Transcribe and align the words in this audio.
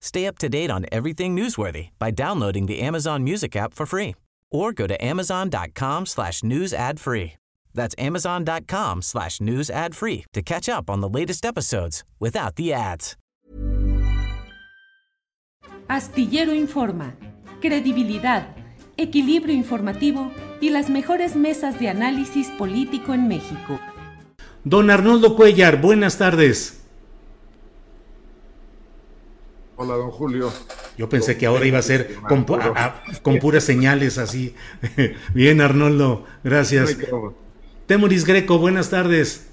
Stay 0.00 0.26
up 0.26 0.38
to 0.38 0.48
date 0.48 0.70
on 0.70 0.86
everything 0.90 1.36
newsworthy 1.36 1.90
by 1.98 2.10
downloading 2.10 2.66
the 2.66 2.80
Amazon 2.80 3.22
Music 3.22 3.54
app 3.56 3.74
for 3.74 3.86
free 3.86 4.14
or 4.50 4.72
go 4.72 4.86
to 4.86 4.96
amazon.com 5.04 6.06
slash 6.06 6.42
news 6.42 6.72
ad 6.72 6.98
free. 6.98 7.34
That's 7.74 7.94
amazon.com 7.98 9.02
slash 9.02 9.40
news 9.40 9.70
ad 9.70 9.94
free 9.94 10.24
to 10.32 10.42
catch 10.42 10.68
up 10.68 10.90
on 10.90 11.00
the 11.00 11.08
latest 11.08 11.44
episodes 11.44 12.02
without 12.18 12.56
the 12.56 12.72
ads. 12.72 13.16
Astillero 15.88 16.54
Informa, 16.54 17.16
credibilidad, 17.60 18.54
equilibrio 18.96 19.54
informativo 19.54 20.30
y 20.60 20.70
las 20.70 20.88
mejores 20.88 21.34
mesas 21.34 21.80
de 21.80 21.88
análisis 21.88 22.48
político 22.50 23.12
en 23.12 23.26
México. 23.28 23.80
Don 24.62 24.90
Arnoldo 24.90 25.36
Cuellar, 25.36 25.80
buenas 25.80 26.16
tardes. 26.18 26.79
Hola, 29.82 29.94
don 29.94 30.10
Julio. 30.10 30.50
Yo 30.98 31.08
pensé 31.08 31.38
que 31.38 31.46
ahora 31.46 31.64
iba 31.64 31.78
a 31.78 31.82
ser 31.82 32.16
con, 32.28 32.44
con 32.44 33.38
puras 33.38 33.64
señales 33.64 34.18
así. 34.18 34.54
Bien, 35.34 35.62
Arnoldo, 35.62 36.24
gracias. 36.44 36.98
Temoris 37.86 38.26
Greco, 38.26 38.58
buenas 38.58 38.90
tardes. 38.90 39.48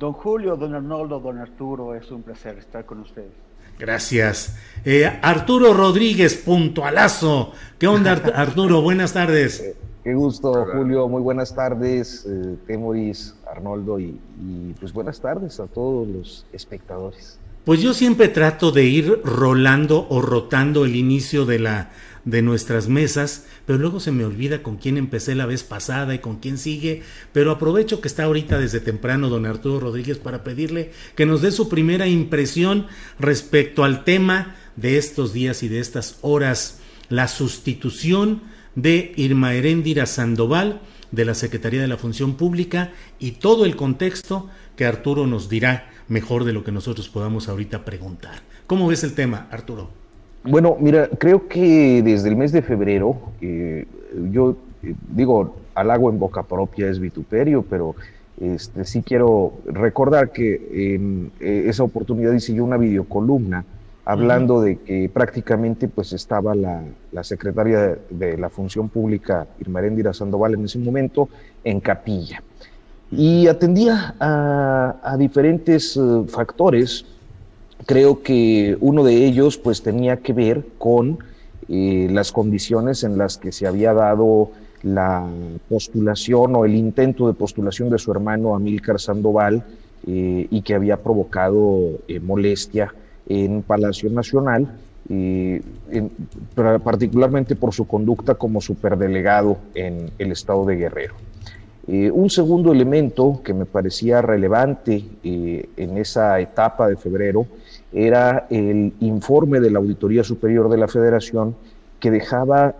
Don 0.00 0.12
Julio, 0.12 0.56
don 0.56 0.74
Arnoldo, 0.74 1.20
don 1.20 1.38
Arturo, 1.38 1.94
es 1.94 2.10
un 2.10 2.24
placer 2.24 2.58
estar 2.58 2.84
con 2.84 2.98
ustedes. 2.98 3.30
Gracias. 3.78 4.56
Eh, 4.84 5.06
Arturo 5.22 5.72
Rodríguez, 5.72 6.34
puntualazo. 6.34 7.52
¿Qué 7.78 7.86
onda, 7.86 8.10
Arturo? 8.34 8.82
Buenas 8.82 9.12
tardes. 9.12 9.76
Qué 10.02 10.14
gusto, 10.14 10.66
Julio. 10.72 11.08
Muy 11.08 11.22
buenas 11.22 11.54
tardes, 11.54 12.26
eh, 12.26 12.56
Temoris, 12.66 13.36
Arnoldo, 13.48 14.00
y, 14.00 14.20
y 14.40 14.74
pues 14.80 14.92
buenas 14.92 15.20
tardes 15.20 15.60
a 15.60 15.68
todos 15.68 16.08
los 16.08 16.44
espectadores. 16.52 17.38
Pues 17.64 17.80
yo 17.80 17.94
siempre 17.94 18.28
trato 18.28 18.72
de 18.72 18.84
ir 18.84 19.20
rolando 19.24 20.06
o 20.10 20.20
rotando 20.20 20.84
el 20.84 20.96
inicio 20.96 21.46
de 21.46 21.58
la 21.58 21.90
de 22.26 22.42
nuestras 22.42 22.88
mesas, 22.88 23.44
pero 23.66 23.78
luego 23.78 24.00
se 24.00 24.10
me 24.10 24.24
olvida 24.24 24.62
con 24.62 24.76
quién 24.76 24.96
empecé 24.96 25.34
la 25.34 25.46
vez 25.46 25.62
pasada 25.62 26.14
y 26.14 26.18
con 26.18 26.36
quién 26.36 26.58
sigue, 26.58 27.02
pero 27.32 27.50
aprovecho 27.50 28.00
que 28.00 28.08
está 28.08 28.24
ahorita 28.24 28.58
desde 28.58 28.80
temprano 28.80 29.28
don 29.28 29.46
Arturo 29.46 29.80
Rodríguez 29.80 30.18
para 30.18 30.42
pedirle 30.42 30.90
que 31.16 31.26
nos 31.26 31.42
dé 31.42 31.52
su 31.52 31.68
primera 31.68 32.06
impresión 32.06 32.86
respecto 33.18 33.84
al 33.84 34.04
tema 34.04 34.56
de 34.76 34.96
estos 34.96 35.32
días 35.32 35.62
y 35.62 35.68
de 35.68 35.80
estas 35.80 36.18
horas, 36.22 36.80
la 37.08 37.28
sustitución 37.28 38.42
de 38.74 39.12
Irma 39.16 39.54
Heréndira 39.54 40.06
Sandoval 40.06 40.80
de 41.12 41.24
la 41.24 41.34
Secretaría 41.34 41.80
de 41.80 41.88
la 41.88 41.96
Función 41.96 42.36
Pública 42.36 42.92
y 43.18 43.32
todo 43.32 43.64
el 43.64 43.76
contexto 43.76 44.48
que 44.76 44.86
Arturo 44.86 45.26
nos 45.26 45.48
dirá 45.48 45.90
mejor 46.08 46.44
de 46.44 46.52
lo 46.52 46.64
que 46.64 46.72
nosotros 46.72 47.08
podamos 47.08 47.48
ahorita 47.48 47.84
preguntar. 47.84 48.34
¿Cómo 48.66 48.86
ves 48.86 49.04
el 49.04 49.14
tema, 49.14 49.46
Arturo? 49.50 49.88
Bueno, 50.44 50.76
mira, 50.78 51.08
creo 51.18 51.48
que 51.48 52.02
desde 52.02 52.28
el 52.28 52.36
mes 52.36 52.52
de 52.52 52.62
febrero, 52.62 53.18
eh, 53.40 53.86
yo 54.30 54.56
eh, 54.82 54.94
digo, 55.08 55.56
halago 55.74 56.10
en 56.10 56.18
boca 56.18 56.42
propia 56.42 56.88
es 56.88 56.98
vituperio, 56.98 57.62
pero 57.62 57.94
este, 58.40 58.84
sí 58.84 59.02
quiero 59.02 59.54
recordar 59.66 60.32
que 60.32 60.94
en 60.94 61.30
eh, 61.40 61.64
esa 61.68 61.82
oportunidad 61.82 62.32
hice 62.32 62.54
yo 62.54 62.64
una 62.64 62.76
videocolumna 62.76 63.64
hablando 64.04 64.60
de 64.60 64.76
que 64.76 65.08
prácticamente 65.08 65.88
pues 65.88 66.12
estaba 66.12 66.54
la, 66.54 66.82
la 67.12 67.24
secretaria 67.24 67.96
de, 68.10 68.36
la 68.36 68.50
Función 68.50 68.88
Pública, 68.88 69.46
Irma 69.60 69.80
Sandoval, 70.12 70.54
en 70.54 70.64
ese 70.66 70.78
momento 70.78 71.28
en 71.62 71.80
capilla. 71.80 72.42
Y 73.16 73.46
atendía 73.46 74.14
a, 74.20 75.16
diferentes 75.18 75.98
factores 76.28 77.04
creo 77.86 78.22
que 78.22 78.76
uno 78.80 79.04
de 79.04 79.26
ellos 79.26 79.58
pues 79.58 79.82
tenía 79.82 80.18
que 80.18 80.32
ver 80.32 80.64
con 80.78 81.18
eh, 81.68 82.08
las 82.10 82.32
condiciones 82.32 83.04
en 83.04 83.18
las 83.18 83.38
que 83.38 83.52
se 83.52 83.66
había 83.66 83.92
dado 83.92 84.50
la 84.82 85.26
postulación 85.68 86.56
o 86.56 86.64
el 86.64 86.74
intento 86.74 87.26
de 87.26 87.32
postulación 87.34 87.88
de 87.90 87.98
su 87.98 88.12
hermano 88.12 88.54
Amílcar 88.54 89.00
Sandoval 89.00 89.64
eh, 90.06 90.46
y 90.50 90.62
que 90.62 90.74
había 90.74 90.98
provocado 90.98 91.98
eh, 92.06 92.20
molestia 92.20 92.94
en 93.26 93.62
Palacio 93.62 94.10
Nacional, 94.10 94.68
particularmente 96.82 97.56
por 97.56 97.72
su 97.72 97.86
conducta 97.86 98.34
como 98.34 98.60
superdelegado 98.60 99.56
en 99.74 100.10
el 100.18 100.32
estado 100.32 100.64
de 100.66 100.76
Guerrero. 100.76 101.14
Un 101.86 102.30
segundo 102.30 102.72
elemento 102.72 103.40
que 103.44 103.52
me 103.52 103.66
parecía 103.66 104.22
relevante 104.22 105.04
en 105.22 105.98
esa 105.98 106.40
etapa 106.40 106.88
de 106.88 106.96
febrero 106.96 107.46
era 107.92 108.46
el 108.48 108.92
informe 109.00 109.60
de 109.60 109.70
la 109.70 109.80
Auditoría 109.80 110.24
Superior 110.24 110.70
de 110.70 110.78
la 110.78 110.88
Federación 110.88 111.54
que 112.00 112.10
dejaba 112.10 112.74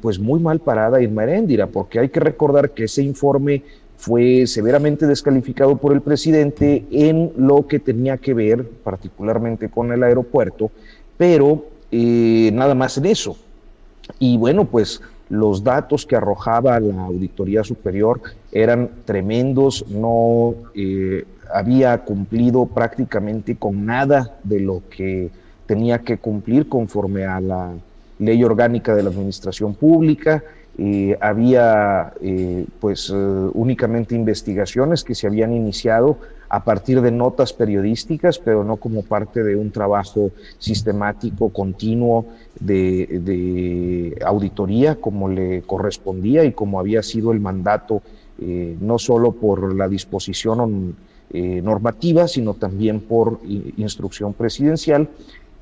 pues 0.00 0.18
muy 0.18 0.40
mal 0.40 0.60
parada 0.60 0.98
a 0.98 1.02
Irma 1.02 1.24
Heréndira, 1.24 1.66
porque 1.66 1.98
hay 1.98 2.08
que 2.08 2.20
recordar 2.20 2.70
que 2.70 2.84
ese 2.84 3.02
informe 3.02 3.62
fue 4.00 4.46
severamente 4.46 5.06
descalificado 5.06 5.76
por 5.76 5.92
el 5.92 6.00
presidente 6.00 6.86
en 6.90 7.32
lo 7.36 7.66
que 7.66 7.78
tenía 7.78 8.16
que 8.16 8.32
ver 8.32 8.66
particularmente 8.66 9.68
con 9.68 9.92
el 9.92 10.02
aeropuerto, 10.02 10.70
pero 11.18 11.66
eh, 11.92 12.50
nada 12.54 12.74
más 12.74 12.96
en 12.96 13.04
eso. 13.04 13.36
Y 14.18 14.38
bueno, 14.38 14.64
pues 14.64 15.02
los 15.30 15.62
datos 15.62 16.04
que 16.04 16.16
arrojaba 16.16 16.78
la 16.80 17.04
Auditoría 17.04 17.62
Superior 17.64 18.20
eran 18.52 18.90
tremendos, 19.04 19.86
no 19.88 20.54
eh, 20.74 21.24
había 21.54 21.96
cumplido 21.98 22.66
prácticamente 22.66 23.56
con 23.56 23.86
nada 23.86 24.38
de 24.42 24.60
lo 24.60 24.82
que 24.90 25.30
tenía 25.66 26.00
que 26.00 26.18
cumplir 26.18 26.68
conforme 26.68 27.24
a 27.24 27.40
la 27.40 27.72
ley 28.18 28.42
orgánica 28.42 28.94
de 28.94 29.04
la 29.04 29.10
administración 29.10 29.74
pública. 29.74 30.42
Había 31.20 32.12
eh, 32.22 32.64
pues 32.80 33.10
eh, 33.14 33.14
únicamente 33.52 34.14
investigaciones 34.14 35.04
que 35.04 35.14
se 35.14 35.26
habían 35.26 35.52
iniciado 35.52 36.16
a 36.50 36.64
partir 36.64 37.00
de 37.00 37.12
notas 37.12 37.52
periodísticas, 37.52 38.38
pero 38.38 38.64
no 38.64 38.76
como 38.76 39.02
parte 39.02 39.42
de 39.42 39.56
un 39.56 39.70
trabajo 39.70 40.32
sistemático, 40.58 41.50
continuo 41.50 42.26
de, 42.58 44.16
auditoría 44.26 44.96
como 44.96 45.28
le 45.28 45.62
correspondía 45.62 46.44
y 46.44 46.52
como 46.52 46.80
había 46.80 47.02
sido 47.02 47.32
el 47.32 47.40
mandato, 47.40 48.02
no 48.38 48.98
solo 48.98 49.32
por 49.32 49.74
la 49.74 49.86
disposición 49.86 50.96
eh, 51.32 51.62
normativa, 51.62 52.26
sino 52.26 52.54
también 52.54 52.98
por 52.98 53.38
instrucción 53.76 54.34
presidencial. 54.34 55.08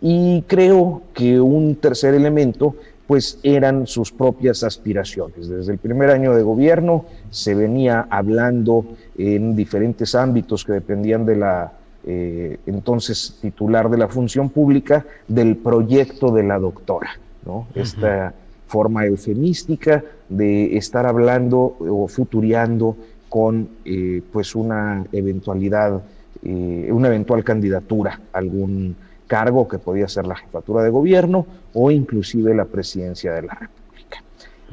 Y 0.00 0.42
creo 0.46 1.02
que 1.12 1.40
un 1.40 1.74
tercer 1.76 2.14
elemento 2.14 2.74
pues 3.08 3.38
eran 3.42 3.86
sus 3.86 4.12
propias 4.12 4.62
aspiraciones. 4.62 5.48
Desde 5.48 5.72
el 5.72 5.78
primer 5.78 6.10
año 6.10 6.34
de 6.34 6.42
gobierno 6.42 7.06
se 7.30 7.54
venía 7.54 8.06
hablando 8.10 8.84
en 9.16 9.56
diferentes 9.56 10.14
ámbitos 10.14 10.62
que 10.62 10.74
dependían 10.74 11.24
de 11.24 11.36
la 11.36 11.72
eh, 12.06 12.58
entonces 12.66 13.38
titular 13.40 13.88
de 13.88 13.96
la 13.96 14.08
función 14.08 14.50
pública 14.50 15.06
del 15.26 15.56
proyecto 15.56 16.30
de 16.32 16.42
la 16.42 16.58
doctora, 16.58 17.18
¿no? 17.46 17.66
Esta 17.74 18.34
forma 18.66 19.06
eufemística 19.06 20.04
de 20.28 20.76
estar 20.76 21.06
hablando 21.06 21.76
o 21.80 22.08
futuriando 22.08 22.94
con 23.30 23.70
eh, 23.86 24.20
pues 24.30 24.54
una 24.54 25.06
eventualidad, 25.12 26.02
eh, 26.44 26.90
una 26.92 27.08
eventual 27.08 27.42
candidatura 27.42 28.20
algún 28.34 28.94
cargo 29.28 29.68
que 29.68 29.78
podía 29.78 30.08
ser 30.08 30.26
la 30.26 30.34
jefatura 30.34 30.82
de 30.82 30.90
gobierno 30.90 31.46
o 31.74 31.92
inclusive 31.92 32.54
la 32.54 32.64
presidencia 32.64 33.32
de 33.32 33.42
la 33.42 33.54
República. 33.54 34.24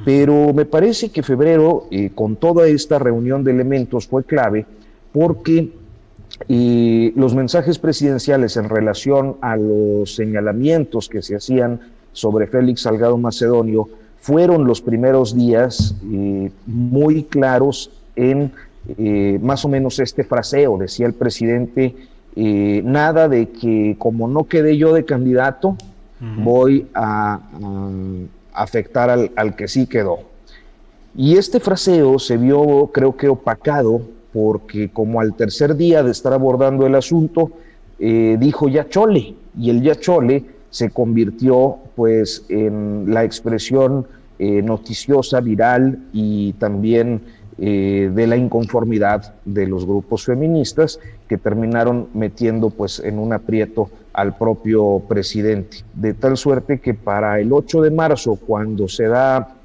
Pero 0.04 0.54
me 0.54 0.66
parece 0.66 1.10
que 1.10 1.22
febrero, 1.22 1.86
eh, 1.92 2.10
con 2.16 2.36
toda 2.36 2.68
esta 2.68 2.98
reunión 2.98 3.44
de 3.44 3.52
elementos, 3.52 4.08
fue 4.08 4.24
clave 4.24 4.66
porque 5.14 5.72
eh, 6.50 7.14
los 7.16 7.36
mensajes 7.36 7.78
presidenciales 7.78 8.58
en 8.58 8.68
relación 8.68 9.38
a 9.42 9.56
los 9.56 10.16
señalamientos 10.16 11.08
que 11.08 11.22
se 11.22 11.36
hacían 11.36 11.80
sobre 12.12 12.48
Félix 12.48 12.82
Salgado 12.82 13.18
Macedonio 13.18 13.88
fueron 14.20 14.66
los 14.66 14.82
primeros 14.82 15.36
días 15.36 15.96
eh, 16.12 16.50
muy 16.66 17.24
claros 17.24 17.92
en 18.16 18.52
más 19.42 19.66
o 19.66 19.68
menos 19.68 19.98
este 19.98 20.24
fraseo, 20.24 20.78
decía 20.78 21.08
el 21.08 21.16
presidente, 21.16 21.96
nada 22.36 23.30
de 23.30 23.50
que 23.50 23.96
como 23.98 24.28
no 24.28 24.44
quedé 24.46 24.78
yo 24.78 24.94
de 24.94 25.06
candidato, 25.06 25.78
voy 26.38 26.88
a, 26.94 27.40
afectar 28.54 29.10
al, 29.10 29.32
al, 29.36 29.56
que 29.56 29.68
sí 29.68 29.86
quedó. 29.86 30.20
Y 31.16 31.38
este 31.38 31.60
fraseo 31.60 32.20
se 32.20 32.38
vio, 32.38 32.90
creo 32.94 33.16
que, 33.16 33.28
opacado 33.28 34.02
porque 34.36 34.90
como 34.90 35.22
al 35.22 35.34
tercer 35.34 35.78
día 35.78 36.04
de 36.04 36.12
estar 36.12 36.34
abordando 36.34 36.86
el 36.86 36.96
asunto, 36.96 37.52
eh, 38.00 38.36
dijo 38.38 38.68
ya 38.68 38.90
chole, 38.90 39.34
y 39.58 39.70
el 39.70 39.82
ya 39.82 39.96
chole 39.96 40.44
se 40.70 40.90
convirtió 40.90 41.78
pues 41.96 42.46
en 42.50 43.06
la 43.14 43.24
expresión 43.24 44.06
eh, 44.38 44.62
noticiosa, 44.62 45.40
viral 45.40 46.00
y 46.12 46.52
también 46.60 47.22
eh, 47.58 48.12
de 48.14 48.28
la 48.28 48.36
inconformidad 48.36 49.34
de 49.46 49.66
los 49.66 49.86
grupos 49.86 50.26
feministas 50.26 51.00
que 51.30 51.38
terminaron 51.38 52.10
metiendo 52.14 52.70
pues 52.70 53.00
en 53.00 53.18
un 53.18 53.32
aprieto 53.32 53.90
al 54.14 54.38
propio 54.38 55.02
presidente. 55.08 55.78
De 55.94 56.14
tal 56.14 56.36
suerte 56.38 56.80
que 56.80 56.94
para 56.94 57.40
el 57.40 57.54
8 57.54 57.82
de 57.82 57.92
marzo, 57.92 58.36
cuando 58.36 58.88
se 58.88 59.06
da 59.06 59.56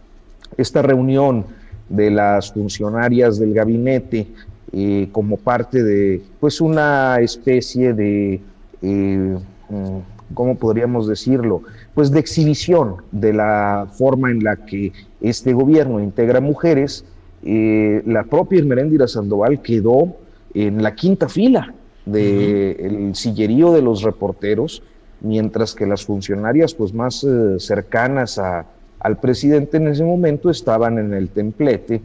esta 0.57 0.83
reunión 0.83 1.47
de 1.89 2.11
las 2.11 2.53
funcionarias 2.53 3.39
del 3.39 3.55
gabinete 3.55 4.29
eh, 4.73 5.09
como 5.11 5.37
parte 5.37 5.83
de 5.83 6.23
pues 6.39 6.61
una 6.61 7.19
especie 7.21 7.93
de, 7.93 8.41
eh, 8.83 9.39
mm, 9.69 9.99
¿cómo 10.33 10.55
podríamos 10.55 11.09
decirlo? 11.09 11.63
Pues 11.95 12.13
de 12.13 12.21
exhibición 12.21 12.97
de 13.11 13.33
la 13.33 13.89
forma 13.93 14.31
en 14.31 14.45
la 14.45 14.57
que 14.57 14.93
este 15.21 15.53
gobierno 15.53 15.99
integra 15.99 16.41
mujeres, 16.41 17.05
eh, 17.43 18.03
la 18.07 18.25
propia 18.25 18.59
Esmerendira 18.59 19.09
Sandoval 19.09 19.63
quedó 19.63 20.17
en 20.53 20.83
la 20.83 20.95
quinta 20.95 21.29
fila 21.29 21.73
del 22.05 23.15
sillerío 23.15 23.73
de 23.73 23.83
los 23.83 24.03
reporteros, 24.03 24.83
mientras 25.21 25.75
que 25.75 25.87
las 25.87 26.05
funcionarias 26.05 26.75
pues 26.75 26.93
más 26.93 27.25
eh, 27.25 27.59
cercanas 27.59 28.39
al 28.39 29.21
presidente 29.21 29.77
en 29.77 29.89
ese 29.89 30.05
momento 30.05 30.51
estaban 30.51 30.99
en 30.99 31.15
el 31.15 31.29
templete 31.29 32.01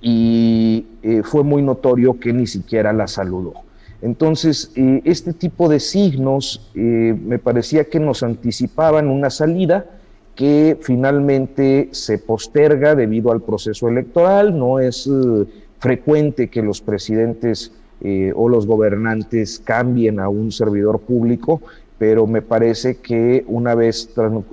y 0.00 0.86
eh, 1.02 1.22
fue 1.22 1.44
muy 1.44 1.62
notorio 1.62 2.18
que 2.18 2.32
ni 2.32 2.46
siquiera 2.46 2.92
la 2.92 3.06
saludó. 3.06 3.54
Entonces, 4.02 4.70
este 4.74 5.32
tipo 5.32 5.66
de 5.66 5.80
signos 5.80 6.70
me 6.74 7.38
parecía 7.38 7.84
que 7.84 7.98
nos 7.98 8.22
anticipaban 8.22 9.08
una 9.08 9.30
salida, 9.30 9.86
que 10.34 10.76
finalmente 10.80 11.88
se 11.92 12.18
posterga 12.18 12.94
debido 12.94 13.32
al 13.32 13.40
proceso 13.40 13.88
electoral. 13.88 14.58
No 14.58 14.80
es 14.80 15.06
eh, 15.06 15.44
frecuente 15.78 16.48
que 16.48 16.62
los 16.62 16.80
presidentes 16.80 17.72
eh, 18.00 18.32
o 18.34 18.48
los 18.48 18.66
gobernantes 18.66 19.60
cambien 19.64 20.18
a 20.20 20.28
un 20.28 20.50
servidor 20.50 21.00
público, 21.00 21.62
pero 21.98 22.26
me 22.26 22.42
parece 22.42 22.96
que 22.96 23.44
una 23.46 23.74
vez 23.74 24.10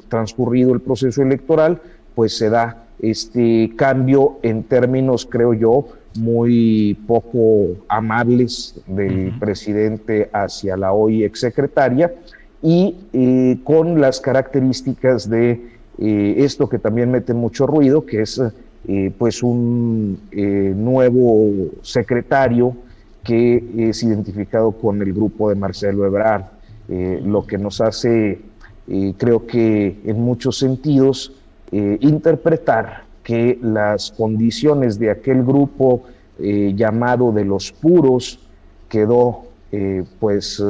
transcurrido 0.07 0.73
el 0.73 0.81
proceso 0.81 1.21
electoral, 1.21 1.81
pues 2.15 2.37
se 2.37 2.49
da 2.49 2.85
este 2.99 3.73
cambio 3.75 4.37
en 4.43 4.63
términos, 4.63 5.25
creo 5.25 5.53
yo, 5.53 5.87
muy 6.19 6.99
poco 7.07 7.77
amables 7.87 8.75
del 8.85 9.33
presidente 9.39 10.29
hacia 10.33 10.77
la 10.77 10.93
hoy 10.93 11.23
exsecretaria 11.23 12.13
y 12.61 12.95
eh, 13.13 13.57
con 13.63 13.99
las 13.99 14.21
características 14.21 15.29
de 15.29 15.69
eh, 15.97 16.35
esto 16.37 16.69
que 16.69 16.79
también 16.79 17.11
mete 17.11 17.33
mucho 17.33 17.65
ruido, 17.65 18.05
que 18.05 18.21
es 18.21 18.41
eh, 18.87 19.11
pues 19.17 19.43
un 19.43 20.19
nuevo 20.31 21.51
secretario 21.81 22.75
que 23.23 23.63
es 23.89 24.01
identificado 24.03 24.71
con 24.71 25.01
el 25.01 25.13
grupo 25.13 25.49
de 25.49 25.55
Marcelo 25.55 26.05
Ebrard, 26.05 26.45
lo 27.23 27.45
que 27.45 27.57
nos 27.57 27.79
hace, 27.79 28.41
creo 29.17 29.45
que 29.45 29.99
en 30.03 30.19
muchos 30.19 30.57
sentidos, 30.57 31.31
interpretar 31.71 33.03
que 33.23 33.59
las 33.61 34.11
condiciones 34.11 34.97
de 34.99 35.11
aquel 35.11 35.43
grupo 35.43 36.03
llamado 36.39 37.31
de 37.31 37.45
los 37.45 37.71
puros 37.71 38.39
quedó 38.89 39.43
pues 40.19 40.61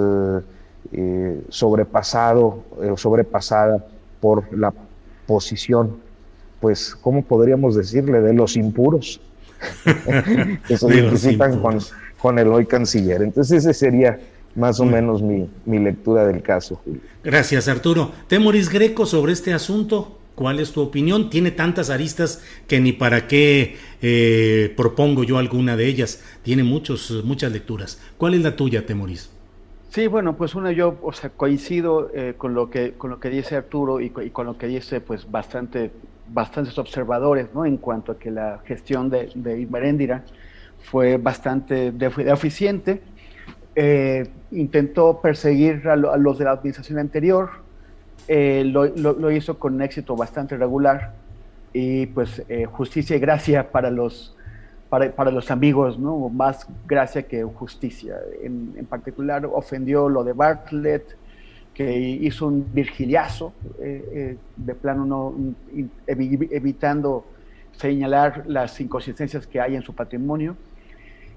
eh, 0.92 1.42
sobrepasado, 1.50 2.64
eh, 2.82 2.94
sobrepasada 2.98 3.86
por 4.20 4.46
la 4.58 4.74
posición, 5.26 5.98
pues, 6.60 6.96
¿cómo 6.96 7.24
podríamos 7.24 7.76
decirle? 7.76 8.22
De 8.22 8.34
los 8.34 8.56
impuros, 8.56 9.20
que 10.68 10.78
se 10.78 10.88
identifican 10.88 11.60
con, 11.60 11.80
con, 12.20 12.40
el 12.40 12.48
hoy 12.50 12.66
canciller. 12.66 13.22
Entonces 13.22 13.66
ese 13.66 13.74
sería 13.74 14.20
más 14.56 14.80
o 14.80 14.86
menos 14.86 15.22
mi, 15.22 15.50
mi, 15.66 15.80
lectura 15.80 16.28
del 16.28 16.42
caso, 16.42 16.82
Julio. 16.84 17.02
Gracias, 17.24 17.68
Arturo. 17.68 18.12
Temoris 18.28 18.70
Greco, 18.70 19.06
sobre 19.06 19.34
este 19.34 19.54
asunto, 19.54 20.20
¿cuál 20.36 20.60
es 20.60 20.72
tu 20.72 20.82
opinión? 20.82 21.30
Tiene 21.30 21.52
tantas 21.52 21.90
aristas 21.90 22.42
que 22.68 22.80
ni 22.80 22.92
para 22.92 23.28
qué 23.28 23.78
eh, 24.02 24.74
propongo 24.76 25.24
yo 25.24 25.38
alguna 25.38 25.78
de 25.78 25.88
ellas. 25.88 26.22
Tiene 26.44 26.64
muchos, 26.64 27.24
muchas 27.24 27.52
lecturas. 27.52 28.00
¿Cuál 28.18 28.34
es 28.34 28.42
la 28.42 28.56
tuya, 28.56 28.86
Temoris? 28.86 29.30
Sí, 29.92 30.08
bueno, 30.08 30.38
pues 30.38 30.56
uno 30.56 30.72
yo, 30.72 30.98
o 31.02 31.12
sea, 31.12 31.32
coincido 31.32 32.12
eh, 32.14 32.36
con 32.38 32.54
lo 32.54 32.70
que 32.70 32.94
con 32.94 33.10
lo 33.10 33.20
que 33.20 33.30
dice 33.30 33.58
Arturo 33.58 34.00
y, 34.00 34.10
con 34.10 34.46
lo 34.46 34.58
que 34.58 34.68
dice, 34.68 35.02
pues 35.02 35.30
bastante 35.30 35.92
bastantes 36.30 36.78
observadores, 36.78 37.50
¿no? 37.54 37.66
En 37.66 37.76
cuanto 37.76 38.14
a 38.14 38.18
que 38.18 38.32
la 38.32 38.62
gestión 38.64 39.10
de, 39.10 39.30
de 39.36 40.22
fue 40.82 41.18
bastante 41.18 41.92
deficiente. 41.92 43.02
Eh, 43.76 44.30
intentó 44.52 45.20
perseguir 45.20 45.86
a, 45.90 45.98
los 45.98 46.38
de 46.38 46.46
la 46.46 46.52
administración 46.52 46.98
anterior, 46.98 47.50
eh, 48.30 48.64
lo, 48.66 48.86
lo, 48.86 49.30
hizo 49.32 49.60
con 49.60 49.74
un 49.76 49.82
éxito 49.82 50.16
bastante 50.16 50.56
regular 50.56 51.14
y 51.74 52.06
pues 52.06 52.42
justicia 52.72 53.18
y 53.18 53.20
gracia 53.20 53.72
para 53.72 53.92
los 53.92 54.38
para, 54.92 55.32
los 55.32 55.50
amigos. 55.52 55.98
Más 55.98 56.68
gracia 56.86 57.24
que 57.24 57.44
justicia. 57.44 58.18
En, 58.44 58.86
particular 58.90 59.46
ofendió 59.46 60.10
lo 60.10 60.24
de 60.24 60.34
Bartlett, 60.34 61.16
que 61.74 61.98
hizo 61.98 62.48
un 62.48 62.68
virgiliazo, 62.74 63.54
eh, 63.80 64.04
eh, 64.14 64.38
de 64.58 64.76
plano 64.76 65.06
no, 65.06 65.34
evitando 66.06 67.26
señalar 67.72 68.44
las 68.48 68.80
inconsistencias 68.82 69.48
que 69.48 69.62
hay 69.62 69.76
en 69.76 69.82
su 69.82 69.96
patrimonio. 69.96 70.58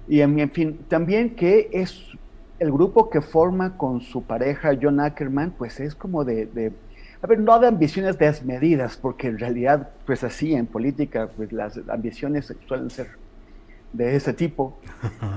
Y 0.09 0.19
en, 0.19 0.51
fin, 0.51 0.79
también 0.89 1.35
que 1.35 1.69
es 1.71 2.11
el 2.59 2.71
grupo 2.71 3.09
que 3.09 3.21
forma 3.21 3.77
con 3.77 4.01
su 4.01 4.21
pareja 4.21 4.77
John 4.79 4.99
Ackerman, 4.99 5.51
pues 5.51 5.79
es 5.79 5.95
como 5.95 6.25
de, 6.25 6.45
de, 6.47 6.73
a 7.21 7.27
ver, 7.27 7.39
no 7.39 7.57
de 7.57 7.67
ambiciones 7.67 8.17
desmedidas, 8.17 8.97
porque 8.97 9.27
en 9.27 9.39
realidad, 9.39 9.89
pues 10.05 10.25
así 10.25 10.53
en 10.53 10.65
política, 10.65 11.29
pues 11.37 11.53
las 11.53 11.79
ambiciones 11.87 12.53
suelen 12.67 12.89
ser 12.89 13.24
de 13.95 14.15
ese 14.15 14.33
tipo, 14.33 14.77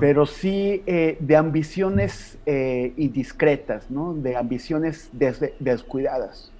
pero 0.00 0.27
sí 0.27 0.83
eh, 0.87 1.17
de 1.21 1.37
ambiciones 1.37 2.38
eh, 2.47 2.93
indiscretas, 2.97 3.91
¿no? 3.91 4.15
de 4.15 4.37
ambiciones 4.37 5.11
descuidadas, 5.12 6.53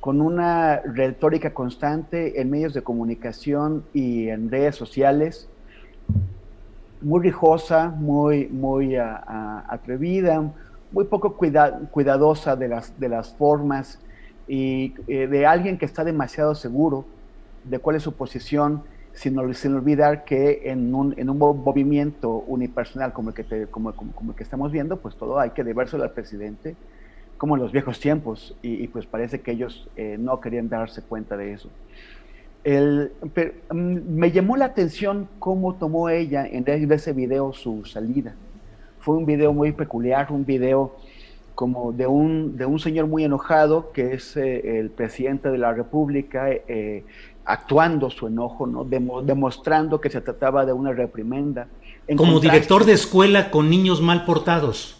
con 0.00 0.20
una 0.20 0.80
retórica 0.80 1.52
constante 1.54 2.40
en 2.40 2.50
medios 2.50 2.74
de 2.74 2.82
comunicación 2.82 3.84
y 3.92 4.28
en 4.28 4.50
redes 4.50 4.76
sociales, 4.76 5.48
muy 7.00 7.20
rijosa, 7.22 7.90
muy, 7.90 8.46
muy 8.48 8.96
atrevida, 8.96 10.50
muy 10.92 11.04
poco 11.04 11.36
cuidadosa 11.36 12.56
de 12.56 12.68
las, 12.68 12.98
de 12.98 13.08
las 13.08 13.34
formas 13.34 14.00
y 14.46 14.94
eh, 15.06 15.26
de 15.26 15.46
alguien 15.46 15.78
que 15.78 15.84
está 15.84 16.04
demasiado 16.04 16.54
seguro 16.54 17.04
de 17.64 17.78
cuál 17.78 17.96
es 17.96 18.02
su 18.02 18.14
posición, 18.14 18.82
sin, 19.18 19.74
olvidar 19.74 20.24
que 20.24 20.70
en 20.70 20.94
un, 20.94 21.12
en 21.16 21.28
un, 21.28 21.38
movimiento 21.38 22.44
unipersonal 22.46 23.12
como 23.12 23.30
el, 23.30 23.34
que 23.34 23.44
que 23.44 24.42
estamos 24.42 24.70
viendo, 24.70 24.98
pues 24.98 25.16
todo 25.16 25.40
hay 25.40 25.50
que 25.50 25.64
debérselo 25.64 26.04
al 26.04 26.12
presidente, 26.12 26.76
como 27.36 27.56
en 27.56 27.62
los 27.62 27.72
viejos 27.72 27.98
tiempos, 27.98 28.56
y, 28.62 28.86
pues 28.88 29.06
parece 29.06 29.40
que 29.40 29.52
ellos 29.52 29.88
eh, 29.96 30.16
no 30.18 30.40
querían 30.40 30.68
darse 30.68 31.02
cuenta 31.02 31.36
de 31.36 31.52
eso. 31.52 31.68
Mm, 32.64 34.18
me 34.18 34.30
llamó 34.30 34.56
la 34.56 34.66
atención 34.66 35.28
cómo 35.40 35.74
tomó 35.74 36.08
ella 36.10 36.46
en 36.46 36.64
ese 36.68 37.12
video 37.12 37.52
su 37.52 37.84
salida. 37.84 38.34
Fue 39.00 39.16
un 39.16 39.26
video 39.26 39.52
muy 39.52 39.72
peculiar, 39.72 40.30
un 40.30 40.44
video 40.44 40.96
como 41.56 41.92
de 41.92 42.06
un, 42.06 42.56
de 42.56 42.66
un 42.66 42.78
señor 42.78 43.08
muy 43.08 43.24
enojado, 43.24 43.90
que 43.90 44.14
es 44.14 44.36
eh, 44.36 44.78
el 44.78 44.90
presidente 44.90 45.50
de 45.50 45.58
la 45.58 45.72
República, 45.72 46.50
eh, 46.52 47.02
actuando 47.48 48.10
su 48.10 48.26
enojo, 48.26 48.66
¿no? 48.66 48.84
demostrando 48.84 50.00
que 50.00 50.10
se 50.10 50.20
trataba 50.20 50.66
de 50.66 50.72
una 50.72 50.92
reprimenda. 50.92 51.66
como 52.16 52.40
director 52.40 52.84
de 52.84 52.92
escuela 52.92 53.50
con 53.50 53.70
niños 53.70 54.00
mal 54.00 54.24
portados 54.24 54.98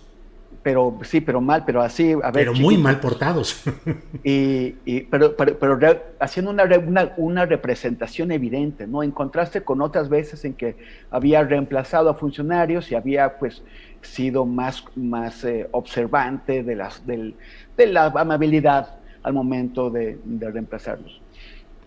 pero 0.62 0.98
sí, 1.02 1.22
pero 1.22 1.40
mal, 1.40 1.64
pero 1.64 1.80
así, 1.80 2.12
a 2.12 2.30
ver. 2.30 2.32
Pero 2.32 2.52
muy 2.54 2.76
mal 2.76 3.00
portados. 3.00 3.62
Y, 4.22 4.72
pero, 5.10 5.34
pero, 5.34 5.78
haciendo 6.20 6.50
una, 6.50 6.64
una, 6.64 7.12
una, 7.16 7.46
representación 7.46 8.32
evidente, 8.32 8.86
¿no? 8.86 9.02
En 9.02 9.10
contraste 9.10 9.62
con 9.62 9.80
otras 9.80 10.10
veces 10.10 10.44
en 10.44 10.52
que 10.52 10.76
había 11.10 11.42
reemplazado 11.42 12.10
a 12.10 12.14
funcionarios 12.14 12.92
y 12.92 12.96
había, 12.96 13.38
pues, 13.38 13.62
sido 14.02 14.44
más, 14.44 14.84
más 14.96 15.42
eh, 15.44 15.68
observante 15.70 16.62
de, 16.62 16.76
las, 16.76 17.06
del, 17.06 17.34
de 17.76 17.86
la 17.86 18.06
amabilidad 18.06 18.96
al 19.22 19.32
momento 19.32 19.88
de, 19.88 20.18
de 20.22 20.50
reemplazarlos. 20.50 21.22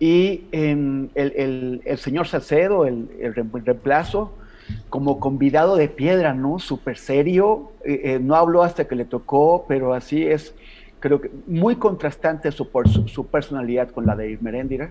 Y 0.01 0.45
el, 0.51 1.11
el, 1.13 1.81
el, 1.85 1.97
señor 1.99 2.25
Salcedo, 2.25 2.87
el, 2.87 3.07
el 3.21 3.35
reemplazo, 3.35 4.31
como 4.89 5.19
convidado 5.19 5.75
de 5.75 5.89
piedra, 5.89 6.33
¿no? 6.33 6.57
Súper 6.57 6.97
serio, 6.97 7.71
eh, 7.85 8.01
eh, 8.03 8.19
no 8.19 8.33
habló 8.33 8.63
hasta 8.63 8.87
que 8.87 8.95
le 8.95 9.05
tocó, 9.05 9.63
pero 9.67 9.93
así 9.93 10.25
es, 10.25 10.55
creo 10.99 11.21
que 11.21 11.29
muy 11.45 11.75
contrastante 11.75 12.51
su, 12.51 12.67
su, 13.05 13.27
personalidad 13.27 13.91
con 13.91 14.07
la 14.07 14.15
de 14.15 14.31
Irmeréndira. 14.31 14.89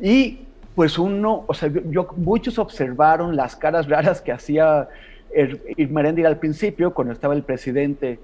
Y 0.00 0.38
pues 0.74 0.98
uno, 0.98 1.44
o 1.46 1.52
sea, 1.52 1.70
yo, 1.90 2.08
muchos 2.16 2.58
observaron 2.58 3.36
las 3.36 3.54
caras 3.54 3.86
raras 3.86 4.22
que 4.22 4.32
hacía 4.32 4.88
Irmeréndira 5.76 6.30
al 6.30 6.38
principio, 6.38 6.94
cuando 6.94 7.12
estaba 7.12 7.34
el 7.34 7.42
presidente 7.42 8.18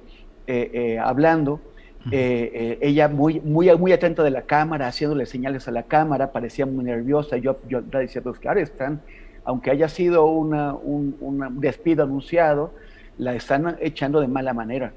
eh, 0.46 0.98
hablando. 0.98 1.60
Ella 2.10 3.08
muy, 3.08 3.40
muy, 3.40 3.76
muy 3.76 3.92
atenta 3.92 4.22
de 4.22 4.30
la 4.30 4.42
cámara, 4.42 4.88
haciéndole 4.88 5.26
señales 5.26 5.68
a 5.68 5.70
la 5.70 5.84
cámara, 5.84 6.32
parecía 6.32 6.66
muy 6.66 6.84
nerviosa. 6.84 7.36
Yo, 7.36 7.58
yo 7.68 7.80
decía, 7.82 8.22
pues 8.22 8.38
claro, 8.38 8.60
están 8.60 9.00
aunque 9.44 9.70
haya 9.70 9.88
sido 9.88 10.26
un, 10.26 11.60
despido 11.60 12.04
anunciado, 12.04 12.72
la 13.18 13.34
están 13.34 13.76
echando 13.80 14.20
de 14.20 14.28
mala 14.28 14.54
manera 14.54 14.92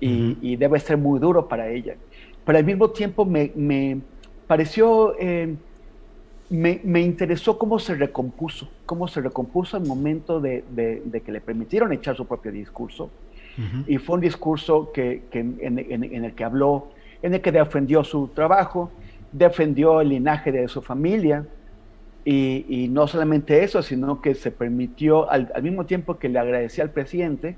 y, 0.00 0.56
debe 0.56 0.78
ser 0.78 0.96
muy 0.96 1.18
duro 1.18 1.48
para 1.48 1.68
ella. 1.68 1.96
Pero 2.44 2.58
al 2.58 2.64
mismo 2.64 2.90
tiempo 2.90 3.24
me, 3.24 4.00
pareció, 4.46 5.14
eh, 5.18 5.54
me, 6.50 7.00
interesó 7.00 7.58
cómo 7.58 7.78
se 7.78 7.94
recompuso, 7.94 8.68
cómo 8.86 9.08
se 9.08 9.20
recompuso 9.20 9.76
al 9.76 9.86
momento 9.86 10.40
de, 10.40 10.64
que 11.24 11.32
le 11.32 11.40
permitieron 11.40 11.92
echar 11.92 12.16
su 12.16 12.26
propio 12.26 12.52
discurso. 12.52 13.10
Y 13.86 13.98
fue 13.98 14.16
un 14.16 14.20
discurso 14.20 14.92
que, 14.92 15.22
en, 15.32 16.24
el 16.24 16.34
que 16.34 16.44
habló, 16.44 16.90
en 17.22 17.34
el 17.34 17.40
que 17.40 17.50
defendió 17.50 18.04
su 18.04 18.28
trabajo, 18.28 18.90
defendió 19.32 20.00
el 20.00 20.10
linaje 20.10 20.52
de 20.52 20.68
su 20.68 20.80
familia, 20.80 21.44
y, 22.24 22.88
no 22.90 23.06
solamente 23.06 23.64
eso, 23.64 23.82
sino 23.82 24.20
que 24.20 24.34
se 24.34 24.50
permitió, 24.50 25.30
al, 25.30 25.50
mismo 25.62 25.86
tiempo 25.86 26.18
que 26.18 26.28
le 26.28 26.38
agradecía 26.38 26.84
al 26.84 26.90
presidente, 26.90 27.56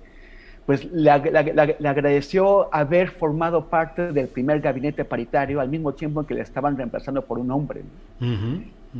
pues 0.64 0.84
le, 0.92 1.10
agradeció 1.10 2.72
haber 2.72 3.10
formado 3.10 3.66
parte 3.66 4.12
del 4.12 4.28
primer 4.28 4.60
gabinete 4.60 5.04
paritario 5.04 5.60
al 5.60 5.68
mismo 5.68 5.94
tiempo 5.94 6.20
en 6.20 6.26
que 6.26 6.34
le 6.34 6.42
estaban 6.42 6.76
reemplazando 6.76 7.22
por 7.22 7.40
un 7.40 7.50
hombre. 7.50 7.82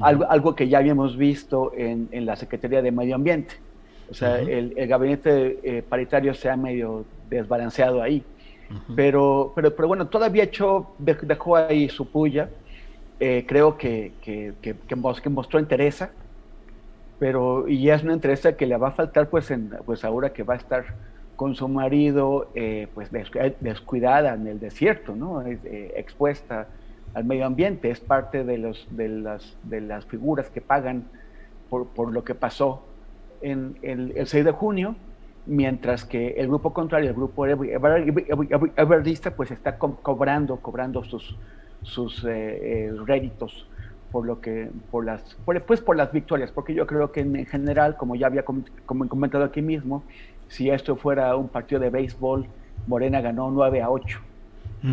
Algo, 0.01 0.29
algo, 0.29 0.55
que 0.55 0.69
ya 0.69 0.79
habíamos 0.79 1.17
visto 1.17 1.73
en, 1.77 2.09
en, 2.11 2.27
la 2.27 2.37
Secretaría 2.37 2.83
de 2.83 2.91
Medio 2.91 3.15
Ambiente. 3.15 3.55
O 4.11 4.15
sea, 4.15 4.41
el, 4.41 4.75
gabinete 4.89 5.59
eh, 5.63 5.83
paritario 5.83 6.35
se 6.35 6.51
ha 6.51 6.57
medio 6.57 7.05
desbalanceado 7.29 8.03
ahí. 8.03 8.25
pero, 8.95 9.53
pero, 9.55 9.75
pero 9.75 9.89
bueno, 9.89 10.09
todavía 10.09 10.45
echó, 10.45 10.95
dejó 10.99 11.57
ahí 11.57 11.89
su 11.89 12.11
puya. 12.11 12.49
Eh, 13.23 13.45
creo 13.47 13.77
que, 13.77 14.13
que, 14.23 14.55
que, 14.63 14.97
mostró 15.29 15.61
interés, 15.61 16.03
pero 17.19 17.69
y 17.69 17.91
es 17.91 18.03
una 18.03 18.15
interés 18.15 18.49
que 18.57 18.67
le 18.67 18.79
va 18.79 18.89
a 18.89 18.93
faltar 18.93 19.29
pues, 19.29 19.51
en, 19.51 19.77
pues 19.85 20.05
ahora 20.05 20.33
que 20.33 20.43
va 20.43 20.55
a 20.55 20.57
estar 20.57 20.87
con 21.37 21.55
su 21.55 21.69
marido 21.69 22.51
eh, 22.55 22.89
pues 22.95 23.11
descuidada 23.61 24.33
en 24.35 24.47
el 24.47 24.59
desierto, 24.59 25.15
¿no? 25.15 25.43
Eh, 25.43 25.93
expuesta 25.97 26.69
al 27.13 27.25
medio 27.25 27.45
ambiente, 27.45 27.91
es 27.91 28.01
parte 28.01 28.43
de, 28.45 28.57
los, 28.57 28.89
de, 28.91 29.09
las, 29.09 29.57
de 29.65 29.83
las 29.83 30.07
figuras 30.07 30.49
que 30.49 30.63
pagan 30.63 31.05
por, 31.69 31.89
por 31.89 32.13
lo 32.13 32.25
que 32.25 32.35
pasó 32.35 32.85
en 33.43 33.77
el, 33.83 34.13
el 34.17 34.27
6 34.27 34.45
de 34.45 34.53
junio, 34.53 34.97
mientras 35.47 36.05
que 36.05 36.29
el 36.33 36.47
grupo 36.49 36.73
contrario, 36.73 37.11
el 37.11 37.17
grupo 37.17 37.47
everista, 38.77 39.31
pues 39.35 39.51
está 39.51 39.79
cobrando, 39.79 40.57
cobrando 40.57 41.03
sus, 41.05 41.37
sus 41.83 42.25
eh, 42.25 42.29
eh, 42.29 42.93
réditos 43.07 43.67
por 44.13 44.27
lo 44.27 44.41
que 44.41 44.69
por 44.91 45.05
las 45.05 45.23
por, 45.45 45.61
pues 45.63 45.81
por 45.81 45.97
las 45.97 46.11
victorias 46.11 46.51
porque 46.51 46.75
yo 46.75 46.85
creo 46.85 47.13
que 47.13 47.21
en, 47.21 47.47
general 47.47 47.97
como 47.97 48.17
ya 48.17 48.27
había 48.27 48.45
como 48.45 48.65
comentado 49.09 49.45
aquí 49.45 49.63
mismo 49.63 50.03
si 50.49 50.69
esto 50.69 50.97
fuera 50.97 51.37
un 51.37 51.47
partido 51.49 51.81
de 51.81 51.91
béisbol 51.91 52.45
Morena 52.89 53.21
ganó 53.21 53.53
9 53.53 53.83
a 53.83 53.91
8 53.91 54.19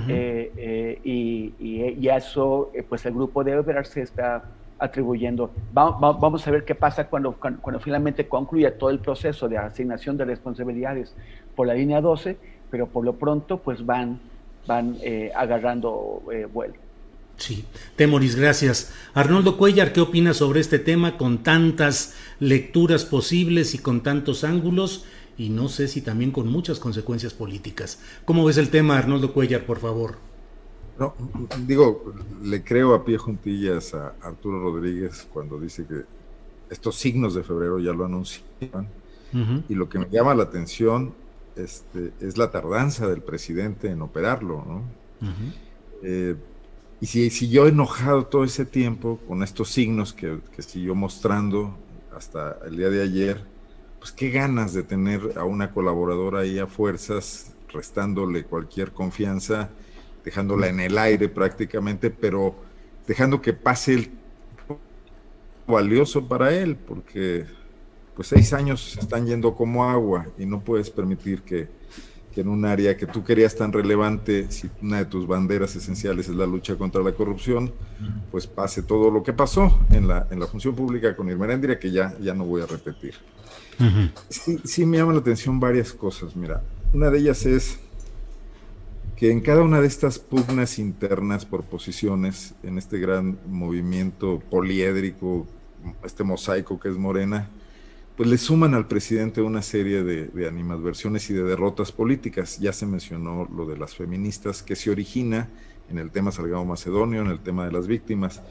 eh, 0.09 0.99
y, 1.03 1.53
y, 1.59 2.07
eso 2.09 2.71
pues 2.89 3.07
el 3.07 3.13
grupo 3.15 3.43
de 3.43 3.53
Everard 3.53 3.85
se 3.85 4.01
está 4.01 4.43
atribuyendo 4.79 5.51
vamos 5.73 6.47
a 6.47 6.51
ver 6.51 6.65
qué 6.65 6.75
pasa 6.75 7.07
cuando, 7.07 7.33
cuando, 7.33 7.79
finalmente 7.79 8.27
concluya 8.27 8.77
todo 8.77 8.89
el 8.89 8.99
proceso 8.99 9.47
de 9.49 9.57
asignación 9.57 10.17
de 10.17 10.25
responsabilidades 10.25 11.15
por 11.55 11.67
la 11.67 11.73
línea 11.73 12.01
12 12.01 12.37
pero 12.69 12.87
por 12.87 13.03
lo 13.03 13.13
pronto 13.13 13.57
pues 13.57 13.85
van 13.85 14.19
van 14.67 14.97
eh, 15.01 15.31
agarrando 15.33 16.21
eh, 16.31 16.45
vuelo. 16.45 16.75
Sí, 17.37 17.65
Temoris, 17.95 18.35
gracias. 18.35 18.93
Arnoldo 19.13 19.57
Cuellar, 19.57 19.93
¿qué 19.93 20.01
opinas 20.01 20.37
sobre 20.37 20.59
este 20.59 20.79
tema 20.79 21.17
con 21.17 21.43
tantas 21.43 22.15
lecturas 22.39 23.05
posibles 23.05 23.73
y 23.75 23.77
con 23.77 24.01
tantos 24.01 24.43
ángulos? 24.43 25.05
Y 25.37 25.49
no 25.49 25.69
sé 25.69 25.87
si 25.87 26.01
también 26.01 26.31
con 26.31 26.47
muchas 26.47 26.79
consecuencias 26.79 27.33
políticas. 27.33 28.01
¿Cómo 28.25 28.43
ves 28.43 28.57
el 28.57 28.69
tema, 28.69 28.97
Arnoldo 28.97 29.33
Cuellar, 29.33 29.65
por 29.65 29.79
favor? 29.79 30.26
No, 30.99 31.13
digo, 31.65 32.13
le 32.41 32.63
creo 32.63 32.95
a 32.95 33.05
pie 33.05 33.17
juntillas 33.17 33.93
a 33.93 34.13
Arturo 34.21 34.59
Rodríguez 34.59 35.27
cuando 35.31 35.59
dice 35.59 35.85
que 35.85 36.03
estos 36.69 36.95
signos 36.95 37.35
de 37.35 37.43
febrero 37.43 37.79
ya 37.79 37.93
lo 37.93 38.05
anunciaban. 38.05 38.87
Y 39.69 39.75
lo 39.75 39.89
que 39.89 39.99
me 39.99 40.09
llama 40.09 40.33
la 40.33 40.43
atención 40.43 41.13
este, 41.55 42.13
es 42.21 42.37
la 42.37 42.49
tardanza 42.49 43.07
del 43.07 43.21
presidente 43.21 43.89
en 43.89 44.01
operarlo, 44.01 44.63
¿no? 44.65 44.83
Eh, 46.01 46.35
y 46.99 47.05
si 47.05 47.29
siguió 47.29 47.67
enojado 47.67 48.25
todo 48.25 48.43
ese 48.43 48.65
tiempo 48.65 49.19
con 49.27 49.43
estos 49.43 49.69
signos 49.69 50.13
que, 50.13 50.39
siguió 50.59 50.95
mostrando 50.95 51.77
hasta 52.15 52.57
el 52.65 52.77
día 52.77 52.89
de 52.89 53.03
ayer, 53.03 53.43
pues 53.99 54.11
qué 54.11 54.31
ganas 54.31 54.73
de 54.73 54.83
tener 54.83 55.37
a 55.37 55.43
una 55.43 55.71
colaboradora 55.71 56.39
ahí 56.39 56.57
a 56.57 56.65
fuerzas, 56.65 57.53
restándole 57.71 58.45
cualquier 58.45 58.91
confianza, 58.91 59.69
dejándola 60.27 60.67
en 60.67 60.81
el 60.81 60.97
aire 60.97 61.29
prácticamente, 61.29 62.09
pero 62.09 62.53
dejando 63.07 63.41
que 63.41 63.53
pase 63.53 63.93
el 63.93 64.11
valioso 65.65 66.27
para 66.27 66.53
él, 66.53 66.75
porque 66.75 67.45
pues 68.13 68.27
seis 68.27 68.51
años 68.51 68.91
se 68.91 68.99
están 68.99 69.25
yendo 69.25 69.55
como 69.55 69.89
agua 69.89 70.27
y 70.37 70.45
no 70.45 70.59
puedes 70.59 70.89
permitir 70.89 71.43
que, 71.43 71.69
en 72.35 72.49
un 72.49 72.65
área 72.65 72.95
que 72.95 73.07
tú 73.07 73.23
querías 73.23 73.55
tan 73.55 73.73
relevante, 73.73 74.51
si 74.51 74.69
una 74.83 74.99
de 74.99 75.05
tus 75.05 75.25
banderas 75.25 75.75
esenciales 75.75 76.29
es 76.29 76.35
la 76.35 76.45
lucha 76.45 76.75
contra 76.75 77.01
la 77.01 77.11
corrupción, 77.13 77.73
pues 78.29 78.45
pase 78.45 78.83
todo 78.83 79.09
lo 79.09 79.23
que 79.23 79.33
pasó 79.33 79.79
en 79.89 80.07
la, 80.07 80.27
en 80.29 80.39
la 80.39 80.45
función 80.45 80.75
pública 80.75 81.15
con 81.15 81.29
Irmeréndira, 81.29 81.79
que 81.79 81.89
ya, 81.89 82.15
ya 82.21 82.35
no 82.35 82.45
voy 82.45 82.61
a 82.61 82.67
repetir. 82.67 83.15
sí, 84.29 84.59
sí 84.65 84.85
me 84.85 84.97
llaman 84.97 85.15
la 85.15 85.21
atención 85.21 85.59
varias 85.59 85.91
cosas. 85.91 86.35
Mira, 86.35 86.61
una 86.93 87.09
de 87.09 87.17
ellas 87.17 87.43
es 87.47 87.79
que 89.17 89.31
en 89.31 89.41
cada 89.41 89.63
una 89.63 89.81
de 89.81 89.87
estas 89.87 90.19
pugnas 90.19 90.77
internas 90.77 91.43
por 91.43 91.63
posiciones, 91.63 92.53
en 92.61 92.77
este 92.77 92.99
gran 92.99 93.39
movimiento 93.47 94.39
poliédrico, 94.51 95.47
este 96.05 96.23
mosaico 96.23 96.79
que 96.79 96.89
es 96.89 96.97
Morena, 96.97 97.49
pues 98.15 98.29
le 98.29 98.37
suman 98.37 98.75
al 98.75 98.87
presidente 98.87 99.41
una 99.41 99.63
serie 99.63 100.03
de, 100.03 100.47
animadversiones 100.47 101.31
y 101.31 101.33
de 101.33 101.41
derrotas 101.41 101.91
políticas. 101.91 102.59
Ya 102.59 102.71
se 102.73 102.85
mencionó 102.85 103.49
lo 103.55 103.65
de 103.65 103.77
las 103.77 103.95
feministas, 103.95 104.61
que 104.61 104.75
se 104.75 104.91
origina 104.91 105.49
en 105.89 105.97
el 105.97 106.11
tema 106.11 106.31
Salgado 106.31 106.63
Macedonio, 106.63 107.21
en 107.21 107.27
el 107.27 107.39
tema 107.39 107.65
de 107.65 107.71
las 107.71 107.87
víctimas. 107.87 108.43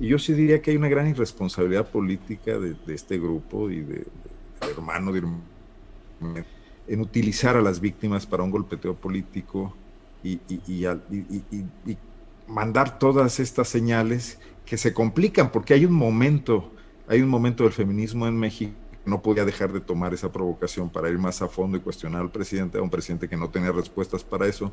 Y 0.00 0.08
yo 0.08 0.18
sí 0.18 0.32
diría 0.32 0.60
que 0.60 0.72
hay 0.72 0.76
una 0.76 0.88
gran 0.88 1.06
irresponsabilidad 1.06 1.88
política 1.88 2.58
de, 2.58 2.76
este 2.88 3.16
grupo 3.16 3.70
y 3.70 3.82
de, 3.82 4.06
hermano 4.60 5.12
de, 5.12 5.22
en 6.88 7.00
utilizar 7.00 7.56
a 7.56 7.60
las 7.60 7.80
víctimas 7.80 8.26
para 8.26 8.42
un 8.42 8.50
golpeteo 8.50 8.96
político 8.96 9.72
y, 10.22 10.38
mandar 12.46 12.98
todas 12.98 13.38
estas 13.38 13.68
señales 13.68 14.38
que 14.66 14.76
se 14.76 14.92
complican 14.92 15.52
porque 15.52 15.74
hay 15.74 15.84
un 15.84 15.92
momento, 15.92 16.72
hay 17.06 17.22
un 17.22 17.28
momento 17.28 17.62
del 17.64 17.72
feminismo 17.72 18.26
en 18.26 18.36
México 18.36 18.74
no 19.04 19.22
podía 19.22 19.44
dejar 19.44 19.72
de 19.72 19.80
tomar 19.80 20.14
esa 20.14 20.30
provocación 20.30 20.90
para 20.90 21.08
ir 21.08 21.18
más 21.18 21.42
a 21.42 21.48
fondo 21.48 21.76
y 21.76 21.80
cuestionar 21.80 22.22
al 22.22 22.30
presidente, 22.30 22.78
a 22.78 22.82
un 22.82 22.90
presidente 22.90 23.28
que 23.28 23.36
no 23.36 23.50
tenía 23.50 23.72
respuestas 23.72 24.24
para 24.24 24.46
eso 24.46 24.72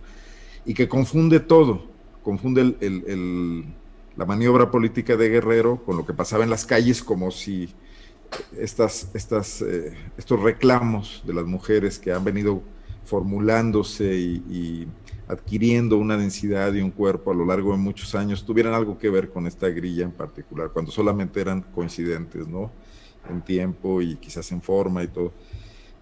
y 0.65 0.73
que 0.73 0.87
confunde 0.87 1.39
todo, 1.39 1.85
confunde 2.23 2.75
la 4.15 4.25
maniobra 4.25 4.69
política 4.69 5.15
de 5.15 5.29
Guerrero 5.29 5.83
con 5.83 5.97
lo 5.97 6.05
que 6.05 6.13
pasaba 6.13 6.43
en 6.43 6.49
las 6.49 6.65
calles 6.65 7.03
como 7.03 7.31
si 7.31 7.73
estas, 8.57 9.09
estas, 9.13 9.61
eh, 9.61 9.93
estos 10.17 10.41
reclamos 10.41 11.23
de 11.25 11.33
las 11.33 11.45
mujeres 11.45 11.97
que 11.97 12.11
han 12.11 12.23
venido 12.23 12.61
formulándose 13.07 14.15
y, 14.15 14.87
adquiriendo 15.29 15.97
una 15.97 16.15
densidad 16.15 16.73
y 16.73 16.79
un 16.79 16.89
cuerpo 16.89 17.31
a 17.31 17.35
lo 17.35 17.45
largo 17.45 17.73
de 17.73 17.77
muchos 17.77 18.15
años 18.15 18.45
tuvieran 18.45 18.73
algo 18.73 18.97
que 18.97 19.09
ver 19.09 19.29
con 19.29 19.45
esta 19.45 19.67
grilla 19.67 20.05
en 20.05 20.13
particular, 20.13 20.69
cuando 20.71 20.89
solamente 20.89 21.41
eran 21.41 21.63
coincidentes, 21.75 22.47
¿no? 22.47 22.71
En 23.29 23.41
tiempo 23.41 24.01
y 24.01 24.15
quizás 24.15 24.49
en 24.53 24.61
forma 24.61 25.03
y 25.03 25.09
todo. 25.09 25.33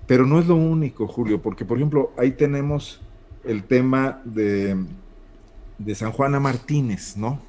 Pero 0.05 0.27
no 0.27 0.39
es 0.39 0.45
lo 0.45 0.55
único, 0.55 1.07
Julio, 1.07 1.41
porque 1.41 1.65
por 1.65 1.79
ejemplo 1.79 2.11
ahí 2.19 2.33
tenemos 2.33 3.01
el 3.43 3.63
tema 3.63 4.21
de, 4.25 4.77
de 5.79 5.95
San 5.95 6.11
Juana 6.11 6.39
Martínez, 6.39 7.17
¿no? 7.17 7.41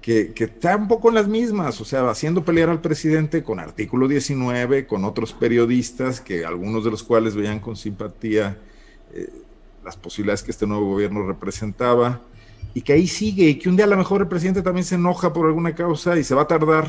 que, 0.00 0.32
está 0.36 0.76
un 0.76 0.88
poco 0.88 1.08
en 1.08 1.14
las 1.14 1.28
mismas, 1.28 1.80
o 1.80 1.84
sea, 1.84 2.08
haciendo 2.08 2.44
pelear 2.44 2.68
al 2.70 2.80
presidente 2.80 3.42
con 3.42 3.60
artículo 3.60 4.08
19, 4.08 4.86
con 4.86 5.04
otros 5.04 5.32
periodistas, 5.32 6.20
que 6.20 6.44
algunos 6.44 6.84
de 6.84 6.90
los 6.90 7.02
cuales 7.02 7.34
veían 7.34 7.60
con 7.60 7.76
simpatía 7.76 8.58
eh, 9.12 9.32
las 9.84 9.96
posibilidades 9.96 10.42
que 10.42 10.50
este 10.50 10.66
nuevo 10.66 10.86
gobierno 10.86 11.26
representaba, 11.26 12.20
y 12.74 12.80
que 12.80 12.94
ahí 12.94 13.06
sigue, 13.06 13.48
y 13.48 13.54
que 13.56 13.68
un 13.68 13.76
día 13.76 13.84
a 13.84 13.88
lo 13.88 13.96
mejor 13.96 14.22
el 14.22 14.28
presidente 14.28 14.62
también 14.62 14.84
se 14.84 14.94
enoja 14.94 15.32
por 15.32 15.46
alguna 15.46 15.74
causa 15.74 16.18
y 16.18 16.24
se 16.24 16.34
va 16.34 16.42
a 16.42 16.46
tardar 16.46 16.88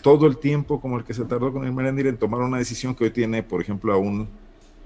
todo 0.00 0.26
el 0.26 0.38
tiempo 0.38 0.80
como 0.80 0.98
el 0.98 1.04
que 1.04 1.14
se 1.14 1.24
tardó 1.24 1.52
con 1.52 1.64
el 1.64 1.72
Merendir 1.72 2.06
en 2.06 2.16
tomar 2.16 2.40
una 2.42 2.58
decisión 2.58 2.94
que 2.94 3.04
hoy 3.04 3.10
tiene, 3.10 3.42
por 3.42 3.60
ejemplo, 3.60 3.92
a 3.92 3.96
un, 3.96 4.28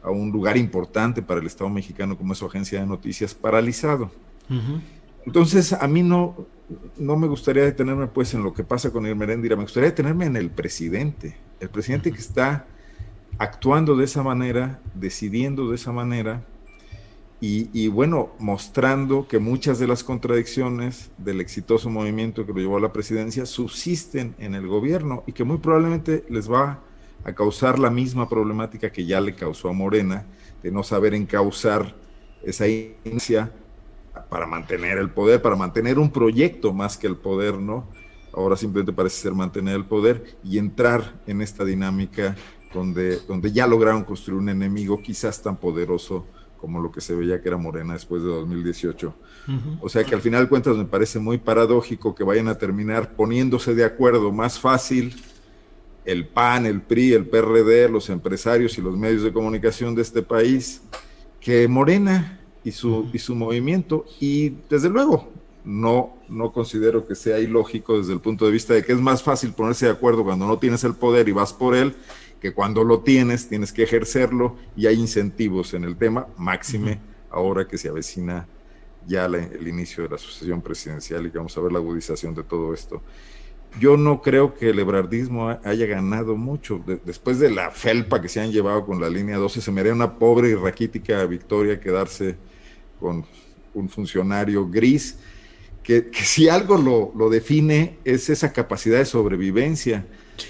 a 0.02 0.10
un 0.10 0.30
lugar 0.30 0.56
importante 0.56 1.20
para 1.20 1.40
el 1.40 1.46
Estado 1.46 1.68
mexicano 1.68 2.16
como 2.16 2.32
es 2.32 2.38
su 2.38 2.46
agencia 2.46 2.80
de 2.80 2.86
noticias 2.86 3.34
paralizado. 3.34 4.10
Entonces, 5.26 5.74
a 5.74 5.86
mí 5.86 6.02
no, 6.02 6.46
no 6.96 7.16
me 7.16 7.28
gustaría 7.28 7.62
detenerme 7.62 8.06
pues 8.06 8.32
en 8.32 8.42
lo 8.42 8.54
que 8.54 8.64
pasa 8.64 8.90
con 8.90 9.04
el 9.04 9.14
Meréndira, 9.14 9.56
me 9.56 9.62
gustaría 9.62 9.90
detenerme 9.90 10.24
en 10.24 10.36
el 10.36 10.50
presidente, 10.50 11.36
el 11.60 11.68
presidente 11.68 12.10
que 12.10 12.18
está 12.18 12.66
actuando 13.38 13.94
de 13.94 14.06
esa 14.06 14.22
manera, 14.22 14.80
decidiendo 14.94 15.68
de 15.68 15.76
esa 15.76 15.92
manera 15.92 16.42
y, 17.42 17.88
bueno, 17.88 18.30
mostrando 18.38 19.26
que 19.26 19.38
muchas 19.38 19.78
de 19.78 19.86
las 19.86 20.04
contradicciones 20.04 21.10
del 21.16 21.40
exitoso 21.40 21.88
movimiento 21.88 22.44
que 22.44 22.52
lo 22.52 22.58
llevó 22.58 22.76
a 22.76 22.80
la 22.80 22.92
presidencia 22.92 23.46
subsisten 23.46 24.34
en 24.38 24.54
el 24.54 24.66
gobierno 24.66 25.24
y 25.26 25.32
que 25.32 25.44
muy 25.44 25.56
probablemente 25.56 26.26
les 26.28 26.50
va 26.52 26.80
a 27.24 27.32
causar 27.32 27.78
la 27.78 27.88
misma 27.88 28.28
problemática 28.28 28.92
que 28.92 29.06
ya 29.06 29.22
le 29.22 29.34
causó 29.34 29.70
a 29.70 29.72
Morena, 29.72 30.26
de 30.62 30.70
no 30.70 30.82
saber 30.82 31.14
encauzar 31.14 31.94
esa 32.42 32.66
inicia 32.68 33.50
para 34.28 34.46
mantener 34.46 34.98
el 34.98 35.08
poder, 35.08 35.40
para 35.40 35.56
mantener 35.56 35.98
un 35.98 36.10
proyecto 36.10 36.74
más 36.74 36.98
que 36.98 37.06
el 37.06 37.16
poder, 37.16 37.54
¿no? 37.58 37.88
Ahora 38.34 38.56
simplemente 38.56 38.92
parece 38.92 39.16
ser 39.16 39.32
mantener 39.32 39.76
el 39.76 39.86
poder 39.86 40.36
y 40.44 40.58
entrar 40.58 41.20
en 41.26 41.40
esta 41.40 41.64
dinámica 41.64 42.36
donde, 42.72 43.18
donde 43.20 43.50
ya 43.50 43.66
lograron 43.66 44.04
construir 44.04 44.38
un 44.38 44.50
enemigo 44.50 45.00
quizás 45.02 45.42
tan 45.42 45.56
poderoso 45.56 46.26
como 46.60 46.80
lo 46.80 46.92
que 46.92 47.00
se 47.00 47.14
veía 47.14 47.40
que 47.40 47.48
era 47.48 47.56
Morena 47.56 47.94
después 47.94 48.22
de 48.22 48.28
2018. 48.28 49.14
O 49.80 49.88
sea 49.88 50.04
que 50.04 50.14
al 50.14 50.20
final 50.20 50.42
de 50.42 50.48
cuentas 50.48 50.76
me 50.76 50.84
parece 50.84 51.18
muy 51.18 51.38
paradójico 51.38 52.14
que 52.14 52.22
vayan 52.22 52.48
a 52.48 52.56
terminar 52.56 53.14
poniéndose 53.16 53.74
de 53.74 53.84
acuerdo 53.84 54.30
más 54.30 54.60
fácil 54.60 55.14
el 56.04 56.26
PAN, 56.26 56.66
el 56.66 56.82
PRI, 56.82 57.14
el 57.14 57.26
PRD, 57.26 57.88
los 57.88 58.10
empresarios 58.10 58.78
y 58.78 58.82
los 58.82 58.96
medios 58.96 59.22
de 59.22 59.32
comunicación 59.32 59.94
de 59.94 60.02
este 60.02 60.22
país 60.22 60.82
que 61.40 61.66
Morena 61.66 62.38
y 62.62 62.72
su, 62.72 63.08
y 63.12 63.18
su 63.18 63.34
movimiento. 63.34 64.04
Y 64.20 64.50
desde 64.68 64.88
luego, 64.88 65.30
no, 65.64 66.16
no 66.28 66.52
considero 66.52 67.06
que 67.06 67.14
sea 67.14 67.38
ilógico 67.38 67.98
desde 67.98 68.12
el 68.12 68.20
punto 68.20 68.44
de 68.46 68.52
vista 68.52 68.74
de 68.74 68.84
que 68.84 68.92
es 68.92 69.00
más 69.00 69.22
fácil 69.22 69.52
ponerse 69.52 69.86
de 69.86 69.92
acuerdo 69.92 70.24
cuando 70.24 70.46
no 70.46 70.58
tienes 70.58 70.84
el 70.84 70.94
poder 70.94 71.28
y 71.28 71.32
vas 71.32 71.52
por 71.52 71.74
él, 71.74 71.94
que 72.40 72.52
cuando 72.52 72.84
lo 72.84 73.00
tienes 73.00 73.48
tienes 73.48 73.72
que 73.72 73.82
ejercerlo 73.82 74.56
y 74.76 74.86
hay 74.86 74.98
incentivos 74.98 75.74
en 75.74 75.84
el 75.84 75.96
tema, 75.96 76.26
máxime 76.36 76.98
ahora 77.30 77.68
que 77.68 77.78
se 77.78 77.88
avecina 77.88 78.46
ya 79.06 79.26
el 79.26 79.66
inicio 79.66 80.02
de 80.04 80.10
la 80.10 80.18
sucesión 80.18 80.60
presidencial 80.60 81.26
y 81.26 81.30
que 81.30 81.38
vamos 81.38 81.56
a 81.56 81.60
ver 81.60 81.72
la 81.72 81.78
agudización 81.78 82.34
de 82.34 82.42
todo 82.42 82.74
esto 82.74 83.02
yo 83.78 83.96
no 83.96 84.20
creo 84.20 84.54
que 84.54 84.70
el 84.70 84.78
ebrardismo 84.78 85.48
haya 85.62 85.86
ganado 85.86 86.36
mucho. 86.36 86.82
después 87.04 87.38
de 87.38 87.50
la 87.50 87.70
felpa 87.70 88.20
que 88.20 88.28
se 88.28 88.40
han 88.40 88.50
llevado 88.50 88.84
con 88.84 89.00
la 89.00 89.08
línea 89.08 89.36
12, 89.36 89.60
se 89.60 89.70
me 89.70 89.80
haría 89.80 89.92
una 89.92 90.18
pobre 90.18 90.50
y 90.50 90.54
raquítica 90.54 91.24
victoria 91.26 91.78
quedarse 91.78 92.36
con 92.98 93.24
un 93.74 93.88
funcionario 93.88 94.68
gris, 94.68 95.18
que, 95.82 96.10
si 96.12 96.48
algo 96.48 97.12
lo, 97.14 97.30
define 97.30 97.98
es 98.04 98.28
esa 98.28 98.52
capacidad 98.52 98.98
de 98.98 99.04
sobrevivencia. 99.04 100.04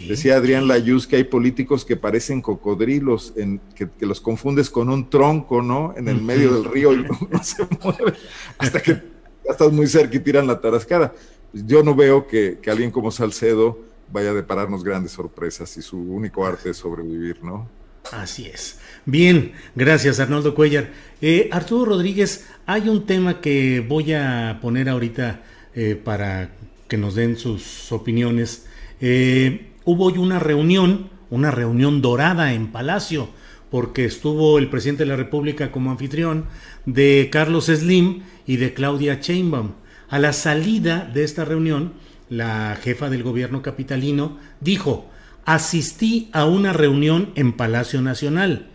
Decía 0.08 0.36
Adrián 0.36 0.68
Layuz 0.68 1.06
que 1.06 1.16
hay 1.16 1.24
políticos 1.24 1.84
que 1.84 1.96
parecen 1.96 2.42
cocodrilos, 2.42 3.32
en, 3.36 3.60
que, 3.74 3.88
los 4.00 4.20
confundes 4.20 4.70
con 4.70 4.88
un 4.88 5.10
tronco, 5.10 5.62
¿no? 5.62 5.94
En 5.96 6.08
el 6.08 6.20
medio 6.20 6.54
del 6.54 6.64
río 6.64 6.92
y 6.92 7.02
no 7.30 7.44
se 7.44 7.66
mueve 7.82 8.14
hasta 8.58 8.80
que 8.80 8.92
ya 8.92 9.52
estás 9.52 9.72
muy 9.72 9.86
cerca 9.86 10.16
y 10.16 10.20
tiran 10.20 10.46
la 10.46 10.60
tarascada 10.60 11.12
yo 11.52 11.82
no 11.82 11.94
veo 11.94 12.26
que, 12.26 12.58
alguien 12.66 12.90
como 12.90 13.10
Salcedo 13.10 13.78
vaya 14.12 14.30
a 14.30 14.34
depararnos 14.34 14.84
grandes 14.84 15.12
sorpresas 15.12 15.76
y 15.76 15.82
su 15.82 15.98
único 15.98 16.46
arte 16.46 16.70
es 16.70 16.78
sobrevivir, 16.78 17.42
¿no? 17.42 17.68
Así 18.12 18.46
es. 18.46 18.78
Bien, 19.04 19.52
gracias 19.74 20.20
Arnoldo 20.20 20.54
Cuellar. 20.54 20.90
Eh, 21.20 21.48
Arturo 21.52 21.84
Rodríguez, 21.84 22.46
hay 22.66 22.88
un 22.88 23.06
tema 23.06 23.40
que 23.40 23.84
voy 23.86 24.14
a 24.14 24.58
poner 24.60 24.88
ahorita 24.88 25.42
eh, 25.74 26.00
para 26.02 26.50
que 26.88 26.96
nos 26.96 27.14
den 27.14 27.36
sus 27.36 27.92
opiniones. 27.92 28.66
Eh, 29.00 29.69
hubo 29.84 30.06
hoy 30.06 30.18
una 30.18 30.38
reunión, 30.38 31.10
una 31.30 31.50
reunión 31.50 32.02
dorada 32.02 32.52
en 32.52 32.68
Palacio, 32.68 33.28
porque 33.70 34.04
estuvo 34.04 34.58
el 34.58 34.68
presidente 34.68 35.04
de 35.04 35.10
la 35.10 35.16
República 35.16 35.70
como 35.70 35.90
anfitrión 35.90 36.46
de 36.86 37.28
Carlos 37.30 37.66
Slim 37.66 38.22
y 38.46 38.56
de 38.56 38.74
Claudia 38.74 39.18
Sheinbaum. 39.20 39.72
A 40.08 40.18
la 40.18 40.32
salida 40.32 41.08
de 41.12 41.22
esta 41.22 41.44
reunión, 41.44 41.92
la 42.28 42.76
jefa 42.80 43.10
del 43.10 43.22
gobierno 43.22 43.62
capitalino 43.62 44.38
dijo, 44.60 45.08
asistí 45.44 46.30
a 46.32 46.46
una 46.46 46.72
reunión 46.72 47.30
en 47.34 47.52
Palacio 47.52 48.02
Nacional. 48.02 48.70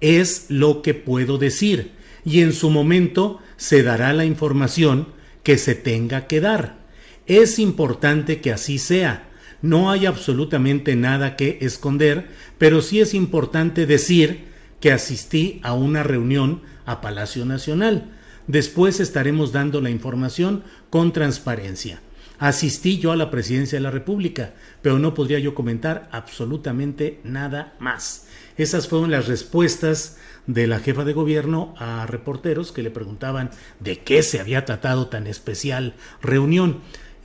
Es 0.00 0.46
lo 0.48 0.82
que 0.82 0.94
puedo 0.94 1.38
decir 1.38 1.92
y 2.24 2.40
en 2.40 2.52
su 2.52 2.70
momento 2.70 3.40
se 3.56 3.82
dará 3.82 4.12
la 4.12 4.24
información 4.24 5.08
que 5.42 5.58
se 5.58 5.74
tenga 5.74 6.26
que 6.26 6.40
dar. 6.40 6.78
Es 7.26 7.58
importante 7.58 8.40
que 8.40 8.52
así 8.52 8.78
sea. 8.78 9.28
No 9.60 9.90
hay 9.90 10.06
absolutamente 10.06 10.94
nada 10.94 11.36
que 11.36 11.58
esconder, 11.60 12.28
pero 12.58 12.80
sí 12.80 13.00
es 13.00 13.14
importante 13.14 13.86
decir 13.86 14.46
que 14.80 14.92
asistí 14.92 15.60
a 15.64 15.74
una 15.74 16.02
reunión 16.02 16.62
a 16.86 17.00
Palacio 17.00 17.44
Nacional. 17.44 18.12
Después 18.46 19.00
estaremos 19.00 19.52
dando 19.52 19.80
la 19.80 19.90
información 19.90 20.62
con 20.90 21.12
transparencia. 21.12 22.00
Asistí 22.38 22.98
yo 22.98 23.10
a 23.10 23.16
la 23.16 23.30
presidencia 23.30 23.78
de 23.78 23.82
la 23.82 23.90
República, 23.90 24.54
pero 24.80 24.98
no 25.00 25.12
podría 25.12 25.40
yo 25.40 25.54
comentar 25.54 26.08
absolutamente 26.12 27.20
nada 27.24 27.74
más. 27.80 28.28
Esas 28.56 28.86
fueron 28.86 29.10
las 29.10 29.26
respuestas 29.26 30.18
de 30.46 30.66
la 30.66 30.78
jefa 30.78 31.04
de 31.04 31.12
gobierno 31.12 31.74
a 31.78 32.06
reporteros 32.06 32.70
que 32.72 32.82
le 32.82 32.90
preguntaban 32.90 33.50
de 33.80 33.98
qué 33.98 34.22
se 34.22 34.40
había 34.40 34.64
tratado 34.64 35.08
tan 35.08 35.26
especial 35.26 35.94
reunión. 36.22 36.80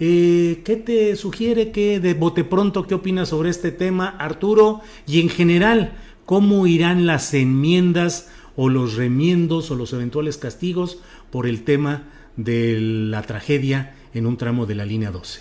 Eh, 0.06 0.64
¿Qué 0.66 0.76
te 0.76 1.16
sugiere 1.16 1.72
que 1.72 2.02
de 2.02 2.14
bote 2.14 2.44
pronto 2.44 2.86
qué 2.86 2.94
opinas 2.94 3.30
sobre 3.30 3.50
este 3.50 3.72
tema, 3.72 4.10
Arturo? 4.20 4.82
Y 5.08 5.22
en 5.22 5.30
general, 5.30 5.94
¿cómo 6.26 6.68
irán 6.68 7.06
las 7.06 7.34
enmiendas 7.34 8.30
o 8.58 8.68
los 8.68 8.98
remiendos 8.98 9.72
o 9.72 9.76
los 9.76 9.94
eventuales 9.94 10.38
castigos 10.38 11.02
por 11.32 11.48
el 11.48 11.64
tema 11.64 12.10
de 12.36 12.78
la 12.82 13.22
tragedia 13.22 13.96
en 14.14 14.26
un 14.26 14.36
tramo 14.36 14.66
de 14.66 14.76
la 14.76 14.84
línea 14.84 15.10
12? 15.10 15.40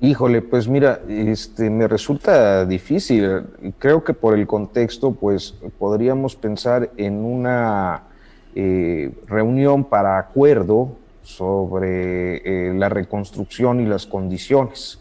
Híjole, 0.00 0.42
pues 0.42 0.66
mira, 0.66 1.00
este, 1.08 1.70
me 1.70 1.86
resulta 1.86 2.66
difícil. 2.66 3.42
Creo 3.78 4.02
que 4.02 4.12
por 4.12 4.36
el 4.36 4.48
contexto, 4.48 5.12
pues 5.12 5.54
podríamos 5.78 6.34
pensar 6.34 6.90
en 6.96 7.24
una 7.24 8.08
eh, 8.56 9.12
reunión 9.28 9.84
para 9.84 10.18
acuerdo 10.18 10.96
sobre 11.36 12.74
la 12.74 12.88
reconstrucción 12.88 13.80
y 13.80 13.86
las 13.86 14.06
condiciones 14.06 14.98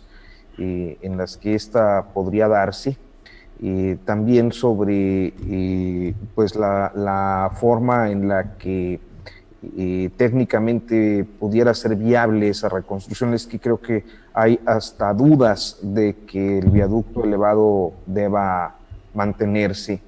en 0.57 1.17
las 1.17 1.37
que 1.37 1.55
ésta 1.55 2.07
podría 2.13 2.47
darse 2.47 2.97
también 4.05 4.51
sobre 4.51 5.33
pues 6.35 6.55
la, 6.55 7.51
forma 7.59 8.09
en 8.09 8.27
la 8.27 8.57
que 8.57 8.99
técnicamente 10.15 11.25
pudiera 11.39 11.73
ser 11.73 11.95
viable 11.95 12.49
esa 12.49 12.69
reconstrucción. 12.69 13.33
Es 13.33 13.45
que 13.45 13.59
creo 13.59 13.81
que 13.81 14.05
hay 14.33 14.59
hasta 14.65 15.13
dudas 15.13 15.79
de 15.81 16.15
que 16.25 16.59
el 16.59 16.69
viaducto 16.69 17.25
elevado 17.25 17.93
deba 18.05 18.75
mantenerse 19.13 20.01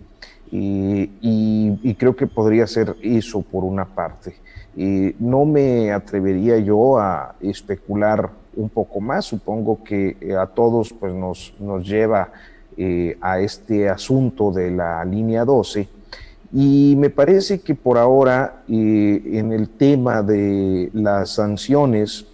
y, 0.52 1.96
creo 1.98 2.16
que 2.16 2.28
podría 2.28 2.68
ser 2.68 2.96
eso 3.02 3.42
por 3.42 3.64
una 3.64 3.86
parte. 3.86 4.36
No 4.76 5.46
me 5.46 5.92
atrevería 5.92 6.58
yo 6.60 6.98
a 6.98 7.36
especular 7.42 8.30
un 8.56 8.70
poco 8.70 9.00
más, 9.00 9.26
supongo 9.26 9.84
que 9.84 10.16
a 10.40 10.48
todos 10.48 10.94
pues, 10.94 11.14
nos, 11.14 11.54
nos 11.60 11.88
lleva 11.88 12.32
eh, 12.78 13.18
a 13.22 13.40
este 13.40 13.90
asunto 13.90 14.52
de 14.52 14.72
la 14.72 15.04
línea 15.04 15.44
12. 15.44 15.88
Y 16.54 16.96
me 16.98 17.10
parece 17.10 17.60
que 17.62 17.76
por 17.76 17.98
ahora, 17.98 18.64
eh, 18.68 19.22
en 19.34 19.52
el 19.52 19.70
tema 19.70 20.22
de 20.22 20.90
las 20.94 21.32
sanciones, 21.32 22.26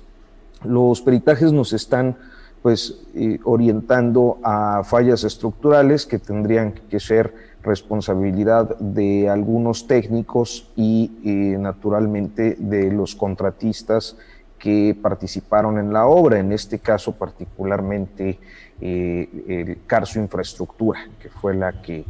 los 0.63 1.01
peritajes 1.01 1.51
nos 1.51 1.73
están 1.73 2.15
pues 2.61 3.01
eh, 3.15 3.39
orientando 3.43 4.39
a 4.43 4.83
fallas 4.83 5.23
estructurales 5.23 6.05
que 6.05 6.19
tendrían 6.19 6.73
que 6.89 6.99
ser 6.99 7.33
responsabilidad 7.67 8.77
de 8.79 9.29
algunos 9.29 9.85
técnicos 9.85 10.71
y 10.75 11.11
naturalmente 11.59 12.55
de 12.57 12.91
los 12.91 13.15
contratistas 13.15 14.15
que 14.57 14.97
participaron 14.99 15.77
en 15.77 15.93
la 15.93 16.07
obra, 16.07 16.39
en 16.39 16.51
este 16.51 16.79
caso 16.79 17.11
particularmente 17.13 18.39
eh, 18.81 19.29
el 19.47 19.85
Carso 19.85 20.19
Infraestructura, 20.19 20.99
que 21.21 21.29
fue 21.29 21.55
la 21.55 21.81
que 21.81 22.05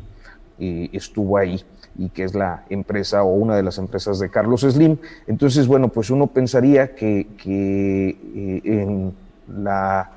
eh, 0.60 0.90
estuvo 0.94 1.38
ahí 1.38 1.62
y 1.98 2.10
que 2.10 2.24
es 2.24 2.34
la 2.34 2.64
empresa 2.70 3.24
o 3.24 3.34
una 3.34 3.56
de 3.56 3.64
las 3.64 3.78
empresas 3.78 4.20
de 4.20 4.30
Carlos 4.30 4.62
Slim. 4.62 4.98
Entonces, 5.26 5.68
bueno, 5.68 5.90
pues 5.90 6.10
uno 6.10 6.28
pensaría 6.28 6.96
que, 6.96 7.28
que 7.42 8.10
eh, 8.10 8.62
en 8.64 9.14
la 9.48 10.12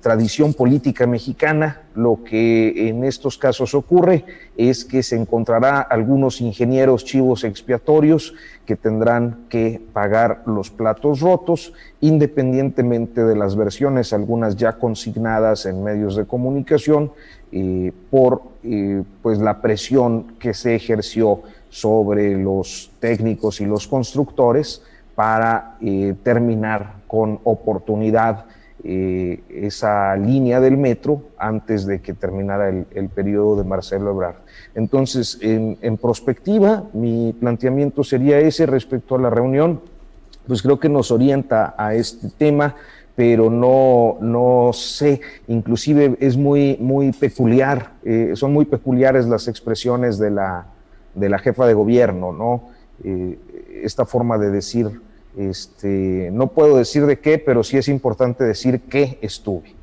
tradición 0.00 0.54
política 0.54 1.06
mexicana, 1.06 1.82
lo 1.94 2.24
que 2.24 2.88
en 2.88 3.04
estos 3.04 3.36
casos 3.36 3.74
ocurre 3.74 4.24
es 4.56 4.84
que 4.84 5.02
se 5.02 5.14
encontrará 5.14 5.80
algunos 5.80 6.40
ingenieros 6.40 7.04
chivos 7.04 7.44
expiatorios 7.44 8.34
que 8.64 8.76
tendrán 8.76 9.46
que 9.48 9.80
pagar 9.92 10.42
los 10.46 10.70
platos 10.70 11.20
rotos, 11.20 11.74
independientemente 12.00 13.24
de 13.24 13.36
las 13.36 13.56
versiones, 13.56 14.12
algunas 14.12 14.56
ya 14.56 14.78
consignadas 14.78 15.66
en 15.66 15.82
medios 15.82 16.16
de 16.16 16.24
comunicación, 16.24 17.12
eh, 17.50 17.92
por 18.10 18.42
eh, 18.62 19.02
pues 19.22 19.38
la 19.38 19.60
presión 19.62 20.34
que 20.38 20.52
se 20.52 20.74
ejerció 20.74 21.42
sobre 21.70 22.36
los 22.36 22.90
técnicos 23.00 23.60
y 23.60 23.66
los 23.66 23.86
constructores 23.86 24.82
para 25.14 25.76
eh, 25.80 26.14
terminar 26.22 26.96
con 27.06 27.40
oportunidad 27.44 28.44
eh, 28.84 29.40
esa 29.50 30.16
línea 30.16 30.60
del 30.60 30.76
metro 30.76 31.22
antes 31.38 31.84
de 31.86 32.00
que 32.00 32.14
terminara 32.14 32.68
el, 32.68 33.08
periodo 33.08 33.56
de 33.56 33.64
Marcelo 33.64 34.10
Ebrard. 34.10 34.36
Entonces, 34.74 35.38
en, 35.42 35.78
en, 35.82 35.96
prospectiva, 35.96 36.84
mi 36.92 37.34
planteamiento 37.38 38.04
sería 38.04 38.38
ese 38.38 38.66
respecto 38.66 39.16
a 39.16 39.18
la 39.18 39.30
reunión, 39.30 39.80
pues 40.46 40.62
creo 40.62 40.78
que 40.78 40.88
nos 40.88 41.10
orienta 41.10 41.74
a 41.76 41.94
este 41.94 42.28
tema, 42.36 42.74
pero 43.18 43.50
no, 43.50 44.16
no 44.20 44.70
sé, 44.72 45.20
inclusive 45.48 46.16
es 46.20 46.36
muy, 46.36 46.76
muy 46.80 47.10
peculiar, 47.10 47.94
eh, 48.04 48.30
son 48.34 48.52
muy 48.52 48.64
peculiares 48.64 49.26
las 49.26 49.48
expresiones 49.48 50.20
de 50.20 50.30
la, 50.30 50.66
de 51.16 51.28
la 51.28 51.40
jefa 51.40 51.66
de 51.66 51.74
gobierno, 51.74 52.32
¿no? 52.32 52.68
Eh, 53.02 53.36
esta 53.82 54.06
forma 54.06 54.38
de 54.38 54.50
decir 54.50 55.00
este, 55.36 56.30
no 56.32 56.48
puedo 56.48 56.76
decir 56.76 57.06
de 57.06 57.18
qué, 57.18 57.38
pero 57.38 57.62
sí 57.62 57.76
es 57.76 57.88
importante 57.88 58.44
decir 58.44 58.80
que 58.82 59.18
estuve. 59.22 59.74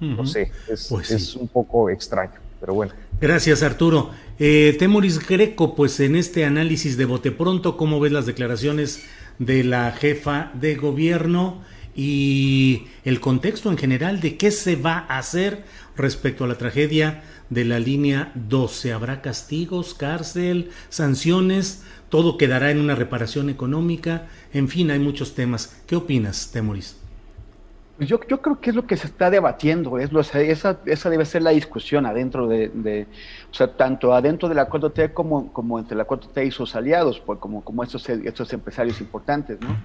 No, 0.00 0.24
sé, 0.24 0.52
es, 0.68 0.86
pues 0.88 1.34
un 1.34 1.48
poco 1.48 1.90
extraño, 1.90 2.34
pero 2.60 2.74
bueno. 2.74 2.92
Gracias, 3.20 3.62
Arturo. 3.62 4.10
Eh, 4.38 4.76
Temoris 4.78 5.26
Greco, 5.26 5.74
pues 5.74 5.98
en 6.00 6.16
este 6.16 6.44
análisis 6.44 6.96
de 6.96 7.04
bote 7.04 7.32
pronto, 7.32 7.76
¿cómo 7.76 7.98
ves 8.00 8.12
las 8.12 8.26
declaraciones 8.26 9.04
de 9.38 9.64
la 9.64 9.90
jefa 9.92 10.52
de 10.54 10.76
gobierno 10.76 11.62
y 11.94 12.86
el 13.04 13.20
contexto 13.20 13.70
en 13.70 13.78
general 13.78 14.20
de 14.20 14.36
qué 14.36 14.50
se 14.50 14.76
va 14.76 15.06
a 15.08 15.18
hacer 15.18 15.64
respecto 15.96 16.44
a 16.44 16.46
la 16.46 16.56
tragedia 16.56 17.22
de 17.50 17.64
la 17.64 17.80
línea 17.80 18.30
12? 18.36 18.92
¿Habrá 18.92 19.22
castigos, 19.22 19.94
cárcel, 19.94 20.70
sanciones? 20.88 21.82
todo 22.12 22.36
quedará 22.36 22.70
en 22.70 22.78
una 22.78 22.94
reparación 22.94 23.48
económica, 23.48 24.28
en 24.52 24.68
fin, 24.68 24.90
hay 24.90 24.98
muchos 24.98 25.34
temas. 25.34 25.82
¿Qué 25.86 25.96
opinas, 25.96 26.50
Temoris? 26.52 26.96
Pues 27.96 28.08
yo, 28.08 28.18
yo 28.26 28.40
creo 28.40 28.60
que 28.60 28.70
es 28.70 28.76
lo 28.76 28.86
que 28.86 28.96
se 28.96 29.06
está 29.06 29.30
debatiendo, 29.30 29.98
es 29.98 30.12
lo, 30.12 30.20
esa, 30.20 30.78
esa 30.86 31.10
debe 31.10 31.24
ser 31.24 31.42
la 31.42 31.50
discusión 31.50 32.06
adentro 32.06 32.48
de, 32.48 33.06
o 33.50 33.54
sea, 33.54 33.76
tanto 33.76 34.14
adentro 34.14 34.48
de 34.48 34.54
la 34.54 34.68
4T 34.68 35.12
como, 35.12 35.52
como 35.52 35.78
entre 35.78 35.96
la 35.96 36.06
4T 36.06 36.46
y 36.46 36.50
sus 36.50 36.74
aliados, 36.74 37.20
pues 37.20 37.38
como, 37.38 37.62
como 37.62 37.82
estos, 37.82 38.08
estos 38.08 38.52
empresarios 38.52 39.00
importantes, 39.00 39.60
¿no? 39.60 39.76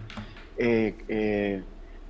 Eh, 0.57 0.95
eh, 1.07 1.61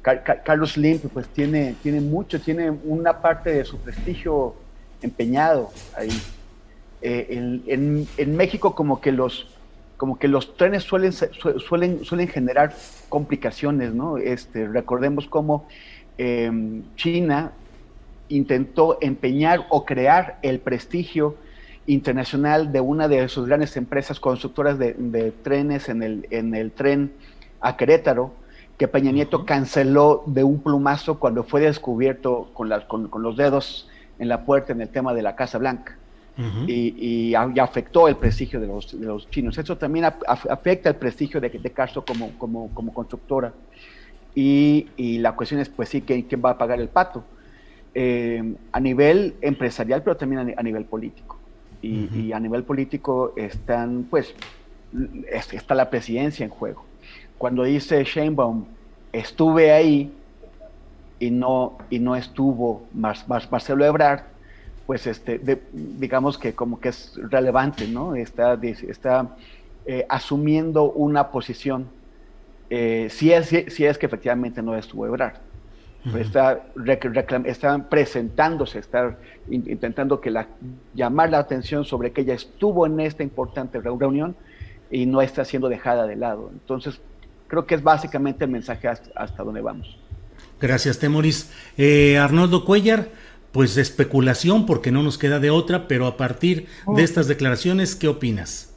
Carlos 0.02 0.78
Limp 0.78 1.04
pues 1.12 1.28
tiene, 1.28 1.76
tiene 1.84 2.00
mucho, 2.00 2.40
tiene 2.40 2.70
una 2.70 3.22
parte 3.22 3.52
de 3.52 3.66
su 3.66 3.78
prestigio 3.78 4.56
empeñado 5.02 5.72
ahí. 5.98 6.10
Eh, 7.02 7.28
en, 7.68 8.08
en 8.18 8.38
México 8.38 8.74
como 8.74 9.02
que 9.02 9.12
los 9.12 9.57
como 9.98 10.20
que 10.20 10.28
los 10.28 10.56
trenes 10.56 10.84
suelen, 10.84 11.12
suelen, 11.12 12.06
suelen 12.06 12.28
generar 12.28 12.74
complicaciones, 13.10 13.94
¿no? 13.94 14.18
Este, 14.18 14.68
recordemos 14.68 15.28
cómo 15.28 15.68
em, 16.18 16.84
China 16.96 17.52
intentó 18.30 19.00
empeñar 19.02 19.66
o 19.70 19.86
crear 19.86 20.38
el 20.44 20.60
prestigio 20.60 21.36
internacional 21.88 22.72
de 22.72 22.82
una 22.82 23.08
de 23.08 23.28
sus 23.28 23.48
grandes 23.48 23.76
empresas 23.76 24.20
constructoras 24.20 24.78
de, 24.78 25.34
trenes 25.42 25.90
en 25.90 26.04
el, 26.04 26.28
en 26.30 26.54
el 26.54 26.72
tren 26.72 27.14
a 27.60 27.76
Querétaro, 27.78 28.34
que 28.78 28.88
Peña 28.88 29.12
Nieto 29.12 29.46
canceló 29.46 30.24
de 30.28 30.44
un 30.44 30.62
plumazo 30.62 31.18
cuando 31.18 31.44
fue 31.44 31.62
descubierto 31.62 32.52
con, 32.54 32.70
con 33.10 33.24
los 33.24 33.38
dedos 33.38 33.90
en 34.20 34.28
la 34.28 34.46
puerta 34.46 34.74
en 34.74 34.82
el 34.82 34.90
tema 34.90 35.16
de 35.16 35.24
la 35.24 35.36
Casa 35.36 35.58
Blanca 35.58 35.98
y, 36.68 37.34
afectó 37.34 38.08
el 38.08 38.16
prestigio 38.16 38.60
de 38.60 38.68
los, 38.68 39.00
de 39.00 39.06
los 39.06 39.30
chinos. 39.30 39.58
Eso 39.58 39.78
también 39.78 40.06
afecta 40.06 40.90
el 40.90 40.96
prestigio 40.96 41.42
de, 41.42 41.50
de 41.50 41.72
Carso 41.72 42.06
como, 42.06 42.32
como, 42.38 42.70
como 42.74 42.94
constructora. 42.94 43.54
Y, 44.36 44.88
y, 44.98 45.18
la 45.18 45.36
cuestión 45.36 45.60
es, 45.62 45.70
pues 45.70 45.90
sí, 45.90 46.02
¿quién, 46.02 46.22
quién 46.24 46.42
va 46.44 46.52
a 46.52 46.58
pagar 46.58 46.80
el 46.80 46.90
pato? 46.90 47.24
Eh, 48.00 48.54
a 48.72 48.80
nivel 48.80 49.34
empresarial, 49.42 50.04
pero 50.04 50.16
también 50.16 50.54
a, 50.56 50.62
nivel 50.62 50.86
político. 50.86 51.40
Y, 51.82 52.32
a 52.32 52.40
nivel 52.40 52.64
político 52.64 53.34
están, 53.36 54.06
pues, 54.08 54.36
está 55.52 55.74
la 55.74 55.90
presidencia 55.90 56.44
en 56.44 56.52
juego. 56.52 56.86
Cuando 57.40 57.64
dice 57.64 58.04
Sheinbaum, 58.04 58.66
estuve 59.12 59.72
ahí 59.72 60.12
y 61.20 61.32
no, 61.32 61.80
y 61.90 61.98
no 61.98 62.16
estuvo 62.16 62.84
Marcelo 62.94 63.84
Ebrard, 63.84 64.22
pues 64.88 65.06
este, 65.06 65.40
digamos 65.74 66.38
que 66.38 66.56
como 66.56 66.80
que 66.80 66.90
es 66.90 67.20
relevante, 67.30 67.88
¿no? 67.90 68.16
Está, 68.16 68.58
está 68.64 69.36
eh, 69.86 70.06
asumiendo 70.08 70.92
una 70.92 71.30
posición, 71.30 71.88
eh, 72.70 73.10
si, 73.12 73.34
es, 73.34 73.50
si, 73.50 73.86
es 73.86 73.98
que 73.98 74.06
efectivamente 74.06 74.62
no 74.62 74.76
estuvo 74.78 75.06
Ebrard. 75.06 75.36
está, 76.18 76.68
está, 77.46 77.90
presentándose, 77.90 78.80
está 78.80 79.18
intentando 79.50 80.22
que 80.22 80.32
la, 80.32 80.48
llamar 80.94 81.32
la 81.32 81.40
atención 81.40 81.84
sobre 81.84 82.14
que 82.14 82.22
ella 82.22 82.34
estuvo 82.34 82.86
en 82.86 83.02
esta 83.02 83.24
importante 83.24 83.82
reunión 83.82 84.38
y 84.90 85.06
no 85.06 85.22
está 85.22 85.44
siendo 85.44 85.68
dejada 85.68 86.08
de 86.08 86.16
lado. 86.16 86.50
Entonces, 86.54 87.02
creo 87.50 87.66
que 87.66 87.76
es 87.76 87.84
básicamente 87.84 88.46
el 88.46 88.52
mensaje 88.52 88.88
hasta, 88.88 89.44
donde 89.44 89.60
vamos. 89.60 89.98
Gracias, 90.62 90.98
Temoris. 90.98 91.52
Eh, 91.78 92.18
Arnoldo 92.18 92.64
Cuellar, 92.64 93.10
pues 93.52 93.76
de 93.76 93.82
especulación 93.82 94.66
porque 94.66 94.92
no 94.92 95.04
nos 95.04 95.18
queda 95.18 95.40
de 95.40 95.50
otra, 95.50 95.88
pero 95.88 96.06
a 96.08 96.18
partir 96.18 96.68
de 96.96 97.04
estas 97.04 97.28
declaraciones, 97.28 97.96
¿qué 97.96 98.08
opinas? 98.08 98.74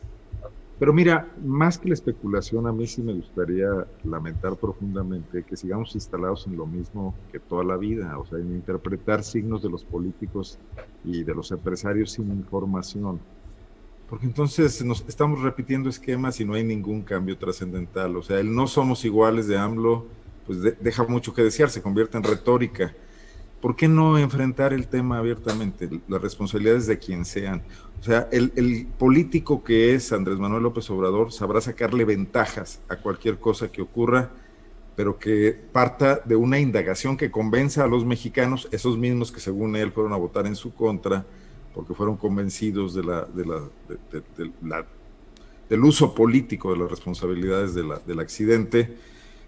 Pero 0.79 0.95
mira, 0.95 1.29
más 1.45 1.77
que 1.77 1.89
la 1.89 1.95
especulación, 1.95 2.67
a 2.67 2.73
mí 2.73 2.87
sí 2.87 3.03
me 3.03 3.13
gustaría 3.13 3.69
lamentar 4.03 4.57
profundamente 4.57 5.43
que 5.43 5.55
sigamos 5.55 5.95
instalados 5.95 6.47
en 6.47 6.57
lo 6.57 6.65
mismo 6.65 7.15
que 7.31 7.39
toda 7.39 7.63
la 7.65 7.77
vida, 7.77 8.17
o 8.19 8.25
sea, 8.25 8.39
en 8.39 8.55
interpretar 8.55 9.23
signos 9.23 9.63
de 9.63 9.69
los 9.69 9.85
políticos 9.85 10.59
y 11.05 11.23
de 11.23 11.35
los 11.35 11.51
empresarios 11.51 12.13
sin 12.13 12.31
información. 12.31 13.21
porque 14.09 14.27
entonces 14.27 14.83
nos 14.83 15.05
estamos 15.07 15.43
repitiendo 15.43 15.89
esquemas 15.91 16.41
y 16.41 16.45
no 16.47 16.55
hay 16.55 16.65
ningún 16.65 17.03
cambio 17.03 17.37
trascendental. 17.37 18.17
O 18.17 18.23
sea, 18.23 18.41
el 18.41 18.53
no 18.53 18.67
somos 18.67 19.05
iguales 19.05 19.47
de 19.47 19.59
AMLO, 19.59 20.07
pues 20.47 20.59
deja 20.81 21.05
mucho 21.05 21.35
que 21.35 21.43
desear, 21.43 21.69
se 21.71 21.83
convierte 21.83 22.17
en 22.17 22.25
retórica. 22.25 22.95
¿Por 23.61 23.77
qué 23.77 23.89
no 23.89 24.17
enfrentar 24.19 24.73
el 24.73 24.89
tema 24.89 25.19
abiertamente? 25.19 25.89
Las 26.09 26.23
responsabilidades 26.23 26.87
de 26.87 26.99
quien 26.99 27.27
sean. 27.27 27.63
O 28.01 28.03
sea, 28.03 28.27
el, 28.33 28.87
político 28.99 29.63
que 29.63 29.95
es 29.95 30.13
Andrés 30.13 30.39
Manuel 30.39 30.63
López 30.63 30.89
Obrador 30.89 31.33
sabrá 31.33 31.61
sacarle 31.61 32.07
ventajas 32.07 32.81
a 32.89 32.97
cualquier 32.97 33.39
cosa 33.39 33.71
que 33.71 33.83
ocurra, 33.83 34.31
pero 34.97 35.19
que 35.19 35.55
parta 35.73 36.23
de 36.25 36.37
una 36.37 36.59
indagación 36.59 37.19
que 37.19 37.31
convenza 37.31 37.85
a 37.85 37.87
los 37.87 38.07
mexicanos, 38.07 38.69
esos 38.71 38.97
mismos 38.97 39.31
que 39.31 39.41
según 39.41 39.77
él 39.77 39.93
fueron 39.93 40.15
a 40.15 40.17
votar 40.17 40.47
en 40.47 40.57
su 40.57 40.73
contra, 40.73 41.27
porque 41.75 41.93
fueron 41.93 42.17
convencidos 42.17 42.95
de 42.95 43.05
la, 43.05 43.25
de 43.27 43.45
la, 43.45 43.61
de, 44.39 44.51
la, 44.63 44.87
del 45.69 45.85
uso 45.85 46.15
político 46.15 46.73
de 46.73 46.79
las 46.79 46.91
responsabilidades 46.91 47.75
del 47.75 48.21
accidente, 48.21 48.97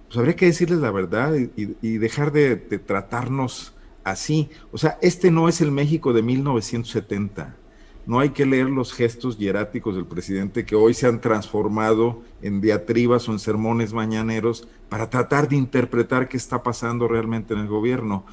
pues 0.07 0.19
habría 0.19 0.37
que 0.37 0.45
decirles 0.45 0.81
la 0.81 0.91
verdad 0.91 1.33
y 1.35 1.97
dejar 1.97 2.33
de, 2.33 2.57
tratarnos 2.57 3.73
así. 4.05 4.51
O 4.73 4.79
sea, 4.79 4.99
este 5.03 5.31
no 5.31 5.49
es 5.49 5.61
el 5.61 5.71
México 5.71 6.13
de 6.13 6.23
1970. 6.23 7.57
No 8.05 8.19
hay 8.19 8.31
que 8.31 8.47
leer 8.47 8.69
los 8.69 8.93
gestos 8.93 9.39
hieráticos 9.39 9.95
del 9.95 10.07
presidente 10.07 10.65
que 10.65 10.75
hoy 10.75 10.93
se 10.93 11.07
han 11.07 11.21
transformado 11.21 12.23
en 12.43 12.61
diatribas 12.61 13.29
o 13.29 13.33
en 13.33 13.39
sermones 13.39 13.93
mañaneros 13.93 14.67
para 14.89 15.09
tratar 15.09 15.49
de 15.49 15.57
interpretar 15.57 16.29
qué 16.29 16.37
está 16.37 16.63
pasando 16.65 17.07
realmente 17.07 17.55
en 17.55 17.61
el 17.61 17.69
gobierno. 17.69 18.25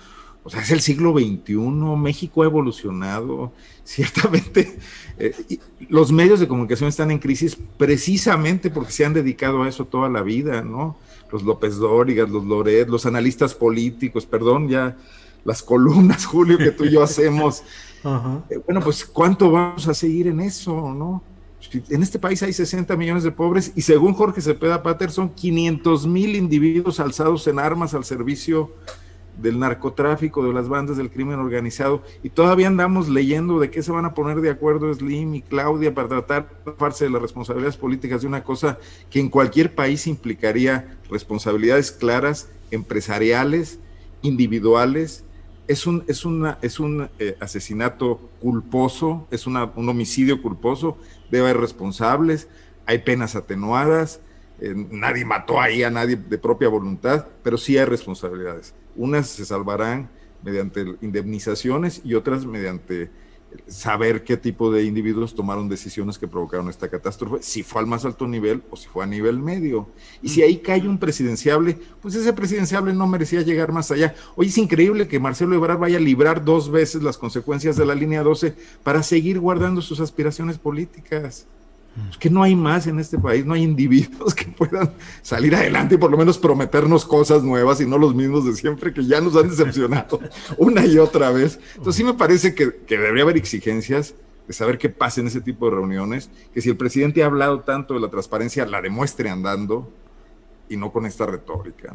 O 0.43 0.49
sea, 0.49 0.61
es 0.61 0.71
el 0.71 0.81
siglo 0.81 1.13
XXI, 1.13 1.55
México 1.97 2.41
ha 2.41 2.45
evolucionado, 2.45 3.51
ciertamente 3.83 4.79
eh, 5.19 5.33
los 5.89 6.11
medios 6.11 6.39
de 6.39 6.47
comunicación 6.47 6.89
están 6.89 7.11
en 7.11 7.19
crisis 7.19 7.57
precisamente 7.77 8.71
porque 8.71 8.91
se 8.91 9.05
han 9.05 9.13
dedicado 9.13 9.63
a 9.63 9.69
eso 9.69 9.85
toda 9.85 10.09
la 10.09 10.23
vida, 10.23 10.63
¿no? 10.63 10.97
Los 11.31 11.43
López 11.43 11.75
Dórigas, 11.75 12.29
los 12.29 12.45
Loret, 12.45 12.87
los 12.87 13.05
analistas 13.05 13.53
políticos, 13.53 14.25
perdón, 14.25 14.69
ya 14.69 14.97
las 15.45 15.63
columnas, 15.63 16.25
Julio, 16.27 16.57
que 16.57 16.71
tú 16.71 16.85
y 16.85 16.91
yo 16.91 17.03
hacemos. 17.03 17.63
Eh, 18.49 18.59
bueno, 18.65 18.81
pues 18.81 19.05
¿cuánto 19.05 19.51
vamos 19.51 19.87
a 19.87 19.93
seguir 19.93 20.27
en 20.27 20.39
eso, 20.39 20.93
no? 20.93 21.23
En 21.89 22.01
este 22.01 22.17
país 22.17 22.41
hay 22.41 22.53
60 22.53 22.95
millones 22.95 23.23
de 23.23 23.31
pobres 23.31 23.73
y 23.75 23.81
según 23.81 24.13
Jorge 24.13 24.39
Cepeda 24.41 24.81
Patterson, 24.81 25.29
500 25.29 26.07
mil 26.07 26.35
individuos 26.35 27.01
alzados 27.01 27.45
en 27.47 27.59
armas 27.59 27.93
al 27.93 28.05
servicio 28.05 28.71
del 29.41 29.59
narcotráfico, 29.59 30.45
de 30.45 30.53
las 30.53 30.67
bandas 30.67 30.97
del 30.97 31.11
crimen 31.11 31.39
organizado, 31.39 32.03
y 32.23 32.29
todavía 32.29 32.67
andamos 32.67 33.09
leyendo 33.09 33.59
de 33.59 33.69
qué 33.69 33.81
se 33.81 33.91
van 33.91 34.05
a 34.05 34.13
poner 34.13 34.41
de 34.41 34.49
acuerdo 34.49 34.93
Slim 34.93 35.35
y 35.35 35.41
Claudia 35.41 35.93
para 35.93 36.07
tratar 36.07 36.61
de 36.65 36.73
farse 36.73 37.05
de 37.05 37.11
las 37.11 37.21
responsabilidades 37.21 37.77
políticas 37.77 38.21
de 38.21 38.27
una 38.27 38.43
cosa 38.43 38.77
que 39.09 39.19
en 39.19 39.29
cualquier 39.29 39.75
país 39.75 40.07
implicaría 40.07 40.97
responsabilidades 41.09 41.91
claras, 41.91 42.49
empresariales, 42.71 43.79
individuales. 44.21 45.23
Es 45.69 45.87
un, 45.87 46.03
es 46.07 46.25
una, 46.25 46.57
es 46.61 46.79
un 46.79 47.09
eh, 47.19 47.37
asesinato 47.39 48.19
culposo, 48.41 49.27
es 49.31 49.45
un 49.47 49.55
homicidio 49.55 50.41
culposo, 50.41 50.97
debe 51.29 51.49
haber 51.49 51.61
responsables, 51.61 52.49
hay 52.87 52.97
penas 52.97 53.35
atenuadas, 53.35 54.19
eh, 54.61 54.73
nadie 54.75 55.23
mató 55.23 55.61
ahí 55.61 55.83
a 55.83 55.91
nadie 55.91 56.15
de 56.15 56.37
propia 56.37 56.67
voluntad, 56.69 57.27
pero 57.43 57.57
sí 57.57 57.77
hay 57.77 57.85
responsabilidades. 57.85 58.73
Unas 58.95 59.27
se 59.29 59.45
salvarán 59.45 60.09
mediante 60.43 60.85
indemnizaciones 61.01 62.01
y 62.03 62.15
otras 62.15 62.45
mediante 62.45 63.11
saber 63.67 64.23
qué 64.23 64.37
tipo 64.37 64.71
de 64.71 64.83
individuos 64.83 65.35
tomaron 65.35 65.69
decisiones 65.69 66.17
que 66.17 66.27
provocaron 66.27 66.69
esta 66.69 66.89
catástrofe, 66.89 67.43
si 67.43 67.63
fue 67.63 67.81
al 67.81 67.87
más 67.87 68.05
alto 68.05 68.27
nivel 68.27 68.63
o 68.69 68.77
si 68.77 68.87
fue 68.87 69.03
a 69.03 69.07
nivel 69.07 69.39
medio. 69.39 69.87
Y 70.21 70.29
si 70.29 70.41
ahí 70.41 70.57
cae 70.57 70.87
un 70.87 70.97
presidenciable, 70.97 71.77
pues 72.01 72.15
ese 72.15 72.33
presidenciable 72.33 72.93
no 72.93 73.07
merecía 73.07 73.41
llegar 73.41 73.71
más 73.71 73.91
allá. 73.91 74.15
Hoy 74.35 74.47
es 74.47 74.57
increíble 74.57 75.07
que 75.07 75.19
Marcelo 75.19 75.55
Ebrard 75.55 75.79
vaya 75.79 75.97
a 75.97 76.01
librar 76.01 76.43
dos 76.43 76.71
veces 76.71 77.03
las 77.03 77.17
consecuencias 77.17 77.75
de 77.75 77.85
la 77.85 77.95
línea 77.95 78.23
12 78.23 78.55
para 78.83 79.03
seguir 79.03 79.39
guardando 79.39 79.81
sus 79.81 79.99
aspiraciones 79.99 80.57
políticas 80.57 81.47
que 82.19 82.29
no 82.29 82.43
hay 82.43 82.55
más 82.55 82.87
en 82.87 82.99
este 82.99 83.17
país, 83.17 83.45
no 83.45 83.53
hay 83.53 83.63
individuos 83.63 84.35
que 84.35 84.45
puedan 84.45 84.93
salir 85.21 85.55
adelante 85.55 85.95
y 85.95 85.97
por 85.97 86.11
lo 86.11 86.17
menos 86.17 86.37
prometernos 86.37 87.05
cosas 87.05 87.43
nuevas 87.43 87.81
y 87.81 87.85
no 87.85 87.97
los 87.97 88.13
mismos 88.13 88.45
de 88.45 88.53
siempre 88.53 88.93
que 88.93 89.05
ya 89.05 89.21
nos 89.21 89.35
han 89.35 89.49
decepcionado 89.49 90.19
una 90.57 90.85
y 90.85 90.97
otra 90.97 91.31
vez. 91.31 91.59
Entonces 91.71 91.95
sí 91.95 92.03
me 92.03 92.13
parece 92.13 92.53
que, 92.53 92.65
debería 92.87 93.23
haber 93.23 93.37
exigencias 93.37 94.15
de 94.47 94.53
saber 94.53 94.77
qué 94.77 94.89
pasa 94.89 95.21
en 95.21 95.27
ese 95.27 95.41
tipo 95.41 95.65
de 95.65 95.75
reuniones, 95.75 96.29
que 96.53 96.61
si 96.61 96.69
el 96.69 96.77
presidente 96.77 97.23
ha 97.23 97.27
hablado 97.27 97.61
tanto 97.61 97.93
de 97.93 97.99
la 97.99 98.09
transparencia, 98.09 98.65
la 98.65 98.81
demuestre 98.81 99.29
andando 99.29 99.91
y 100.67 100.75
no 100.75 100.91
con 100.91 101.05
esta 101.05 101.25
retórica. 101.25 101.93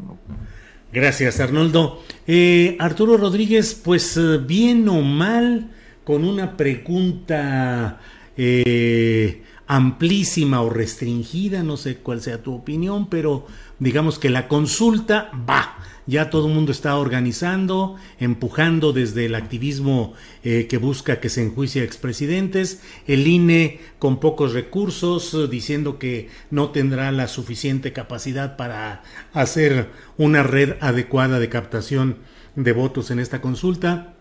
Gracias, 0.92 1.40
Arnoldo. 1.40 2.02
Eh, 2.26 2.76
Arturo 2.78 3.16
Rodríguez, 3.16 3.74
pues 3.74 4.16
eh, 4.16 4.38
bien 4.38 4.88
o 4.88 5.02
mal, 5.02 5.72
con 6.04 6.24
una 6.24 6.56
pregunta... 6.56 8.00
Eh, 8.36 9.42
amplísima 9.66 10.60
o 10.60 10.70
restringida, 10.70 11.62
no 11.62 11.76
sé 11.76 11.96
cuál 11.96 12.20
sea 12.20 12.42
tu 12.42 12.54
opinión, 12.54 13.08
pero 13.08 13.46
digamos 13.78 14.18
que 14.18 14.30
la 14.30 14.48
consulta 14.48 15.30
va. 15.48 15.78
Ya 16.06 16.28
todo 16.28 16.48
el 16.48 16.54
mundo 16.54 16.70
está 16.70 16.98
organizando, 16.98 17.96
empujando 18.18 18.92
desde 18.92 19.24
el 19.24 19.34
activismo 19.34 20.12
eh, 20.42 20.66
que 20.68 20.76
busca 20.76 21.18
que 21.18 21.30
se 21.30 21.42
enjuicie 21.42 21.80
a 21.80 21.84
expresidentes, 21.86 22.82
el 23.06 23.26
INE 23.26 23.80
con 23.98 24.20
pocos 24.20 24.52
recursos, 24.52 25.48
diciendo 25.50 25.98
que 25.98 26.28
no 26.50 26.70
tendrá 26.70 27.10
la 27.10 27.26
suficiente 27.26 27.94
capacidad 27.94 28.58
para 28.58 29.02
hacer 29.32 29.88
una 30.18 30.42
red 30.42 30.74
adecuada 30.80 31.38
de 31.38 31.48
captación 31.48 32.18
de 32.54 32.72
votos 32.72 33.10
en 33.10 33.18
esta 33.18 33.40
consulta. 33.40 34.14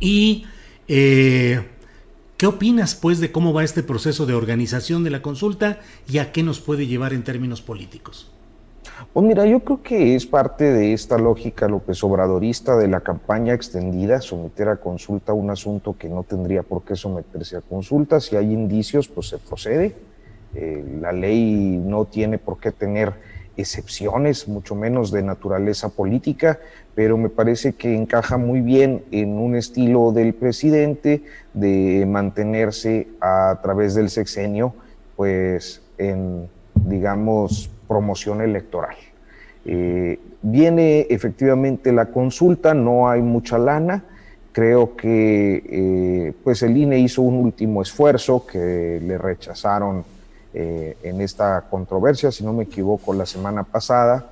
Y 0.00 0.44
eh, 0.88 1.68
¿Qué 2.40 2.46
opinas, 2.46 2.94
pues, 2.94 3.20
de 3.20 3.30
cómo 3.30 3.52
va 3.52 3.64
este 3.64 3.82
proceso 3.82 4.24
de 4.24 4.32
organización 4.32 5.04
de 5.04 5.10
la 5.10 5.20
consulta 5.20 5.80
y 6.08 6.16
a 6.16 6.32
qué 6.32 6.42
nos 6.42 6.58
puede 6.58 6.86
llevar 6.86 7.12
en 7.12 7.22
términos 7.22 7.60
políticos? 7.60 8.32
Pues 9.12 9.26
mira, 9.26 9.44
yo 9.44 9.60
creo 9.60 9.82
que 9.82 10.14
es 10.14 10.24
parte 10.24 10.64
de 10.64 10.94
esta 10.94 11.18
lógica 11.18 11.68
López 11.68 12.02
Obradorista 12.02 12.78
de 12.78 12.88
la 12.88 13.00
campaña 13.00 13.52
extendida, 13.52 14.22
someter 14.22 14.70
a 14.70 14.76
consulta 14.76 15.34
un 15.34 15.50
asunto 15.50 15.98
que 15.98 16.08
no 16.08 16.22
tendría 16.22 16.62
por 16.62 16.82
qué 16.82 16.96
someterse 16.96 17.58
a 17.58 17.60
consulta. 17.60 18.20
Si 18.20 18.36
hay 18.36 18.54
indicios, 18.54 19.06
pues 19.06 19.28
se 19.28 19.36
procede. 19.36 19.94
Eh, 20.54 20.82
la 20.98 21.12
ley 21.12 21.78
no 21.84 22.06
tiene 22.06 22.38
por 22.38 22.58
qué 22.58 22.72
tener 22.72 23.12
excepciones, 23.56 24.48
mucho 24.48 24.74
menos 24.74 25.10
de 25.10 25.22
naturaleza 25.22 25.90
política, 25.90 26.58
pero 26.94 27.16
me 27.16 27.28
parece 27.28 27.74
que 27.74 27.94
encaja 27.94 28.36
muy 28.36 28.60
bien 28.60 29.04
en 29.10 29.38
un 29.38 29.56
estilo 29.56 30.12
del 30.12 30.34
presidente 30.34 31.22
de 31.54 32.06
mantenerse 32.06 33.08
a 33.20 33.58
través 33.62 33.94
del 33.94 34.10
sexenio, 34.10 34.74
pues 35.16 35.82
en, 35.98 36.48
digamos, 36.74 37.70
promoción 37.86 38.40
electoral. 38.40 38.96
Eh, 39.64 40.18
viene 40.42 41.06
efectivamente 41.10 41.92
la 41.92 42.06
consulta, 42.06 42.72
no 42.72 43.08
hay 43.08 43.20
mucha 43.20 43.58
lana, 43.58 44.04
creo 44.52 44.96
que 44.96 45.62
eh, 45.66 46.32
pues 46.42 46.62
el 46.62 46.76
INE 46.76 46.98
hizo 46.98 47.22
un 47.22 47.34
último 47.34 47.82
esfuerzo 47.82 48.46
que 48.46 49.00
le 49.02 49.18
rechazaron 49.18 50.04
eh, 50.52 50.96
en 51.04 51.20
esta 51.20 51.66
controversia, 51.70 52.32
si 52.32 52.42
no 52.42 52.52
me 52.52 52.64
equivoco, 52.64 53.14
la 53.14 53.24
semana 53.24 53.62
pasada, 53.62 54.30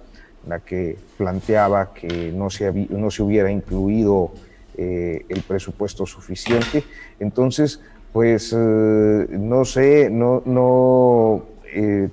la 0.48 0.59
que 0.59 0.96
planteaba 1.16 1.92
que 1.94 2.33
no 2.33 2.50
se, 2.50 2.72
no 2.72 3.11
se 3.11 3.22
hubiera 3.22 3.52
incluido 3.52 4.33
eh, 4.76 5.24
el 5.28 5.42
presupuesto 5.42 6.07
suficiente. 6.07 6.83
Entonces, 7.20 7.81
pues 8.12 8.52
eh, 8.52 9.26
no 9.31 9.64
sé, 9.64 10.11
no, 10.11 10.42
no 10.44 11.44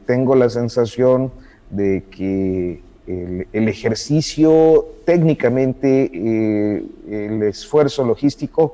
tengo 0.06 0.36
la 0.36 0.50
sensación 0.50 1.32
de 1.70 2.04
que 2.12 2.84
el 3.08 3.70
ejercicio 3.70 4.86
técnicamente, 5.06 6.12
el 7.08 7.41
esfuerzo 7.44 8.04
logístico 8.04 8.74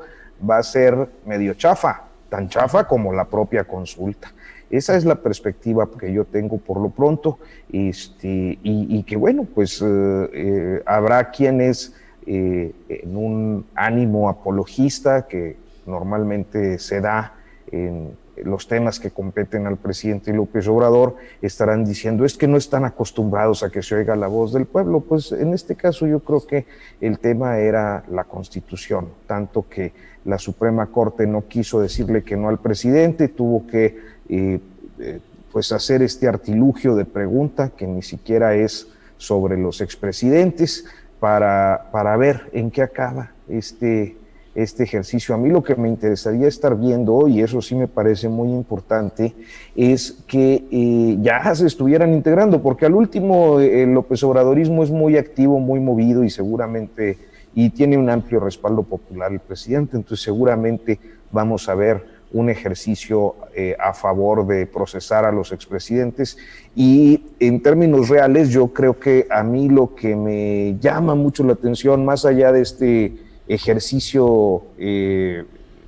va 0.50 0.58
a 0.58 0.64
ser 0.64 1.08
medio 1.26 1.54
chafa, 1.54 2.02
tan 2.30 2.50
chafa 2.50 2.88
como 2.88 3.14
la 3.14 3.26
propia 3.26 3.64
consulta. 3.64 4.32
Esa 4.72 4.96
es 4.96 5.04
la 5.04 5.16
perspectiva 5.16 5.88
que 6.00 6.14
yo 6.14 6.24
tengo 6.24 6.58
por 6.58 6.80
lo 6.80 6.90
pronto 6.90 7.40
este, 7.72 8.58
y, 8.64 9.04
que 9.04 9.18
bueno, 9.18 9.44
pues 9.44 9.82
eh, 9.82 9.86
eh, 10.34 10.84
habrá 10.86 11.30
quienes 11.30 11.94
eh, 12.26 12.74
en 12.88 13.18
un 13.18 13.66
ánimo 13.76 14.30
apologista 14.30 15.28
que 15.28 15.58
normalmente 15.86 16.80
se 16.80 17.02
da 17.02 17.36
en 17.70 18.16
los 18.44 18.68
temas 18.68 19.00
que 19.00 19.12
competen 19.12 19.68
al 19.68 19.78
presidente 19.78 20.34
López 20.34 20.68
Obrador, 20.68 21.18
estarán 21.42 21.86
diciendo 21.86 22.26
es 22.26 22.38
que 22.38 22.48
no 22.48 22.58
están 22.58 22.86
acostumbrados 22.86 23.64
a 23.64 23.70
que 23.70 23.84
se 23.84 23.96
oiga 23.96 24.16
la 24.16 24.28
voz 24.28 24.54
del 24.54 24.66
pueblo. 24.66 25.02
Pues 25.02 25.32
en 25.32 25.54
este 25.54 25.76
caso 25.76 26.08
yo 26.08 26.22
creo 26.22 26.46
que 26.46 26.66
el 27.02 27.20
tema 27.20 27.60
era 27.60 28.04
la 28.10 28.24
constitución, 28.24 29.10
tanto 29.28 29.66
que 29.70 29.94
la 30.26 30.38
Suprema 30.38 30.88
Corte 30.88 31.28
no 31.28 31.48
quiso 31.48 31.82
decirle 31.82 32.24
que 32.24 32.38
no 32.38 32.50
al 32.50 32.60
presidente, 32.60 33.28
tuvo 33.28 33.68
que 33.68 33.98
eh, 34.32 34.60
eh, 35.00 35.20
pues 35.52 35.72
hacer 35.74 36.02
este 36.02 36.28
artilugio 36.28 36.96
de 36.96 37.06
pregunta 37.06 37.70
que 37.70 37.86
ni 37.86 38.02
siquiera 38.02 38.56
es 38.56 38.88
sobre 39.18 39.58
los 39.58 39.82
expresidentes 39.82 40.86
para, 41.20 41.90
para 41.92 42.16
ver 42.16 42.50
en 42.54 42.72
qué 42.72 42.82
acaba 42.82 43.32
este, 43.50 44.16
este 44.56 44.84
ejercicio. 44.84 45.36
A 45.36 45.38
mí 45.38 45.50
lo 45.50 45.64
que 45.64 45.76
me 45.76 45.90
interesaría 45.90 46.48
estar 46.48 46.78
viendo, 46.78 47.28
y 47.28 47.42
eso 47.42 47.62
sí 47.62 47.76
me 47.76 47.88
parece 47.88 48.30
muy 48.30 48.50
importante, 48.50 49.36
es 49.76 50.24
que 50.28 50.64
eh, 50.72 51.18
ya 51.22 51.54
se 51.54 51.68
estuvieran 51.68 52.14
integrando, 52.14 52.62
porque 52.62 52.86
al 52.86 52.96
último 52.96 53.60
el 53.60 53.94
López 53.94 54.24
Obradorismo 54.24 54.84
es 54.84 54.92
muy 54.92 55.18
activo, 55.18 55.60
muy 55.60 55.80
movido 55.80 56.24
y 56.24 56.30
seguramente, 56.30 57.18
y 57.54 57.70
tiene 57.70 57.98
un 57.98 58.10
amplio 58.10 58.40
respaldo 58.40 58.84
popular 58.84 59.32
el 59.32 59.42
presidente, 59.42 59.98
entonces 59.98 60.24
seguramente 60.24 61.00
vamos 61.32 61.68
a 61.68 61.76
ver 61.76 62.21
un 62.34 62.50
ejercicio 62.50 63.36
eh, 63.56 63.76
a 63.80 63.94
favor 63.94 64.46
de 64.48 64.66
procesar 64.66 65.26
a 65.26 65.32
los 65.32 65.52
expresidentes. 65.52 66.38
Y 66.76 67.24
en 67.40 67.62
términos 67.62 68.10
reales, 68.10 68.50
yo 68.50 68.68
creo 68.68 69.00
que 69.00 69.28
a 69.30 69.44
mí 69.44 69.70
lo 69.70 69.96
que 69.96 70.16
me 70.16 70.78
llama 70.80 71.16
mucho 71.16 71.44
la 71.44 71.54
atención, 71.54 72.06
más 72.06 72.26
allá 72.26 72.52
de 72.52 72.62
este 72.62 73.18
ejercicio 73.48 74.64
eh, 74.78 75.44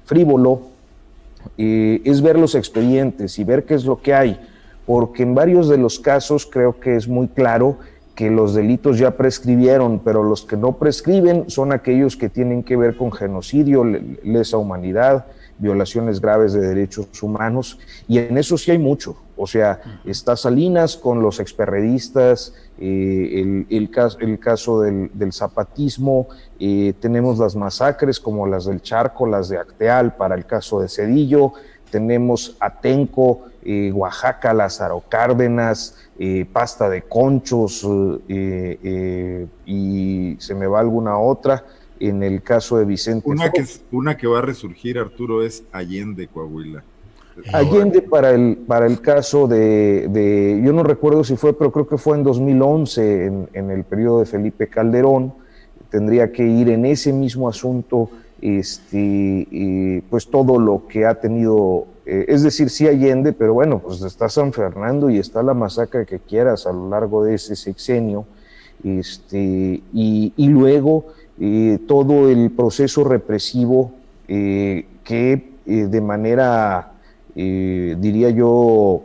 frívolo, 0.06 0.62
eh, 1.58 2.01
es 2.03 2.21
ver 2.21 2.38
los 2.38 2.56
expedientes 2.56 3.39
y 3.39 3.43
ver 3.43 3.63
qué 3.63 3.75
es 3.75 3.86
lo 3.86 4.01
que 4.01 4.13
hay, 4.13 4.39
porque 4.86 5.23
en 5.23 5.36
varios 5.36 5.69
de 5.69 5.77
los 5.77 5.99
casos 5.99 6.45
creo 6.45 6.79
que 6.79 6.95
es 6.95 7.08
muy 7.08 7.27
claro 7.27 7.77
que 8.15 8.29
los 8.29 8.53
delitos 8.53 8.99
ya 8.99 9.12
prescribieron, 9.17 9.99
pero 9.99 10.23
los 10.23 10.43
que 10.43 10.56
no 10.56 10.73
prescriben 10.73 11.49
son 11.49 11.71
aquellos 11.71 12.15
que 12.15 12.29
tienen 12.29 12.63
que 12.63 12.77
ver 12.77 12.95
con 12.95 13.12
genocidio, 13.12 13.84
lesa 13.84 14.58
humanidad, 14.58 15.25
violaciones 15.57 16.19
graves 16.19 16.53
de 16.53 16.61
derechos 16.61 17.21
humanos, 17.21 17.79
y 18.07 18.19
en 18.19 18.37
eso 18.37 18.57
sí 18.57 18.71
hay 18.71 18.79
mucho. 18.79 19.17
O 19.35 19.47
sea, 19.47 19.81
está 20.05 20.35
Salinas 20.35 20.95
con 20.95 21.21
los 21.21 21.39
experredistas, 21.39 22.53
eh, 22.79 23.65
el, 23.69 23.89
caso, 23.89 24.19
el 24.19 24.39
caso 24.39 24.81
del, 24.81 25.09
zapatismo, 25.31 26.27
eh, 26.59 26.93
tenemos 26.99 27.39
las 27.39 27.55
masacres 27.55 28.19
como 28.19 28.45
las 28.45 28.65
del 28.65 28.81
Charco, 28.81 29.25
las 29.25 29.49
de 29.49 29.57
Acteal, 29.57 30.15
para 30.15 30.35
el 30.35 30.45
caso 30.45 30.79
de 30.81 30.89
Cedillo, 30.89 31.53
tenemos 31.89 32.57
Atenco, 32.59 33.45
eh, 33.63 33.91
Oaxaca, 33.91 34.53
Lázaro 34.53 35.03
Cárdenas, 35.07 35.97
Pasta 36.51 36.89
de 36.89 37.01
Conchos, 37.01 37.85
y 39.65 40.37
se 40.39 40.55
me 40.55 40.67
va 40.67 40.79
alguna 40.79 41.17
otra 41.17 41.63
en 41.99 42.23
el 42.23 42.41
caso 42.41 42.77
de 42.77 42.86
Vicente. 42.86 43.29
Una 43.29 43.51
que, 43.51 43.65
una 43.91 44.17
que 44.17 44.27
va 44.27 44.39
a 44.39 44.41
resurgir, 44.41 44.97
Arturo, 44.99 45.43
es 45.43 45.63
Allende, 45.71 46.27
Coahuila. 46.27 46.84
Allende 47.51 48.01
para 48.01 48.32
el, 48.32 48.58
para 48.67 48.86
el 48.86 49.01
caso 49.01 49.47
de, 49.47 50.62
yo 50.63 50.71
no 50.71 50.84
recuerdo 50.84 51.23
si 51.23 51.36
fue, 51.36 51.58
pero 51.58 51.71
creo 51.71 51.88
que 51.88 51.97
fue 51.97 52.17
en 52.17 52.23
2011, 52.23 53.25
en, 53.25 53.49
en 53.53 53.71
el 53.71 53.84
periodo 53.84 54.19
de 54.19 54.25
Felipe 54.25 54.67
Calderón, 54.67 55.34
tendría 55.89 56.32
que 56.32 56.43
ir 56.43 56.69
en 56.69 56.86
ese 56.86 57.12
mismo 57.13 57.47
asunto, 57.47 58.10
este, 58.41 60.03
pues 60.10 60.27
todo 60.27 60.60
lo 60.60 60.88
que 60.88 61.06
ha 61.06 61.15
tenido, 61.15 61.88
eh, 62.06 62.25
es 62.27 62.43
decir, 62.43 62.69
sí 62.69 62.88
Allende, 62.88 63.32
pero 63.32 63.53
bueno, 63.53 63.79
pues 63.79 64.01
está 64.01 64.27
San 64.27 64.53
Fernando 64.53 65.10
y 65.10 65.17
está 65.17 65.41
la 65.41 65.53
masacre 65.53 66.06
que 66.06 66.19
quieras 66.19 66.67
a 66.67 66.73
lo 66.73 66.89
largo 66.89 67.23
de 67.23 67.36
ese 67.36 67.56
sexenio, 67.56 68.25
este, 68.84 69.82
y, 69.93 70.34
y 70.36 70.47
luego 70.47 71.13
eh, 71.39 71.79
todo 71.87 72.29
el 72.29 72.51
proceso 72.51 73.03
represivo 73.03 73.91
eh, 74.27 74.85
que 75.03 75.53
eh, 75.65 75.87
de 75.89 76.01
manera, 76.01 76.91
diría 77.35 78.29
yo, 78.29 79.01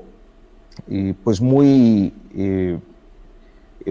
pues 1.24 1.40
muy 1.40 2.12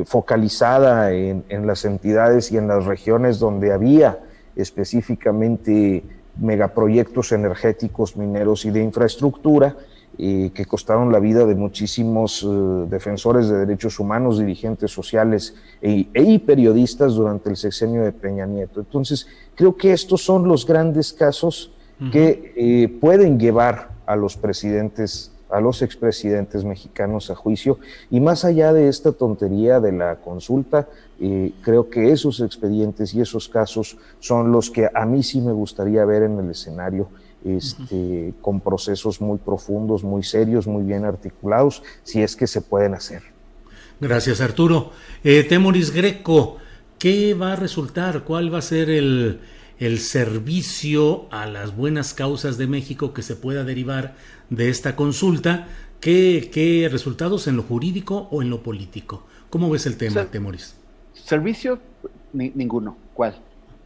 focalizada 0.05 1.11
en, 1.11 1.43
las 1.65 1.85
entidades 1.85 2.51
y 2.51 2.57
en 2.57 2.67
las 2.67 2.85
regiones 2.85 3.39
donde 3.39 3.71
había 3.73 4.19
específicamente 4.55 6.03
megaproyectos 6.39 7.31
energéticos, 7.31 8.15
mineros 8.15 8.65
y 8.65 8.69
de 8.69 8.83
infraestructura, 8.83 9.75
que 10.17 10.65
costaron 10.65 11.11
la 11.11 11.19
vida 11.19 11.45
de 11.45 11.53
muchísimos 11.53 12.43
eh, 12.43 12.47
defensores 12.89 13.49
de 13.49 13.57
derechos 13.59 13.99
humanos, 13.99 14.39
dirigentes 14.39 14.91
sociales 14.91 15.53
e, 15.79 16.07
y 16.15 16.39
periodistas 16.39 17.13
durante 17.13 17.51
el 17.51 17.55
sexenio 17.55 18.03
de 18.03 18.11
Peña 18.11 18.47
Nieto. 18.47 18.79
Entonces, 18.79 19.27
creo 19.53 19.75
que 19.75 19.93
estos 19.93 20.23
son 20.23 20.47
los 20.47 20.65
grandes 20.65 21.13
casos 21.13 21.71
que 22.11 22.53
eh, 22.55 22.87
pueden 22.99 23.39
llevar 23.39 23.89
a 24.05 24.15
los 24.15 24.37
presidentes, 24.37 25.31
a 25.49 25.59
los 25.59 25.81
expresidentes 25.81 26.63
mexicanos 26.63 27.29
a 27.29 27.35
juicio. 27.35 27.79
Y 28.09 28.19
más 28.19 28.45
allá 28.45 28.73
de 28.73 28.87
esta 28.87 29.11
tontería 29.11 29.79
de 29.79 29.91
la 29.91 30.17
consulta, 30.17 30.87
eh, 31.19 31.53
creo 31.61 31.89
que 31.89 32.11
esos 32.11 32.39
expedientes 32.39 33.13
y 33.13 33.21
esos 33.21 33.49
casos 33.49 33.97
son 34.19 34.51
los 34.51 34.69
que 34.69 34.89
a 34.93 35.05
mí 35.05 35.23
sí 35.23 35.41
me 35.41 35.51
gustaría 35.51 36.05
ver 36.05 36.23
en 36.23 36.39
el 36.39 36.51
escenario 36.51 37.09
este, 37.55 38.33
con 38.41 38.59
procesos 38.59 39.21
muy 39.21 39.37
profundos, 39.37 40.03
muy 40.03 40.23
serios, 40.23 40.67
muy 40.67 40.83
bien 40.83 41.05
articulados, 41.05 41.83
si 42.03 42.21
es 42.21 42.35
que 42.35 42.47
se 42.47 42.61
pueden 42.61 42.93
hacer. 42.93 43.23
Gracias, 43.99 44.41
Arturo. 44.41 44.91
Eh, 45.23 45.43
Temoris 45.43 45.91
Greco, 45.91 46.57
¿qué 46.99 47.33
va 47.33 47.53
a 47.53 47.55
resultar? 47.55 48.23
¿Cuál 48.23 48.53
va 48.53 48.59
a 48.59 48.61
ser 48.61 48.89
el, 48.89 49.39
el 49.79 49.99
servicio 49.99 51.27
a 51.31 51.45
las 51.45 51.75
buenas 51.75 52.13
causas 52.13 52.57
de 52.57 52.67
México 52.67 53.13
que 53.13 53.23
se 53.23 53.35
pueda 53.35 53.63
derivar 53.63 54.15
de 54.49 54.69
esta 54.69 54.95
consulta? 54.95 55.67
¿Qué, 55.99 56.51
qué 56.53 56.89
resultados 56.91 57.47
en 57.47 57.55
lo 57.55 57.63
jurídico 57.63 58.27
o 58.31 58.41
en 58.41 58.49
lo 58.49 58.61
político? 58.61 59.25
¿Cómo 59.49 59.69
ves 59.69 59.85
el 59.87 59.97
tema, 59.97 60.25
Temoris? 60.25 60.75
Servicio, 61.13 61.79
ninguno. 62.33 62.97
¿Cuál? 63.13 63.35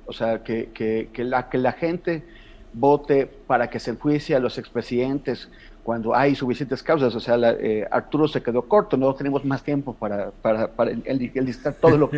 O 0.07 0.13
sea, 0.13 0.43
que, 0.43 0.71
que, 0.73 1.09
que, 1.13 1.23
la, 1.23 1.49
que 1.49 1.57
la 1.57 1.71
gente 1.71 2.23
vote 2.73 3.27
para 3.47 3.69
que 3.69 3.79
se 3.79 3.91
enjuicie 3.91 4.35
a 4.35 4.39
los 4.39 4.57
expresidentes 4.57 5.49
cuando 5.83 6.15
hay 6.15 6.35
suficientes 6.35 6.83
causas. 6.83 7.13
O 7.15 7.19
sea, 7.19 7.37
eh, 7.59 7.87
Arturo 7.89 8.27
se 8.27 8.41
quedó 8.41 8.63
corto, 8.63 8.97
no 8.97 9.13
tenemos 9.13 9.43
más 9.45 9.63
tiempo 9.63 9.93
para, 9.93 10.31
para, 10.31 10.67
para 10.67 10.91
enlistar 10.91 11.73
todo, 11.75 11.97
lo, 11.97 12.11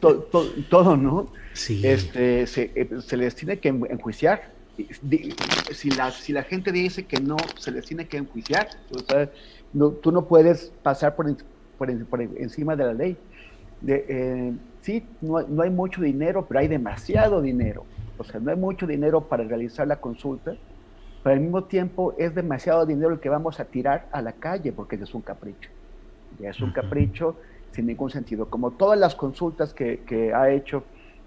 todo, 0.68 0.96
¿no? 0.96 1.32
Sí. 1.52 1.80
Este, 1.84 2.46
se, 2.46 2.70
eh, 2.74 2.88
se, 3.00 3.16
les 3.16 3.34
tiene 3.34 3.58
que 3.58 3.68
enjuiciar. 3.68 4.54
Si 5.72 5.90
la, 5.90 6.10
si 6.10 6.32
la 6.32 6.42
gente 6.42 6.70
dice 6.70 7.06
que 7.06 7.18
no, 7.18 7.36
se 7.58 7.70
les 7.70 7.86
tiene 7.86 8.06
que 8.06 8.18
enjuiciar. 8.18 8.68
O 8.94 8.98
sea, 8.98 9.30
no, 9.72 9.90
tú 9.90 10.12
no 10.12 10.26
puedes 10.26 10.70
pasar 10.82 11.16
por, 11.16 11.34
por, 11.78 11.90
encima 11.90 12.76
de 12.76 12.84
la 12.84 12.92
ley. 12.92 13.16
De, 13.80 14.04
eh, 14.08 14.52
sí, 14.82 15.02
no, 15.22 15.40
no 15.42 15.62
hay 15.62 15.70
mucho 15.70 16.02
dinero, 16.02 16.44
pero 16.46 16.60
hay 16.60 16.68
demasiado 16.68 17.40
dinero 17.40 17.84
o 18.18 18.24
sea, 18.24 18.40
no 18.40 18.50
hay 18.50 18.56
mucho 18.56 18.86
dinero 18.86 19.22
para 19.22 19.44
realizar 19.44 19.86
la 19.86 20.00
consulta, 20.00 20.54
pero 21.22 21.34
al 21.34 21.40
mismo 21.40 21.64
tiempo 21.64 22.14
es 22.18 22.34
demasiado 22.34 22.86
dinero 22.86 23.12
el 23.12 23.20
que 23.20 23.28
vamos 23.28 23.58
a 23.58 23.64
tirar 23.64 24.06
a 24.12 24.22
la 24.22 24.32
calle 24.32 24.72
porque 24.72 24.96
es 24.96 25.14
un 25.14 25.22
capricho. 25.22 25.70
Ya 26.38 26.50
es 26.50 26.60
un 26.60 26.72
capricho 26.72 27.36
sin 27.72 27.86
ningún 27.86 28.10
sentido. 28.10 28.46
Como 28.46 28.70
todas 28.70 28.98
las 28.98 29.14
consultas 29.14 29.74
que, 29.74 30.32
ha 30.34 30.50
hecho 30.50 30.84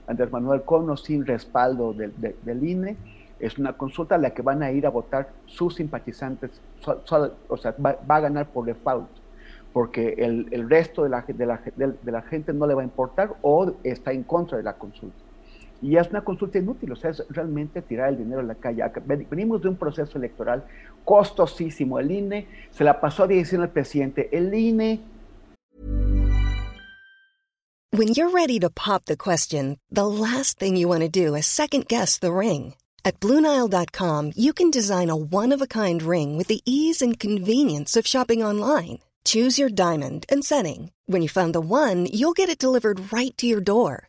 Andrés 0.07 0.31
Manuel 0.31 0.63
Cono 0.63 0.97
sin 0.97 1.25
respaldo 1.25 1.93
del, 1.93 2.63
INE, 2.63 2.97
es 3.39 3.57
una 3.57 3.73
consulta 3.73 4.15
a 4.15 4.17
la 4.17 4.31
que 4.31 4.41
van 4.41 4.63
a 4.63 4.71
ir 4.71 4.85
a 4.85 4.89
votar 4.89 5.29
sus 5.45 5.75
simpatizantes, 5.75 6.51
o 6.85 7.57
sea, 7.57 7.75
va, 7.83 7.97
a 8.07 8.19
ganar 8.19 8.47
por 8.47 8.65
default, 8.65 9.09
porque 9.71 10.15
el, 10.17 10.69
resto 10.69 11.03
de 11.03 11.09
la, 11.09 11.25
de 11.25 12.11
la 12.11 12.21
gente 12.23 12.53
no 12.53 12.67
le 12.67 12.73
va 12.73 12.81
a 12.81 12.85
importar 12.85 13.35
o 13.41 13.73
está 13.83 14.11
en 14.11 14.23
contra 14.23 14.57
de 14.57 14.63
la 14.63 14.73
consulta. 14.73 15.28
Y 15.81 15.95
es 15.95 16.09
una 16.09 16.23
consulta 16.23 16.57
inútil, 16.57 16.91
o 16.91 16.95
sea, 16.95 17.11
es 17.11 17.23
realmente 17.29 17.81
tirar 17.81 18.09
el 18.09 18.17
dinero 18.17 18.41
a 18.41 18.43
la 18.43 18.55
calle. 18.55 18.83
Venimos 19.29 19.61
de 19.61 19.69
un 19.69 19.77
proceso 19.77 20.17
electoral 20.17 20.65
costosísimo. 21.05 21.99
El 21.99 22.11
INE 22.11 22.47
se 22.71 22.83
la 22.83 22.99
pasó 22.99 23.23
a 23.23 23.27
decir 23.27 23.59
al 23.59 23.69
presidente, 23.69 24.29
el 24.31 24.53
INE... 24.53 24.99
When 27.91 28.09
you're 28.09 28.29
ready 28.29 28.59
to 28.59 28.69
pop 28.69 29.05
the 29.05 29.17
question, 29.17 29.79
the 29.89 30.05
last 30.05 30.59
thing 30.59 30.77
you 30.77 30.87
want 30.87 31.01
to 31.01 31.09
do 31.09 31.33
is 31.33 31.47
second 31.47 31.87
guess 31.87 32.19
the 32.19 32.31
ring. 32.31 32.75
At 33.03 33.19
BlueNile.com, 33.19 34.33
you 34.35 34.53
can 34.53 34.69
design 34.69 35.09
a 35.09 35.15
one-of-a-kind 35.15 36.03
ring 36.03 36.37
with 36.37 36.47
the 36.47 36.61
ease 36.65 37.01
and 37.01 37.17
convenience 37.17 37.97
of 37.97 38.05
shopping 38.05 38.43
online. 38.43 38.99
Choose 39.25 39.57
your 39.57 39.69
diamond 39.69 40.25
and 40.29 40.45
setting. 40.45 40.91
When 41.07 41.23
you 41.23 41.29
find 41.29 41.53
the 41.53 41.61
one, 41.61 42.05
you'll 42.05 42.33
get 42.33 42.49
it 42.49 42.59
delivered 42.59 43.11
right 43.11 43.35
to 43.37 43.47
your 43.47 43.61
door. 43.61 44.08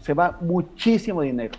se 0.00 0.14
va 0.14 0.38
muchísimo 0.40 1.22
dinero. 1.22 1.58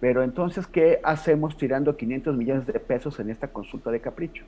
Pero 0.00 0.22
entonces, 0.22 0.66
¿qué 0.66 1.00
hacemos 1.02 1.56
tirando 1.56 1.96
500 1.96 2.36
millones 2.36 2.66
de 2.66 2.78
pesos 2.78 3.18
en 3.20 3.30
esta 3.30 3.48
consulta 3.48 3.90
de 3.90 4.00
capricho? 4.00 4.44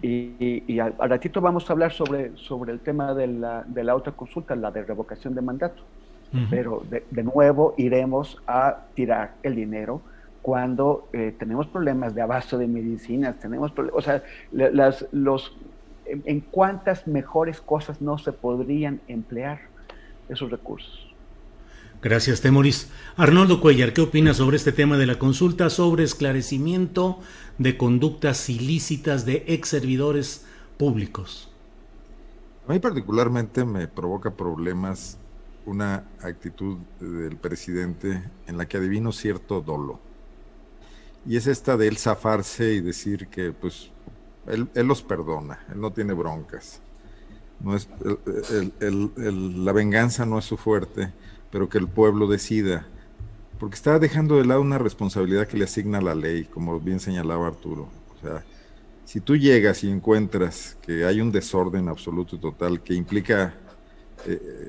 Y, 0.00 0.78
al, 0.78 0.94
ratito 0.98 1.40
vamos 1.40 1.68
a 1.68 1.72
hablar 1.72 1.92
sobre, 1.92 2.36
sobre 2.36 2.72
el 2.72 2.80
tema 2.80 3.14
de 3.14 3.26
la, 3.26 3.64
de 3.64 3.82
la 3.82 3.96
otra 3.96 4.12
consulta, 4.12 4.54
la 4.54 4.70
de 4.70 4.82
revocación 4.84 5.34
de 5.34 5.42
mandato. 5.42 5.82
Pero 6.50 6.82
de, 6.90 7.22
nuevo 7.22 7.74
iremos 7.76 8.42
a 8.46 8.86
tirar 8.94 9.34
el 9.42 9.54
dinero 9.54 10.02
cuando 10.42 11.08
eh, 11.12 11.34
tenemos 11.38 11.66
problemas 11.66 12.14
de 12.14 12.22
abasto 12.22 12.58
de 12.58 12.66
medicinas, 12.66 13.38
tenemos 13.38 13.72
o 13.92 14.00
sea, 14.00 14.22
las, 14.52 15.06
los, 15.12 15.56
en 16.04 16.40
cuántas 16.40 17.06
mejores 17.06 17.60
cosas 17.60 18.02
no 18.02 18.18
se 18.18 18.32
podrían 18.32 19.00
emplear 19.08 19.60
esos 20.28 20.50
recursos. 20.50 21.05
Gracias, 22.06 22.40
Temoris. 22.40 22.88
Arnoldo 23.16 23.60
Cuellar, 23.60 23.92
¿qué 23.92 24.00
opinas 24.00 24.36
sobre 24.36 24.56
este 24.56 24.70
tema 24.70 24.96
de 24.96 25.06
la 25.06 25.18
consulta 25.18 25.70
sobre 25.70 26.04
esclarecimiento 26.04 27.18
de 27.58 27.76
conductas 27.76 28.48
ilícitas 28.48 29.26
de 29.26 29.42
ex 29.48 29.70
servidores 29.70 30.46
públicos? 30.76 31.50
A 32.68 32.72
mí 32.72 32.78
particularmente 32.78 33.64
me 33.64 33.88
provoca 33.88 34.30
problemas 34.30 35.18
una 35.64 36.04
actitud 36.22 36.76
del 37.00 37.38
presidente 37.38 38.22
en 38.46 38.56
la 38.56 38.68
que 38.68 38.76
adivino 38.76 39.10
cierto 39.10 39.60
dolo. 39.60 39.98
Y 41.26 41.34
es 41.34 41.48
esta 41.48 41.76
de 41.76 41.88
él 41.88 41.98
zafarse 41.98 42.74
y 42.74 42.80
decir 42.82 43.26
que 43.26 43.50
pues 43.50 43.90
él, 44.46 44.68
los 44.86 45.02
perdona, 45.02 45.58
él 45.72 45.80
no 45.80 45.92
tiene 45.92 46.12
broncas. 46.12 46.80
No 47.58 47.74
es, 47.74 47.88
la 48.78 49.72
venganza 49.72 50.24
no 50.24 50.38
es 50.38 50.44
su 50.44 50.56
fuerte 50.56 51.12
pero 51.56 51.70
que 51.70 51.78
el 51.78 51.88
pueblo 51.88 52.26
decida, 52.26 52.86
porque 53.58 53.76
está 53.76 53.98
dejando 53.98 54.36
de 54.36 54.44
lado 54.44 54.60
una 54.60 54.76
responsabilidad 54.76 55.48
que 55.48 55.56
le 55.56 55.64
asigna 55.64 56.02
la 56.02 56.14
ley, 56.14 56.44
como 56.44 56.78
bien 56.78 57.00
señalaba 57.00 57.46
Arturo. 57.46 57.88
O 58.14 58.20
sea, 58.20 58.44
si 59.06 59.22
tú 59.22 59.36
llegas 59.38 59.82
y 59.82 59.88
encuentras 59.88 60.76
que 60.82 61.06
hay 61.06 61.22
un 61.22 61.32
desorden 61.32 61.88
absoluto 61.88 62.36
y 62.36 62.40
total 62.40 62.82
que 62.82 62.92
implica 62.92 63.54
eh, 64.26 64.68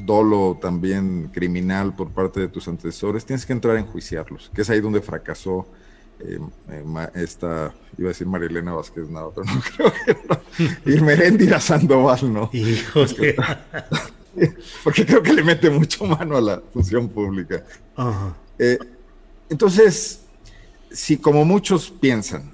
dolo 0.00 0.58
también 0.60 1.30
criminal 1.32 1.94
por 1.94 2.10
parte 2.10 2.40
de 2.40 2.48
tus 2.48 2.66
antecesores, 2.66 3.24
tienes 3.24 3.46
que 3.46 3.52
entrar 3.52 3.76
a 3.76 3.78
enjuiciarlos, 3.78 4.50
que 4.52 4.62
es 4.62 4.70
ahí 4.70 4.80
donde 4.80 5.02
fracasó 5.02 5.68
eh, 6.18 6.40
eh, 6.70 7.08
esta, 7.14 7.72
iba 7.96 8.08
a 8.08 8.12
decir 8.12 8.26
Marilena 8.26 8.72
Vázquez 8.72 9.08
nada, 9.08 9.28
pero 9.32 9.46
no 9.46 9.60
creo 9.76 9.92
que 10.04 10.98
no. 11.38 11.56
Y 11.56 11.60
Sandoval, 11.60 12.32
¿no? 12.32 12.50
Híjole. 12.52 13.36
porque 14.84 15.06
creo 15.06 15.22
que 15.22 15.32
le 15.32 15.42
mete 15.42 15.70
mucho 15.70 16.04
mano 16.04 16.36
a 16.36 16.40
la 16.40 16.62
función 16.72 17.08
pública. 17.08 17.64
Eh, 18.58 18.78
entonces, 19.48 20.24
si 20.90 21.16
como 21.16 21.44
muchos 21.44 21.90
piensan, 21.90 22.52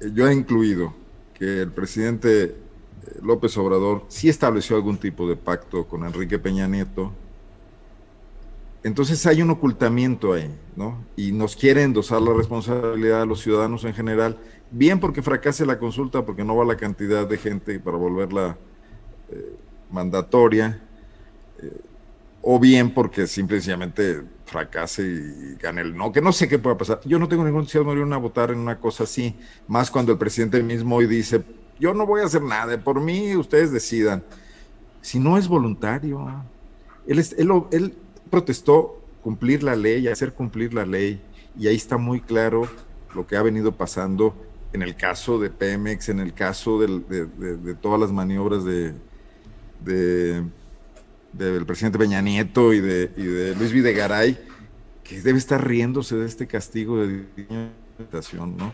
eh, 0.00 0.10
yo 0.12 0.28
he 0.28 0.34
incluido, 0.34 0.94
que 1.34 1.62
el 1.62 1.70
presidente 1.70 2.44
eh, 2.44 2.54
López 3.22 3.56
Obrador 3.56 4.04
sí 4.08 4.28
estableció 4.28 4.76
algún 4.76 4.98
tipo 4.98 5.28
de 5.28 5.36
pacto 5.36 5.86
con 5.86 6.04
Enrique 6.04 6.38
Peña 6.38 6.66
Nieto, 6.66 7.12
entonces 8.84 9.24
hay 9.26 9.42
un 9.42 9.50
ocultamiento 9.50 10.32
ahí, 10.32 10.50
¿no? 10.76 11.04
Y 11.16 11.32
nos 11.32 11.56
quiere 11.56 11.82
endosar 11.82 12.22
la 12.22 12.32
responsabilidad 12.32 13.22
a 13.22 13.26
los 13.26 13.40
ciudadanos 13.40 13.84
en 13.84 13.92
general, 13.92 14.38
bien 14.70 15.00
porque 15.00 15.20
fracase 15.20 15.66
la 15.66 15.78
consulta, 15.78 16.24
porque 16.24 16.44
no 16.44 16.56
va 16.56 16.64
la 16.64 16.76
cantidad 16.76 17.26
de 17.26 17.38
gente 17.38 17.80
para 17.80 17.96
volverla 17.96 18.56
mandatoria, 19.90 20.80
eh, 21.60 21.80
o 22.42 22.58
bien 22.58 22.92
porque 22.92 23.26
simplemente 23.26 24.22
fracase 24.46 25.02
y 25.02 25.56
gane 25.60 25.82
el 25.82 25.96
no, 25.96 26.12
que 26.12 26.20
no 26.20 26.32
sé 26.32 26.48
qué 26.48 26.58
pueda 26.58 26.76
pasar. 26.76 27.00
Yo 27.04 27.18
no 27.18 27.28
tengo 27.28 27.44
ningún 27.44 27.60
entusiasmo 27.60 27.94
de 27.94 28.00
ir 28.00 28.12
a 28.12 28.16
votar 28.16 28.50
en 28.50 28.58
una 28.58 28.78
cosa 28.78 29.04
así, 29.04 29.36
más 29.66 29.90
cuando 29.90 30.12
el 30.12 30.18
presidente 30.18 30.62
mismo 30.62 30.96
hoy 30.96 31.06
dice, 31.06 31.42
yo 31.78 31.94
no 31.94 32.06
voy 32.06 32.22
a 32.22 32.24
hacer 32.24 32.42
nada, 32.42 32.78
por 32.78 33.00
mí 33.00 33.36
ustedes 33.36 33.72
decidan. 33.72 34.24
Si 35.00 35.18
no 35.18 35.36
es 35.38 35.46
voluntario, 35.46 36.26
él, 37.06 37.18
él, 37.36 37.50
él 37.70 37.94
protestó 38.30 39.00
cumplir 39.22 39.62
la 39.62 39.76
ley, 39.76 40.08
hacer 40.08 40.32
cumplir 40.32 40.74
la 40.74 40.84
ley, 40.84 41.20
y 41.58 41.66
ahí 41.66 41.76
está 41.76 41.98
muy 41.98 42.20
claro 42.20 42.68
lo 43.14 43.26
que 43.26 43.36
ha 43.36 43.42
venido 43.42 43.72
pasando 43.72 44.34
en 44.72 44.82
el 44.82 44.96
caso 44.96 45.38
de 45.38 45.50
Pemex, 45.50 46.08
en 46.08 46.20
el 46.20 46.34
caso 46.34 46.78
de 46.78 47.74
todas 47.80 47.98
las 47.98 48.12
maniobras 48.12 48.64
de, 48.64 48.94
de, 49.80 50.42
del 51.32 51.66
presidente 51.66 51.98
Peña 51.98 52.20
Nieto 52.20 52.72
y 52.72 52.80
de, 52.80 53.10
y 53.16 53.24
de 53.24 53.54
Luis 53.54 53.72
Videgaray, 53.72 54.38
que 55.04 55.20
debe 55.22 55.38
estar 55.38 55.66
riéndose 55.66 56.16
de 56.16 56.26
este 56.26 56.46
castigo 56.46 56.98
de 56.98 57.24
diputación, 57.36 58.56
¿no? 58.56 58.72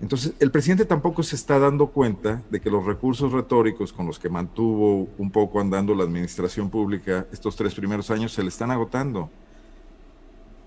Entonces, 0.00 0.34
el 0.38 0.52
presidente 0.52 0.84
tampoco 0.84 1.24
se 1.24 1.34
está 1.34 1.58
dando 1.58 1.88
cuenta 1.88 2.42
de 2.50 2.60
que 2.60 2.70
los 2.70 2.84
recursos 2.84 3.32
retóricos 3.32 3.92
con 3.92 4.06
los 4.06 4.18
que 4.18 4.28
mantuvo 4.28 5.08
un 5.18 5.30
poco 5.30 5.60
andando 5.60 5.92
la 5.94 6.04
administración 6.04 6.70
pública 6.70 7.26
estos 7.32 7.56
tres 7.56 7.74
primeros 7.74 8.10
años 8.10 8.32
se 8.32 8.42
le 8.42 8.48
están 8.48 8.70
agotando. 8.70 9.28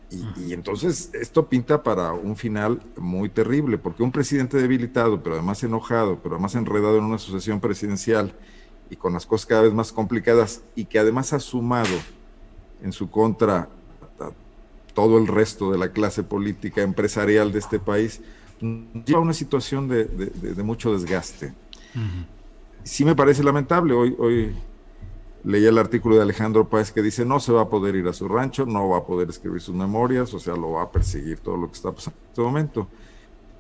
Y, 0.10 0.48
y, 0.48 0.54
entonces 0.54 1.12
esto 1.14 1.48
pinta 1.48 1.82
para 1.82 2.12
un 2.12 2.36
final 2.36 2.82
muy 2.98 3.30
terrible, 3.30 3.78
porque 3.78 4.04
un 4.04 4.12
presidente 4.12 4.58
debilitado, 4.58 5.24
pero 5.24 5.36
además 5.36 5.64
enojado, 5.64 6.20
pero 6.22 6.36
además 6.36 6.56
enredado 6.56 6.98
en 6.98 7.06
una 7.06 7.18
sucesión 7.18 7.62
presidencial, 7.62 8.36
y 8.92 8.98
con 8.98 9.14
las 9.14 9.26
cosas 9.26 9.48
cada 9.48 9.62
vez 9.64 9.74
más 9.74 9.92
complicadas 9.92 10.62
y 10.76 10.86
que 10.86 11.00
además 11.00 11.32
ha 11.32 11.40
sumado 11.40 11.98
en 12.84 12.92
su 12.92 13.10
contra 13.10 13.70
a 14.20 14.30
todo 14.94 15.18
el 15.18 15.28
resto 15.28 15.72
de 15.72 15.78
la 15.78 15.94
clase 15.94 16.24
política 16.24 16.82
empresarial 16.82 17.54
de 17.54 17.60
este 17.60 17.80
país, 17.80 18.20
lleva 18.60 19.20
a 19.20 19.24
una 19.24 19.34
situación 19.34 19.88
de, 19.88 20.62
mucho 20.64 20.92
desgaste. 20.92 21.54
Sí 22.84 23.06
me 23.06 23.16
parece 23.16 23.44
lamentable, 23.44 23.94
hoy, 23.94 24.14
hoy 24.20 24.54
leí 25.46 25.66
el 25.66 25.78
artículo 25.78 26.18
de 26.18 26.24
Alejandro 26.24 26.68
Páez 26.68 26.92
que 26.92 27.02
dice 27.02 27.24
no 27.24 27.40
se 27.40 27.54
va 27.54 27.62
a 27.62 27.70
poder 27.70 27.96
ir 27.96 28.08
a 28.10 28.14
su 28.14 28.28
rancho, 28.28 28.66
no 28.66 28.90
va 28.90 28.98
a 28.98 29.06
poder 29.06 29.30
escribir 29.30 29.62
sus 29.62 29.74
memorias, 29.74 30.34
o 30.34 30.40
sea, 30.40 30.56
lo 30.56 30.72
va 30.72 30.84
a 30.84 30.92
perseguir 30.92 31.40
todo 31.40 31.56
lo 31.56 31.68
que 31.68 31.76
está 31.76 31.94
pasando 31.94 32.20
en 32.20 32.30
este 32.30 32.42
momento. 32.42 32.88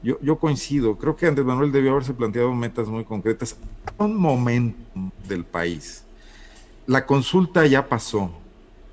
Yo, 0.04 0.39
coincido, 0.39 0.97
creo 0.97 1.16
que 1.16 1.28
Andrés 1.28 1.45
Manuel 1.45 1.72
debió 1.72 1.91
haberse 1.91 2.14
planteado 2.14 2.54
metas 2.56 2.88
muy 2.88 3.04
concretas 3.04 3.56
un 3.99 4.16
momento 4.16 4.80
del 5.28 5.45
país. 5.45 6.04
La 6.88 7.06
consulta 7.06 7.68
ya 7.68 7.88
pasó, 7.88 8.32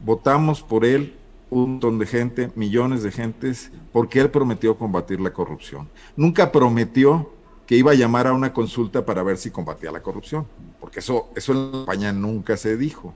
votamos 0.01 0.63
por 0.63 0.85
él 0.85 1.15
un 1.51 1.73
montón 1.73 1.99
de 1.99 2.07
gente, 2.07 2.51
millones 2.57 3.03
de 3.03 3.11
gentes, 3.11 3.73
porque 3.91 4.21
él 4.21 4.31
prometió 4.31 4.77
combatir 4.77 5.19
la 5.19 5.33
corrupción. 5.33 5.89
Nunca 6.15 6.53
prometió 6.53 7.33
que 7.67 7.77
iba 7.77 7.93
a 7.93 7.95
llamar 7.95 8.27
a 8.27 8.35
una 8.35 8.53
consulta 8.53 9.07
para 9.07 9.23
ver 9.23 9.39
si 9.39 9.51
combatía 9.51 9.91
la 9.91 10.03
corrupción, 10.03 10.47
porque 10.79 11.01
eso, 11.01 11.29
eso 11.35 11.53
en 11.53 11.81
España 11.81 12.13
nunca 12.13 12.57
se 12.59 12.77
dijo. 12.77 13.15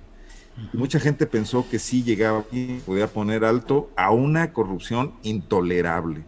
mucha 0.72 0.99
gente 0.99 1.26
pensó 1.26 1.66
que 1.70 1.78
sí 1.78 2.03
llegaba 2.03 2.45
y 2.51 2.78
podía 2.80 3.07
poner 3.07 3.45
alto 3.45 3.90
a 3.97 4.11
una 4.12 4.53
corrupción 4.53 5.12
intolerable. 5.22 6.24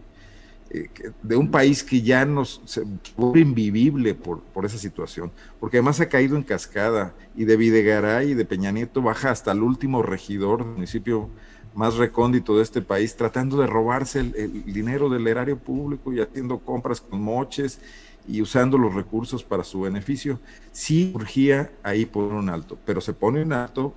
Eh, 0.71 0.89
de 1.21 1.35
un 1.35 1.51
país 1.51 1.83
que 1.83 2.01
ya 2.01 2.25
nos 2.25 2.61
se 2.65 2.83
vuelve 3.15 3.41
invivible 3.41 4.15
por, 4.15 4.41
por, 4.41 4.65
esa 4.65 4.79
situación, 4.79 5.31
porque 5.59 5.77
además 5.77 5.99
ha 5.99 6.09
caído 6.09 6.35
en 6.37 6.43
cascada 6.43 7.13
y 7.35 7.45
de 7.45 7.55
Videgaray 7.55 8.31
y 8.31 8.33
de 8.33 8.45
Peña 8.45 8.71
Nieto 8.71 9.03
baja 9.03 9.29
hasta 9.29 9.51
el 9.51 9.61
último 9.61 10.01
regidor 10.01 10.63
del 10.63 10.73
municipio 10.73 11.29
más 11.75 11.95
recóndito 11.95 12.57
de 12.57 12.63
este 12.63 12.81
país, 12.81 13.15
tratando 13.15 13.57
de 13.57 13.67
robarse 13.67 14.21
el, 14.21 14.63
dinero 14.65 15.09
del 15.09 15.27
erario 15.27 15.57
público 15.57 16.11
y 16.13 16.21
haciendo 16.21 16.57
compras 16.59 17.01
con 17.01 17.21
moches 17.21 17.79
y 18.27 18.41
usando 18.41 18.77
los 18.77 18.95
recursos 18.95 19.43
para 19.43 19.63
su 19.63 19.81
beneficio. 19.81 20.39
Sí 20.71 21.11
urgía 21.13 21.71
ahí 21.83 22.05
por 22.05 22.33
un 22.33 22.49
alto, 22.49 22.77
pero 22.85 23.01
se 23.01 23.13
pone 23.13 23.43
un 23.43 23.53
alto 23.53 23.93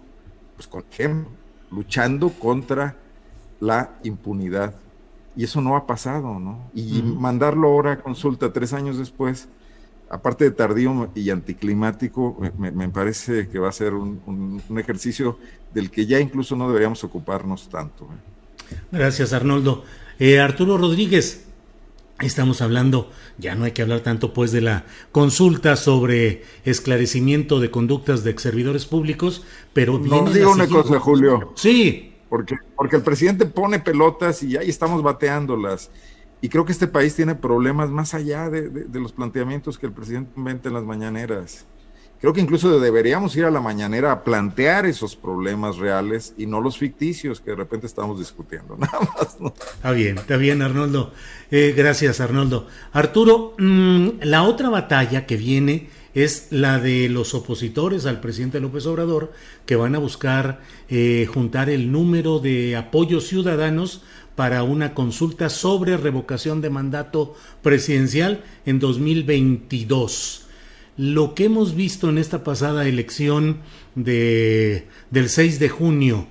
pues 0.57 0.67
con 0.67 0.85
luchando 1.71 2.31
contra 2.31 2.97
la 3.61 3.97
impunidad. 4.03 4.75
Y 5.39 5.45
eso 5.45 5.61
no 5.61 5.77
ha 5.77 5.87
pasado, 5.87 6.41
¿no? 6.41 6.69
Y 6.75 7.01
mandarlo 7.01 7.69
ahora 7.69 7.93
a 7.93 8.01
consulta 8.01 8.53
tres 8.53 8.73
años 8.73 8.99
después, 8.99 9.49
aparte 10.11 10.43
de 10.43 10.51
tardío 10.51 11.11
y 11.15 11.31
anticlimático, 11.31 12.37
me, 12.59 12.89
parece 12.89 13.49
que 13.49 13.61
va 13.61 13.69
a 13.69 13.73
ser 13.73 13.95
un, 13.95 14.61
ejercicio 14.77 15.39
del 15.73 15.93
que 15.93 16.07
ya 16.07 16.19
incluso 16.19 16.57
no 16.57 16.67
deberíamos 16.67 17.05
ocuparnos 17.05 17.69
tanto. 17.69 18.07
¿eh? 18.07 18.77
Gracias, 18.91 19.33
Arnoldo. 19.33 19.85
Eh, 20.19 20.41
Arturo 20.41 20.77
Rodríguez, 20.77 21.45
Estamos 22.21 22.63
hablando, 22.63 23.13
ya 23.39 23.55
no 23.55 23.65
hay 23.65 23.71
que 23.71 23.83
hablar 23.83 24.01
tanto 24.01 24.33
pues 24.33 24.51
de 24.51 24.61
la 24.61 24.87
consulta 25.13 25.77
sobre 25.77 26.43
esclarecimiento 26.65 27.61
de 27.61 27.71
conductas 27.71 28.25
de 28.25 28.37
servidores 28.37 28.87
públicos, 28.87 29.45
pero... 29.73 30.01
No 30.01 30.29
digo 30.29 30.51
una 30.51 30.67
cosa, 30.67 30.99
Julio. 30.99 31.53
Sí. 31.55 32.08
Porque, 32.29 32.57
porque 32.77 32.97
el 32.97 33.03
presidente 33.03 33.47
pone 33.47 33.79
pelotas 33.81 34.43
y 34.43 34.57
ahí 34.57 34.69
estamos 34.69 35.03
bateándolas. 35.03 35.91
Y 36.41 36.49
creo 36.49 36.65
que 36.65 36.73
este 36.73 36.87
país 36.87 37.15
tiene 37.15 37.35
problemas 37.35 37.91
más 37.91 38.15
allá 38.15 38.49
de, 38.49 38.69
de 38.69 39.01
los 39.01 39.13
planteamientos 39.13 39.79
que 39.79 39.87
el 39.87 39.93
presidente 39.93 40.33
inventa 40.37 40.69
en 40.69 40.75
las 40.75 40.85
mañaneras. 40.85 41.67
Creo 42.21 42.33
que 42.33 42.41
incluso 42.41 42.81
deberíamos 42.81 43.37
ir 43.37 43.45
a 43.45 43.51
la 43.51 43.61
mañanera 43.61 44.11
a 44.11 44.25
plantear 44.25 44.87
esos 44.87 45.15
problemas 45.15 45.77
reales 45.77 46.35
y 46.37 46.47
no 46.47 46.61
los 46.61 46.77
ficticios 46.77 47.41
que 47.41 47.51
de 47.51 47.57
repente 47.57 47.87
estamos 47.87 48.19
discutiendo. 48.19 48.77
Nada 48.79 48.99
más. 49.01 49.41
¿no? 49.41 49.55
Está 49.57 49.93
bien, 49.93 50.19
está 50.19 50.37
bien, 50.37 50.61
Arnoldo. 50.61 51.13
Eh, 51.51 51.75
gracias, 51.77 52.21
Arnoldo. 52.21 52.67
Arturo, 52.93 53.55
mm, 53.59 54.09
la 54.23 54.43
otra 54.43 54.69
batalla 54.69 55.27
que 55.27 55.37
viene 55.37 55.91
es 56.15 56.49
la 56.51 56.79
de 56.79 57.09
los 57.09 57.35
opositores 57.35 58.07
al 58.07 58.21
presidente 58.21 58.61
López 58.61 58.87
Obrador, 58.87 59.33
que 59.67 59.77
van 59.77 59.95
a 59.95 59.99
buscar 59.99 60.61
eh, 60.89 61.27
juntar 61.33 61.71
el 61.71 61.93
número 61.93 62.39
de 62.39 62.77
apoyos 62.77 63.27
ciudadanos 63.27 64.03
para 64.35 64.63
una 64.63 64.95
consulta 64.95 65.49
sobre 65.49 65.97
revocación 65.97 66.61
de 66.61 66.71
mandato 66.71 67.35
presidencial 67.63 68.45
en 68.67 68.79
2022 68.79 70.49
lo 70.99 71.37
que 71.37 71.45
hemos 71.45 71.77
visto 71.77 72.09
en 72.09 72.19
esta 72.19 72.43
pasada 72.43 72.89
elección 72.89 73.59
de, 73.95 74.89
del 75.13 75.29
6 75.29 75.61
de 75.61 75.69
junio, 75.69 76.27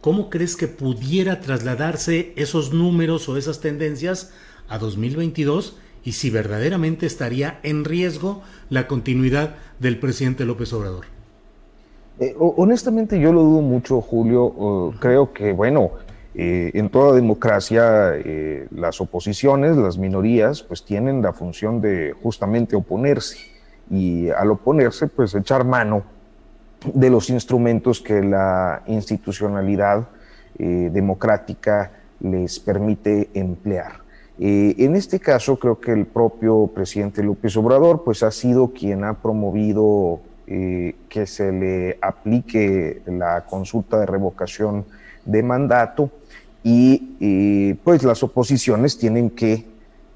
¿cómo 0.00 0.30
crees 0.30 0.56
que 0.56 0.66
pudiera 0.66 1.40
trasladarse 1.40 2.32
esos 2.34 2.72
números 2.72 3.28
o 3.28 3.36
esas 3.36 3.60
tendencias 3.60 4.32
a 4.68 4.78
2022 4.78 5.76
y 6.04 6.12
si 6.12 6.30
verdaderamente 6.30 7.06
estaría 7.06 7.60
en 7.62 7.84
riesgo 7.84 8.42
la 8.70 8.86
continuidad 8.86 9.56
del 9.78 9.98
presidente 9.98 10.44
López 10.44 10.72
Obrador? 10.72 11.06
Eh, 12.20 12.34
honestamente 12.38 13.20
yo 13.20 13.32
lo 13.32 13.42
dudo 13.42 13.62
mucho, 13.62 14.00
Julio. 14.00 14.94
creo 15.00 15.32
que, 15.32 15.52
bueno, 15.52 15.92
eh, 16.40 16.70
en 16.74 16.88
toda 16.88 17.16
democracia 17.16 18.12
eh, 18.14 18.68
las 18.70 19.00
oposiciones, 19.00 19.76
las 19.76 19.98
minorías, 19.98 20.62
pues 20.62 20.84
tienen 20.84 21.20
la 21.20 21.32
función 21.32 21.80
de 21.80 22.14
justamente 22.22 22.76
oponerse 22.76 23.38
y 23.90 24.30
al 24.30 24.52
oponerse, 24.52 25.08
pues 25.08 25.34
echar 25.34 25.64
mano 25.64 26.04
de 26.94 27.10
los 27.10 27.28
instrumentos 27.30 28.00
que 28.00 28.22
la 28.22 28.82
institucionalidad 28.86 30.08
eh, 30.58 30.90
democrática 30.92 31.90
les 32.20 32.60
permite 32.60 33.30
emplear. 33.34 34.07
Eh, 34.38 34.74
en 34.78 34.96
este 34.96 35.18
caso, 35.18 35.58
creo 35.58 35.80
que 35.80 35.92
el 35.92 36.06
propio 36.06 36.68
presidente 36.68 37.22
López 37.22 37.56
Obrador, 37.56 38.04
pues 38.04 38.22
ha 38.22 38.30
sido 38.30 38.72
quien 38.72 39.04
ha 39.04 39.14
promovido 39.14 40.20
eh, 40.46 40.94
que 41.08 41.26
se 41.26 41.52
le 41.52 41.98
aplique 42.00 43.02
la 43.06 43.44
consulta 43.44 43.98
de 43.98 44.06
revocación 44.06 44.84
de 45.24 45.42
mandato 45.42 46.10
y 46.62 47.74
pues 47.84 48.02
las 48.02 48.22
oposiciones 48.22 48.98
tienen 48.98 49.30
que 49.30 49.64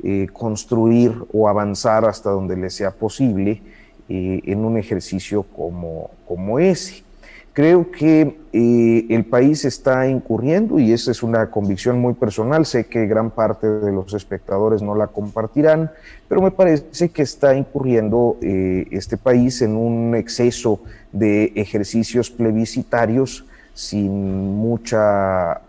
eh, 0.05 0.27
construir 0.33 1.15
o 1.33 1.49
avanzar 1.49 2.05
hasta 2.05 2.29
donde 2.29 2.57
le 2.57 2.71
sea 2.71 2.91
posible 2.91 3.63
eh, 4.09 4.41
en 4.47 4.65
un 4.65 4.77
ejercicio 4.77 5.45
como, 5.45 6.11
como 6.27 6.59
ese. 6.59 7.05
Creo 7.53 7.91
que 7.91 8.39
eh, 8.53 9.07
el 9.11 9.27
país 9.27 9.65
está 9.67 10.09
incurriendo, 10.09 10.79
y 10.79 10.93
esa 10.93 11.11
es 11.11 11.23
una 11.23 11.51
convicción 11.51 12.01
muy 12.01 12.15
personal, 12.15 12.65
sé 12.65 12.87
que 12.87 13.07
gran 13.07 13.31
parte 13.31 13.69
de 13.69 13.93
los 13.93 14.15
espectadores 14.15 14.81
no 14.81 14.95
la 14.95 15.09
compartirán, 15.09 15.91
pero 16.29 16.41
me 16.41 16.51
parece 16.51 17.11
que 17.11 17.23
está 17.23 17.55
incurriendo 17.55 18.39
este 18.41 19.19
país 19.19 19.61
en 19.61 19.77
un 19.77 20.15
exceso 20.15 20.81
de 21.13 21.53
ejercicios 21.55 22.31
plebiscitarios 22.31 23.45
sin 23.75 24.57
mucha 24.57 25.61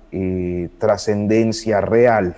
trascendencia 0.78 1.82
real. 1.82 2.36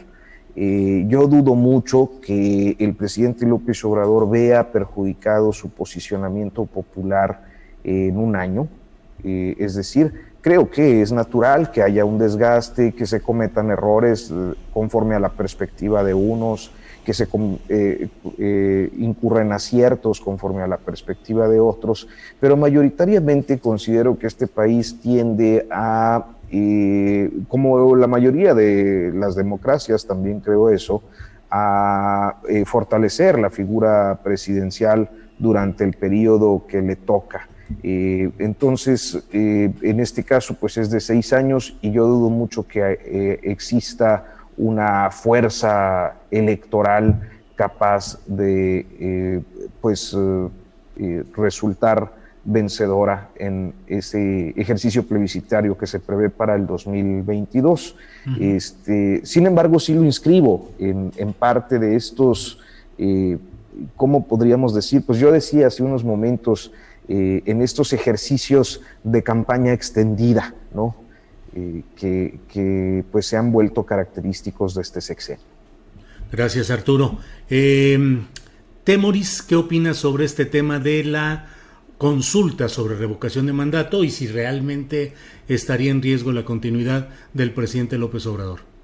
Eh, 0.56 1.04
yo 1.10 1.28
dudo 1.28 1.54
mucho 1.54 2.12
que 2.22 2.78
el 2.80 2.96
presidente 2.96 3.46
López 3.46 3.84
Obrador 3.84 4.30
vea 4.30 4.72
perjudicado 4.72 5.52
su 5.52 5.70
posicionamiento 5.70 6.66
popular 6.66 7.43
en 7.84 8.18
un 8.18 8.36
año. 8.36 8.68
Eh, 9.24 9.55
es 9.59 9.76
decir, 9.76 10.13
creo 10.41 10.70
que 10.70 11.01
es 11.01 11.11
natural 11.11 11.72
que 11.72 11.82
haya 11.82 12.05
un 12.05 12.18
desgaste, 12.18 12.93
que 12.93 13.05
se 13.05 13.22
cometan 13.22 13.72
errores 13.72 14.32
eh, 14.32 14.53
conforme 14.74 15.16
a 15.16 15.20
la 15.20 15.30
perspectiva 15.30 16.03
de 16.03 16.13
unos, 16.13 16.72
que 17.03 17.13
se 17.13 17.28
incurren 18.97 19.51
aciertos 19.51 20.20
conforme 20.20 20.63
a 20.63 20.68
la 20.68 20.78
perspectiva 20.78 21.47
de 21.47 21.59
otros, 21.59 22.07
pero 22.39 22.57
mayoritariamente 22.57 23.59
considero 23.59 24.18
que 24.18 24.26
este 24.26 24.47
país 24.47 24.99
tiende 25.01 25.68
a 25.70 26.26
y 26.49 27.43
como 27.47 27.95
la 27.95 28.07
mayoría 28.07 28.53
de 28.53 29.11
las 29.13 29.36
democracias, 29.36 30.05
también 30.05 30.39
creo 30.39 30.70
eso, 30.70 31.03
a 31.49 32.38
eh, 32.47 32.66
fortalecer 32.66 33.39
la 33.39 33.49
figura 33.49 34.20
presidencial 34.24 35.09
durante 35.38 35.84
el 35.84 35.93
periodo 35.93 36.66
que 36.68 36.82
le 36.82 36.95
toca. 36.95 37.47
Eh, 37.84 38.32
entonces, 38.39 39.24
eh, 39.32 39.72
en 39.82 39.99
este 39.99 40.24
caso, 40.24 40.55
pues 40.55 40.78
es 40.78 40.89
de 40.89 40.99
seis 40.99 41.34
años 41.34 41.78
y 41.82 41.91
yo 41.91 42.05
dudo 42.05 42.30
mucho 42.30 42.68
que 42.68 43.39
exista 43.43 44.26
una 44.57 45.11
fuerza 45.11 46.16
electoral 46.32 47.30
capaz 47.55 48.20
de, 48.28 49.43
pues, 49.82 50.16
resultar 51.36 52.11
vencedora 52.45 53.30
en 53.36 53.74
ese 53.88 54.49
ejercicio 54.55 55.05
plebiscitario 55.05 55.76
que 55.76 55.88
se 55.88 55.99
prevé 55.99 56.30
para 56.30 56.55
el 56.55 56.68
2022. 56.68 57.95
este, 58.39 59.26
sin 59.26 59.47
embargo, 59.47 59.80
sí 59.80 59.93
lo 59.93 60.03
inscribo 60.03 60.70
en, 60.78 61.11
parte 61.34 61.80
de 61.80 61.95
estos, 61.95 62.59
eh, 62.99 63.38
¿cómo 63.95 64.28
podríamos 64.28 64.74
decir? 64.76 65.03
Pues 65.05 65.20
yo 65.20 65.32
decía 65.32 65.68
hace 65.68 65.84
unos 65.84 66.03
momentos, 66.03 66.72
eh, 67.08 67.43
en 67.45 67.62
estos 67.62 67.93
ejercicios 67.93 68.82
de 69.03 69.24
campaña 69.24 69.74
extendida, 69.74 70.53
¿no? 70.74 70.95
Eh, 71.56 71.84
que, 71.95 73.03
pues 73.12 73.28
se 73.28 73.38
han 73.38 73.51
vuelto 73.51 73.86
característicos 73.86 74.76
de 74.76 74.82
este 74.82 75.01
sexenio. 75.01 75.45
Gracias, 76.32 76.70
Arturo. 76.70 77.18
Temoris, 78.84 79.41
¿qué 79.41 79.56
opinas 79.56 79.97
sobre 79.97 80.26
este 80.26 80.45
tema 80.45 80.80
de 80.80 81.03
la 81.06 81.47
consulta 81.97 82.68
sobre 82.68 82.95
revocación 82.95 83.45
de 83.45 83.53
mandato 83.53 84.03
y 84.03 84.10
si 84.10 84.28
realmente 84.28 85.14
estaría 85.47 85.91
en 85.91 86.01
riesgo 86.01 86.32
la 86.32 86.45
continuidad 86.45 87.10
del 87.34 87.53
presidente 87.53 87.97
López 87.97 88.26
Obrador. 88.26 88.75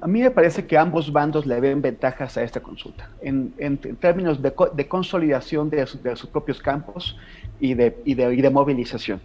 A 0.00 0.06
mí 0.08 0.20
me 0.22 0.30
parece 0.30 0.66
que 0.66 0.76
ambos 0.76 1.12
bandos 1.12 1.46
le 1.46 1.60
ven 1.60 1.80
ventajas 1.80 2.36
a 2.36 2.42
esta 2.42 2.60
consulta, 2.60 3.08
en, 3.20 3.78
términos 4.00 4.40
de, 4.42 4.88
consolidación 4.88 5.70
de, 5.70 5.86
sus 5.86 6.28
propios 6.30 6.60
campos 6.60 7.16
y 7.60 7.74
de, 7.74 7.96
y 8.04 8.14
de, 8.14 8.50
movilización. 8.50 9.20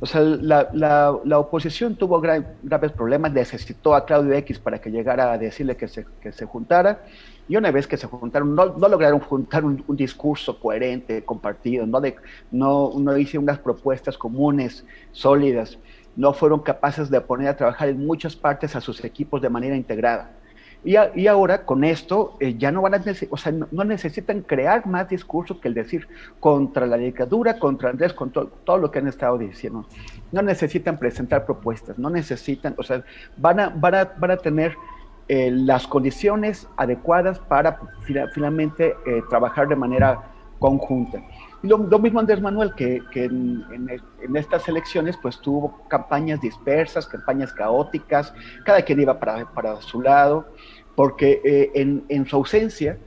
O 0.00 0.06
sea, 0.06 0.20
la, 0.20 1.38
oposición 1.38 1.94
tuvo 1.94 2.20
graves 2.20 2.92
problemas, 2.92 3.32
necesitó 3.32 3.94
a 3.94 4.04
Claudio 4.04 4.34
X 4.34 4.58
para 4.58 4.80
que 4.80 4.90
llegara 4.90 5.32
a 5.32 5.38
decirle 5.38 5.76
que 5.76 5.86
se, 5.86 6.04
que 6.20 6.32
se 6.32 6.44
juntara 6.44 7.02
y 7.48 7.56
una 7.56 7.70
vez 7.70 7.86
que 7.86 7.96
se 7.96 8.06
juntaron, 8.06 8.54
no, 8.54 8.66
lograron 8.66 9.20
juntar 9.20 9.64
un, 9.64 9.84
discurso 9.88 10.58
coherente, 10.58 11.24
compartido, 11.24 11.86
no, 11.86 12.00
de, 12.00 12.16
no, 12.50 12.92
no 12.98 13.16
hicieron 13.18 13.44
unas 13.44 13.58
propuestas 13.58 14.16
comunes, 14.16 14.84
sólidas, 15.12 15.78
no 16.16 16.32
fueron 16.32 16.60
capaces 16.60 17.10
de 17.10 17.20
poner 17.20 17.48
a 17.48 17.56
trabajar 17.56 17.88
en 17.88 18.06
muchas 18.06 18.36
partes 18.36 18.76
a 18.76 18.80
sus 18.80 19.04
equipos 19.04 19.42
de 19.42 19.48
manera 19.48 19.76
integrada. 19.76 20.30
Y, 20.84 21.26
ahora 21.26 21.64
con 21.64 21.82
esto 21.82 22.36
eh, 22.40 22.56
ya 22.58 22.70
no 22.70 22.82
van 22.82 22.94
a 22.94 23.02
o 23.30 23.36
sea, 23.38 23.52
no, 23.52 23.84
necesitan 23.84 24.42
crear 24.42 24.86
más 24.86 25.08
discurso 25.08 25.58
que 25.58 25.68
el 25.68 25.74
decir 25.74 26.06
contra 26.40 26.86
la 26.86 26.98
dictadura, 26.98 27.58
contra 27.58 27.88
Andrés, 27.88 28.12
con 28.12 28.30
todo 28.30 28.78
lo 28.78 28.90
que 28.90 28.98
han 28.98 29.08
estado 29.08 29.38
diciendo. 29.38 29.86
No 30.30 30.42
necesitan 30.42 30.98
presentar 30.98 31.46
propuestas, 31.46 31.98
no 31.98 32.10
necesitan, 32.10 32.74
o 32.76 32.82
sea, 32.82 33.02
van 33.38 33.60
a, 33.60 33.68
van 33.70 33.94
a, 33.94 34.04
van 34.18 34.30
a 34.32 34.36
tener 34.36 34.76
eh, 35.26 35.50
las 35.50 35.86
condiciones 35.86 36.68
adecuadas 36.76 37.38
para 37.38 37.80
finalmente 38.34 38.94
eh, 39.06 39.22
trabajar 39.30 39.66
de 39.66 39.76
manera 39.76 40.20
conjunta. 40.58 41.22
Lo, 41.64 41.98
mismo 41.98 42.20
Andrés 42.20 42.40
Manuel, 42.40 42.74
que, 42.74 43.02
en, 43.14 43.64
estas 44.34 44.68
elecciones 44.68 45.16
pues 45.20 45.40
tuvo 45.40 45.86
campañas 45.88 46.40
dispersas, 46.40 47.06
campañas 47.06 47.52
caóticas, 47.52 48.34
cada 48.64 48.82
quien 48.82 49.00
iba 49.00 49.18
para, 49.18 49.80
su 49.80 50.02
lado, 50.02 50.46
porque 50.94 51.40
eh, 51.44 51.70
en, 51.74 52.26
su 52.26 52.36
ausencia 52.36 52.98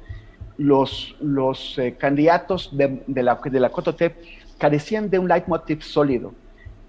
los, 0.58 1.16
los 1.22 1.78
eh, 1.78 1.96
candidatos 1.98 2.76
de, 2.76 3.04
la, 3.24 3.40
de 3.44 3.60
la 3.60 3.72
carecían 4.58 5.10
de 5.10 5.20
un 5.20 5.28
leitmotiv 5.28 5.84
sólido. 5.84 6.34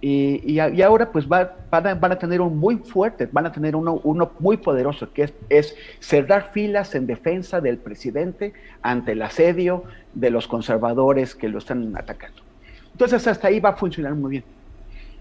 Y, 0.00 0.52
y, 0.52 0.82
ahora 0.82 1.10
pues 1.10 1.26
va, 1.26 1.56
van, 1.70 1.86
a, 1.88 1.94
van, 1.94 2.12
a, 2.12 2.18
tener 2.18 2.40
un 2.40 2.56
muy 2.56 2.76
fuerte, 2.76 3.28
van 3.32 3.46
a 3.46 3.52
tener 3.52 3.74
uno, 3.74 4.00
uno 4.04 4.30
muy 4.38 4.56
poderoso, 4.56 5.12
que 5.12 5.24
es, 5.24 5.34
es, 5.48 5.74
cerrar 5.98 6.52
filas 6.52 6.94
en 6.94 7.08
defensa 7.08 7.60
del 7.60 7.78
presidente 7.78 8.52
ante 8.80 9.12
el 9.12 9.22
asedio 9.22 9.82
de 10.14 10.30
los 10.30 10.46
conservadores 10.46 11.34
que 11.34 11.48
lo 11.48 11.58
están 11.58 11.96
atacando. 11.96 12.42
Entonces 12.92 13.26
hasta 13.26 13.48
ahí 13.48 13.58
va 13.58 13.70
a 13.70 13.76
funcionar 13.76 14.14
muy 14.14 14.30
bien. 14.30 14.44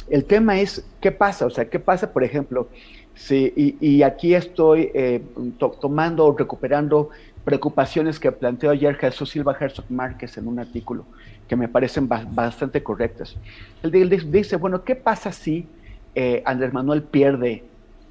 El 0.09 0.25
tema 0.25 0.59
es, 0.59 0.85
¿qué 1.01 1.11
pasa? 1.11 1.47
O 1.47 1.49
sea, 1.49 1.65
¿qué 1.65 1.79
pasa, 1.79 2.13
por 2.13 2.23
ejemplo, 2.23 2.69
si, 3.15 3.51
y, 3.55 3.77
y 3.81 4.03
aquí 4.03 4.35
estoy 4.35 4.91
eh, 4.93 5.23
tomando 5.81 6.27
o 6.27 6.37
recuperando 6.37 7.09
preocupaciones 7.43 8.19
que 8.19 8.31
planteó 8.31 8.69
ayer 8.69 8.95
Jesús 8.95 9.31
Silva 9.31 9.57
Herzog 9.59 9.85
Márquez 9.89 10.37
en 10.37 10.47
un 10.47 10.59
artículo 10.59 11.05
que 11.47 11.55
me 11.55 11.67
parecen 11.67 12.07
bastante 12.07 12.83
correctas. 12.83 13.35
Él 13.83 14.31
dice, 14.31 14.57
bueno, 14.57 14.83
¿qué 14.83 14.95
pasa 14.95 15.31
si 15.31 15.67
eh, 16.15 16.41
Andrés 16.45 16.73
Manuel 16.73 17.03
pierde, 17.03 17.63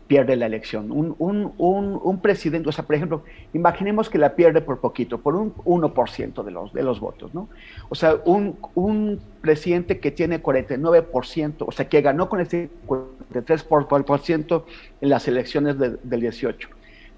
pierde 0.06 0.36
la 0.36 0.46
elección? 0.46 0.90
Un, 0.90 1.14
un, 1.18 1.52
un, 1.58 2.20
presidente, 2.20 2.68
o 2.68 2.72
sea, 2.72 2.86
por 2.86 2.96
ejemplo, 2.96 3.22
imaginemos 3.52 4.08
que 4.08 4.18
la 4.18 4.34
pierde 4.34 4.62
por 4.62 4.80
poquito, 4.80 5.18
por 5.18 5.36
un 5.36 5.54
1% 5.54 6.42
de 6.42 6.50
los, 6.50 6.72
de 6.72 6.82
los 6.82 6.98
votos, 7.00 7.34
¿no? 7.34 7.48
O 7.88 7.94
sea, 7.94 8.16
un, 8.24 9.20
presidente 9.40 10.00
que 10.00 10.10
tiene 10.10 10.42
49%, 10.42 11.54
o 11.58 11.70
sea, 11.70 11.88
que 11.88 12.00
ganó 12.00 12.28
con 12.28 12.40
ese 12.40 12.68
43% 12.88 14.64
en 15.00 15.08
las 15.08 15.28
elecciones 15.28 15.78
del 15.78 16.20
18 16.20 16.75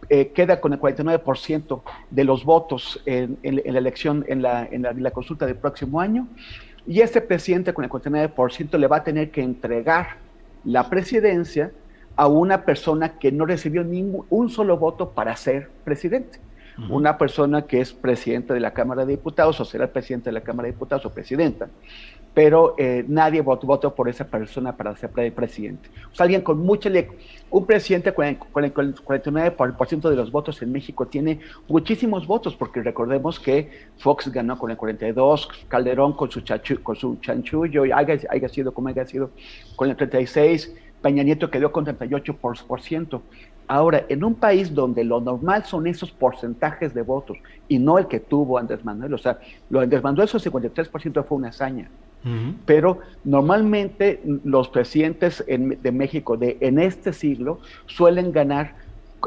eh, 0.09 0.29
queda 0.29 0.61
con 0.61 0.73
el 0.73 0.81
49% 0.81 1.83
de 2.11 2.25
los 2.25 2.45
votos 2.45 3.03
en, 3.05 3.39
la 3.43 3.79
elección, 3.79 4.25
en 4.29 4.43
la, 4.43 4.67
en 4.71 4.83
la, 4.83 5.11
consulta 5.11 5.47
del 5.47 5.57
próximo 5.57 6.01
año, 6.01 6.29
y 6.87 7.01
ese 7.01 7.21
presidente 7.21 7.75
con 7.75 7.85
el 7.85 7.91
49% 7.91 8.79
le 8.79 8.87
va 8.87 8.99
a 8.99 9.05
tener 9.05 9.31
que 9.31 9.43
entregar 9.43 10.17
la 10.65 10.89
presidencia 10.89 11.73
a 12.17 12.27
una 12.27 12.65
persona 12.65 13.19
que 13.19 13.31
no 13.31 13.47
recibió 13.47 13.85
ningún 13.85 14.27
un 14.31 14.49
solo 14.51 14.77
voto 14.79 15.11
para 15.11 15.37
ser 15.37 15.71
presidente. 15.85 16.41
Una 16.89 17.19
persona 17.19 17.63
que 17.63 17.81
es 17.81 17.93
presidente 17.93 18.55
de 18.55 18.61
la 18.61 18.73
Cámara 18.73 19.05
de 19.05 19.17
Diputados 19.17 19.61
o 19.61 19.65
será 19.65 19.89
presidente 19.89 20.31
de 20.31 20.35
la 20.35 20.43
Cámara 20.43 20.67
de 20.67 20.75
Diputados 20.75 21.05
o 21.07 21.11
presidenta 21.13 21.69
pero 22.39 22.77
eh, 22.79 23.05
nadie 23.09 23.41
votó, 23.41 23.97
por 23.97 24.09
esa 24.09 24.25
persona 24.25 24.77
para 24.77 24.95
ser 24.95 25.11
presidente. 25.33 25.91
O 26.13 26.15
sea, 26.15 26.23
alguien 26.23 26.41
con 26.41 26.61
mucha... 26.61 26.89
Un 27.51 27.67
presidente 27.67 28.15
con 28.15 28.27
el, 28.27 28.39
49% 28.39 30.09
de 30.09 30.15
los 30.15 30.31
votos 30.31 30.63
en 30.63 30.71
México 30.71 31.09
tiene 31.09 31.41
muchísimos 31.67 32.29
votos, 32.29 32.55
porque 32.55 32.81
recordemos 32.81 33.41
que 33.41 33.89
Fox 33.97 34.31
ganó 34.31 34.57
con 34.57 34.71
el 34.71 34.77
42, 34.77 35.49
Calderón 35.67 36.13
con 36.13 36.31
su, 36.31 36.45
con 36.81 36.95
su 36.95 37.17
chanchullo, 37.17 37.85
y 37.85 37.91
haya, 37.91 38.17
haya 38.31 38.49
sido 38.49 38.73
como 38.73 38.87
haya 38.87 39.05
sido 39.05 39.33
con 39.75 39.91
el 39.91 39.97
36, 39.97 40.77
Peña 41.03 41.25
Nieto 41.25 41.51
quedó 41.51 41.73
con 41.73 41.87
38%. 41.87 43.21
Ahora, 43.67 44.07
en 44.09 44.23
un 44.23 44.37
país 44.37 44.73
donde 44.73 45.03
lo 45.03 45.21
normal 45.21 45.65
son 45.65 45.89
esos 45.89 46.13
porcentajes 46.13 46.95
de 46.95 47.03
votos 47.03 47.37
y 47.67 47.81
no 47.81 47.99
el 47.99 48.07
que 48.07 48.21
tuvo 48.21 48.59
Andrés 48.59 48.85
Manuel, 48.85 49.13
o 49.15 49.19
sea, 49.19 49.41
lo 49.71 49.81
de 49.81 49.87
Andrés 49.87 50.05
Manuel, 50.05 50.29
esos 50.29 50.47
53% 50.47 51.25
fue 51.25 51.37
una 51.37 51.49
hazaña. 51.49 51.91
Pero 52.67 52.99
normalmente 53.25 54.21
los 54.45 54.69
presidentes 54.69 55.45
de 55.47 55.93
México 55.93 56.37
de, 56.37 56.59
en 56.61 56.79
este 56.79 57.13
siglo 57.13 57.61
suelen 57.87 58.33
ganar 58.33 58.75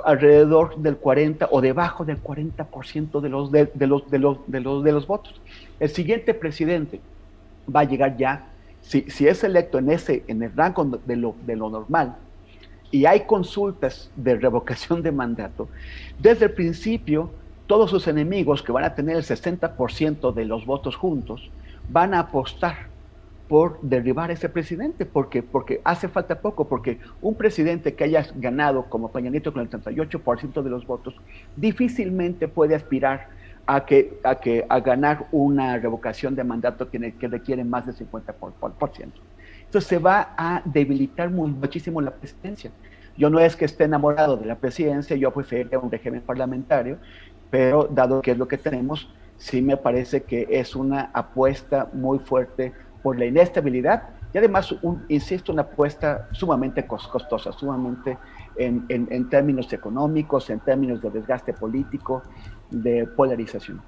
alrededor 0.05 0.77
del 0.77 0.97
40 0.97 1.49
o 1.51 1.61
debajo 1.61 2.05
del 2.05 2.21
40% 2.21 3.21
de 3.21 3.29
los 3.29 3.51
de, 3.51 3.69
los, 3.87 4.09
de, 4.09 4.19
los, 4.19 4.51
de, 4.51 4.59
los, 4.59 4.83
de 4.83 4.91
los 4.91 5.07
votos. 5.07 5.41
El 5.79 5.89
siguiente 5.89 6.33
presidente 6.33 6.99
va 7.73 7.81
a 7.81 7.83
llegar 7.85 8.17
ya, 8.17 8.47
si, 8.81 9.01
si 9.09 9.27
es 9.27 9.43
electo 9.43 9.79
en, 9.79 9.89
ese, 9.89 10.23
en 10.27 10.43
el 10.43 10.55
rango 10.55 10.85
de 11.05 11.15
lo, 11.15 11.35
de 11.45 11.55
lo 11.55 11.69
normal, 11.69 12.15
y 12.91 13.05
hay 13.05 13.21
consultas 13.21 14.11
de 14.15 14.35
revocación 14.35 15.01
de 15.01 15.11
mandato, 15.11 15.69
desde 16.19 16.45
el 16.45 16.51
principio 16.51 17.31
todos 17.67 17.89
sus 17.89 18.07
enemigos 18.07 18.61
que 18.61 18.71
van 18.71 18.83
a 18.83 18.95
tener 18.95 19.15
el 19.15 19.23
60% 19.23 20.33
de 20.33 20.45
los 20.45 20.65
votos 20.65 20.95
juntos 20.95 21.49
van 21.89 22.13
a 22.13 22.19
apostar 22.19 22.91
por 23.47 23.81
derribar 23.81 24.29
a 24.29 24.33
ese 24.33 24.47
presidente, 24.47 25.05
porque, 25.05 25.43
porque 25.43 25.81
hace 25.83 26.07
falta 26.07 26.39
poco, 26.39 26.69
porque 26.69 26.99
un 27.21 27.35
presidente 27.35 27.95
que 27.95 28.05
haya 28.05 28.25
ganado 28.35 28.85
como 28.85 29.11
Peña 29.11 29.29
Nieto 29.29 29.51
con 29.51 29.61
el 29.61 29.69
38% 29.69 30.61
de 30.61 30.69
los 30.69 30.87
votos, 30.87 31.15
difícilmente 31.57 32.47
puede 32.47 32.75
aspirar 32.75 33.27
a, 33.65 33.85
que, 33.85 34.17
a, 34.23 34.35
que, 34.35 34.65
a 34.69 34.79
ganar 34.79 35.27
una 35.33 35.77
revocación 35.77 36.33
de 36.33 36.45
mandato 36.45 36.89
que, 36.89 37.13
que 37.13 37.27
requiere 37.27 37.65
más 37.65 37.85
del 37.85 37.95
50%. 37.95 39.11
Entonces 39.65 39.87
se 39.87 39.99
va 39.99 40.33
a 40.37 40.61
debilitar 40.65 41.29
muchísimo 41.29 41.99
la 42.01 42.11
presidencia. 42.11 42.71
Yo 43.17 43.29
no 43.29 43.39
es 43.39 43.55
que 43.55 43.65
esté 43.65 43.83
enamorado 43.83 44.37
de 44.37 44.45
la 44.45 44.55
presidencia, 44.55 45.15
yo 45.15 45.31
preferiría 45.31 45.77
un 45.77 45.91
régimen 45.91 46.21
parlamentario, 46.21 46.97
pero 47.49 47.87
dado 47.91 48.21
que 48.21 48.31
es 48.31 48.37
lo 48.37 48.47
que 48.47 48.57
tenemos, 48.57 49.09
sí 49.41 49.61
me 49.61 49.75
parece 49.75 50.21
que 50.23 50.47
es 50.49 50.75
una 50.75 51.09
apuesta 51.13 51.89
muy 51.93 52.19
fuerte 52.19 52.73
por 53.01 53.17
la 53.17 53.25
inestabilidad 53.25 54.03
y 54.33 54.37
además, 54.37 54.71
un, 54.81 55.03
insisto, 55.09 55.51
una 55.51 55.63
apuesta 55.63 56.29
sumamente 56.31 56.85
costosa, 56.85 57.51
sumamente 57.51 58.17
en, 58.55 58.85
en, 58.87 59.29
términos 59.29 59.73
económicos, 59.73 60.49
en 60.49 60.59
términos 60.61 61.01
de 61.01 61.09
desgaste 61.09 61.53
político, 61.53 62.23
de 62.69 63.05
polarización. 63.07 63.81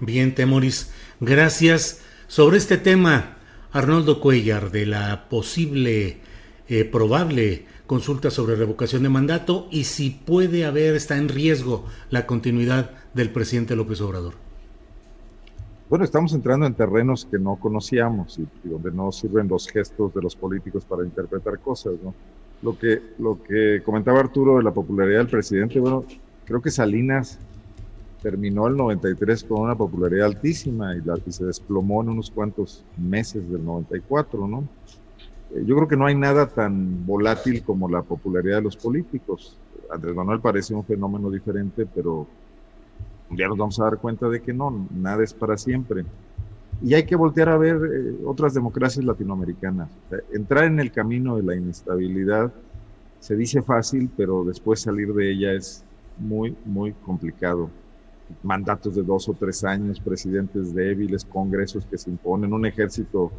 Bien, 0.00 0.34
Temoris, 0.34 0.92
gracias. 1.20 2.02
Sobre 2.26 2.56
este 2.56 2.76
tema, 2.76 3.36
Arnoldo 3.72 4.20
Cuellar, 4.20 4.72
de 4.72 4.86
la 4.86 5.28
posible, 5.28 6.18
eh, 6.68 6.84
probable 6.84 7.66
consulta 7.86 8.32
sobre 8.32 8.56
revocación 8.56 9.04
de 9.04 9.10
mandato 9.10 9.68
y 9.70 9.84
si 9.84 10.10
puede 10.10 10.64
haber, 10.64 10.96
está 10.96 11.16
en 11.18 11.28
riesgo 11.28 11.86
la 12.10 12.26
continuidad 12.26 12.90
del 13.14 13.30
presidente 13.30 13.76
López 13.76 14.00
Obrador 14.00 14.45
bueno, 15.88 16.04
estamos 16.04 16.32
entrando 16.32 16.66
en 16.66 16.74
terrenos 16.74 17.26
que 17.30 17.38
no 17.38 17.56
conocíamos 17.56 18.38
y, 18.38 18.68
donde 18.68 18.90
no 18.90 19.12
sirven 19.12 19.48
los 19.48 19.68
gestos 19.68 20.12
de 20.14 20.22
los 20.22 20.34
políticos 20.34 20.84
para 20.84 21.04
interpretar 21.04 21.58
cosas, 21.60 21.94
¿no? 22.02 22.14
Lo 22.62 22.76
que, 22.76 23.00
lo 23.18 23.40
que 23.42 23.82
comentaba 23.84 24.18
Arturo 24.18 24.56
de 24.56 24.64
la 24.64 24.72
popularidad 24.72 25.18
del 25.18 25.28
presidente, 25.28 25.78
bueno, 25.78 26.04
creo 26.44 26.60
que 26.60 26.70
Salinas 26.70 27.38
terminó 28.22 28.66
el 28.66 28.76
93 28.76 29.44
con 29.44 29.60
una 29.60 29.76
popularidad 29.76 30.26
altísima 30.26 30.96
y, 30.96 31.02
la, 31.02 31.18
y 31.24 31.30
se 31.30 31.44
desplomó 31.44 32.02
en 32.02 32.08
unos 32.08 32.30
cuantos 32.30 32.84
meses 32.96 33.48
del 33.48 33.64
94, 33.64 34.48
¿no? 34.48 34.64
Eh, 35.50 35.62
yo 35.64 35.76
creo 35.76 35.86
que 35.86 35.96
no 35.96 36.06
hay 36.06 36.14
nada 36.14 36.48
tan 36.48 37.06
volátil 37.06 37.62
como 37.62 37.88
la 37.88 38.02
popularidad 38.02 38.56
de 38.56 38.62
los 38.62 38.76
políticos. 38.76 39.56
Andrés 39.90 40.16
Manuel 40.16 40.40
parece 40.40 40.74
un 40.74 40.84
fenómeno 40.84 41.30
diferente, 41.30 41.86
pero 41.86 42.26
ya 43.30 43.48
nos 43.48 43.58
vamos 43.58 43.80
a 43.80 43.84
dar 43.84 43.98
cuenta 43.98 44.28
de 44.28 44.40
que 44.40 44.52
no, 44.52 44.86
nada 44.94 45.24
es 45.24 45.34
para 45.34 45.56
siempre. 45.56 46.04
Y 46.82 46.94
hay 46.94 47.04
que 47.04 47.16
voltear 47.16 47.48
a 47.48 47.56
ver 47.56 47.76
eh, 47.76 48.16
otras 48.24 48.54
democracias 48.54 49.04
latinoamericanas. 49.04 49.88
entrar 50.32 50.64
en 50.64 50.78
el 50.78 50.92
camino 50.92 51.36
de 51.36 51.42
la 51.42 51.56
inestabilidad 51.56 52.52
se 53.18 53.34
dice 53.34 53.62
fácil, 53.62 54.10
pero 54.16 54.44
después 54.44 54.80
salir 54.80 55.12
de 55.14 55.32
ella 55.32 55.52
es 55.52 55.84
muy, 56.18 56.54
muy 56.64 56.92
complicado. 56.92 57.70
Mandatos 58.42 58.94
de 58.94 59.02
dos 59.02 59.28
o 59.28 59.34
tres 59.34 59.64
años, 59.64 60.00
presidentes 60.00 60.74
débiles, 60.74 61.24
congresos 61.24 61.86
que 61.86 61.96
se 61.96 62.10
imponen, 62.10 62.52
un 62.52 62.66
ejército 62.66 63.32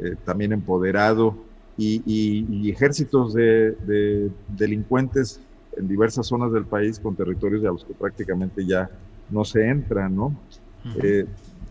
eh, 0.00 0.16
también 0.24 0.52
empoderado 0.52 1.36
y, 1.76 2.70
ejércitos 2.70 3.34
de, 3.34 3.72
de 3.86 4.30
delincuentes 4.56 5.40
en 5.76 5.86
diversas 5.86 6.26
zonas 6.26 6.52
del 6.52 6.64
país 6.64 6.98
con 6.98 7.14
territorios 7.14 7.64
a 7.64 7.68
los 7.68 7.84
que 7.84 7.94
prácticamente 7.94 8.66
ya 8.66 8.90
no 9.30 9.44
se 9.44 9.66
entra, 9.68 10.08
¿no? 10.08 10.34
Eh, 11.02 11.26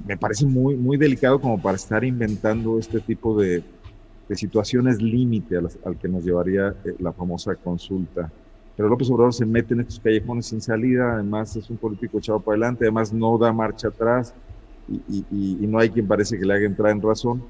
me 0.05 0.17
parece 0.17 0.45
muy, 0.45 0.75
muy 0.75 0.97
delicado 0.97 1.39
como 1.39 1.61
para 1.61 1.75
estar 1.75 2.03
inventando 2.03 2.77
este 2.79 2.99
tipo 2.99 3.39
de, 3.39 3.63
situaciones 4.35 5.01
límite 5.01 5.55
al 5.57 5.97
que 5.97 6.09
nos 6.09 6.25
llevaría 6.25 6.75
eh, 6.83 6.95
la 6.99 7.13
famosa 7.13 7.55
consulta. 7.55 8.29
Pero 8.75 8.89
López 8.89 9.09
Obrador 9.09 9.33
se 9.33 9.45
mete 9.45 9.73
en 9.73 9.79
estos 9.79 9.99
callejones 10.01 10.47
sin 10.47 10.61
salida, 10.61 11.13
además 11.13 11.55
es 11.55 11.69
un 11.69 11.77
político 11.77 12.17
echado 12.17 12.39
para 12.39 12.55
adelante, 12.55 12.83
además 12.83 13.13
no 13.13 13.37
da 13.37 13.53
marcha 13.53 13.87
atrás 13.87 14.33
y, 14.89 15.25
y 15.31 15.67
no 15.67 15.79
hay 15.79 15.89
quien 15.89 16.07
parece 16.07 16.37
que 16.37 16.45
le 16.45 16.53
haga 16.53 16.65
entrar 16.65 16.91
en 16.91 17.01
razón. 17.01 17.41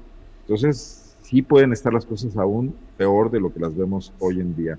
Entonces, 0.42 1.16
sí 1.28 1.42
pueden 1.42 1.72
estar 1.72 1.92
las 1.92 2.06
cosas 2.06 2.36
aún 2.36 2.74
peor 2.96 3.30
de 3.30 3.40
lo 3.40 3.52
que 3.52 3.60
las 3.60 3.76
vemos 3.76 4.12
hoy 4.18 4.40
en 4.40 4.56
día. 4.56 4.78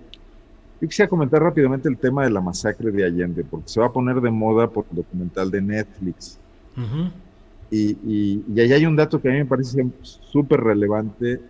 Yo 0.82 0.88
quisiera 0.88 1.10
comentar 1.10 1.42
rápidamente 1.42 1.90
el 1.90 1.98
tema 1.98 2.24
de 2.24 2.30
la 2.30 2.40
masacre 2.40 2.92
de 2.92 3.04
Allende, 3.04 3.44
porque 3.44 3.68
se 3.68 3.80
va 3.80 3.88
a 3.88 3.92
poner 3.92 4.22
de 4.22 4.32
moda 4.32 4.70
por 4.70 4.86
el 4.90 4.98
documental 4.98 5.52
de 5.52 5.62
Netflix. 5.62 6.40
Y, 7.70 7.98
y, 8.06 8.60
ahí 8.60 8.72
hay 8.72 8.86
un 8.86 8.96
dato 8.96 9.22
que 9.22 9.28
a 9.28 9.32
mí 9.32 9.40
me 9.40 9.46
parece 9.46 9.86
súper 10.02 10.62
relevante 10.62 11.42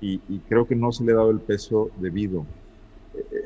y, 0.00 0.18
creo 0.48 0.66
que 0.66 0.76
no 0.76 0.92
se 0.92 1.04
le 1.04 1.12
ha 1.12 1.16
dado 1.16 1.30
el 1.30 1.40
peso 1.40 1.90
debido. 1.98 2.46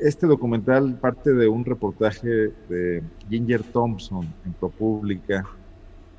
Este 0.01 0.27
documental 0.27 0.97
parte 0.99 1.33
de 1.33 1.47
un 1.47 1.65
reportaje 1.65 2.51
de 2.69 3.03
Ginger 3.29 3.63
Thompson 3.63 4.25
en 4.45 4.53
ProPublica, 4.53 5.45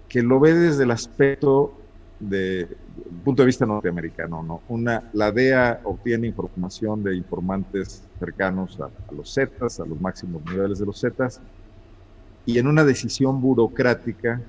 que 0.09 0.22
lo 0.22 0.40
ve 0.40 0.52
desde 0.52 0.84
el 0.84 0.90
aspecto 0.90 1.72
de, 2.18 2.68
punto 3.24 3.42
de 3.42 3.46
vista 3.46 3.66
norteamericano, 3.66 4.42
¿no? 4.42 4.62
Una, 4.68 5.10
la 5.12 5.30
DEA 5.30 5.80
obtiene 5.84 6.26
información 6.26 7.02
de 7.02 7.16
informantes 7.16 8.04
cercanos 8.18 8.80
a, 8.80 8.86
a 8.86 9.14
los 9.14 9.32
Zetas, 9.34 9.80
a 9.80 9.84
los 9.84 10.00
máximos 10.00 10.42
niveles 10.44 10.78
de 10.78 10.86
los 10.86 11.00
Zetas, 11.00 11.40
y 12.46 12.58
en 12.58 12.66
una 12.68 12.84
decisión 12.84 13.40
burocrática 13.40 14.40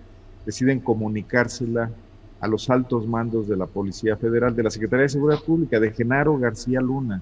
deciden 0.46 0.80
comunicársela 0.80 1.92
a 2.40 2.48
los 2.48 2.70
altos 2.70 3.08
mandos 3.08 3.48
de 3.48 3.58
la 3.58 3.66
Policía 3.66 4.16
Federal, 4.16 4.56
de 4.56 4.64
la 4.64 4.70
Secretaría 4.70 5.04
de 5.04 5.10
Seguridad 5.10 5.44
Pública, 5.44 5.80
de 5.80 5.92
Genaro 5.92 6.38
García 6.38 6.80
Luna, 6.80 7.22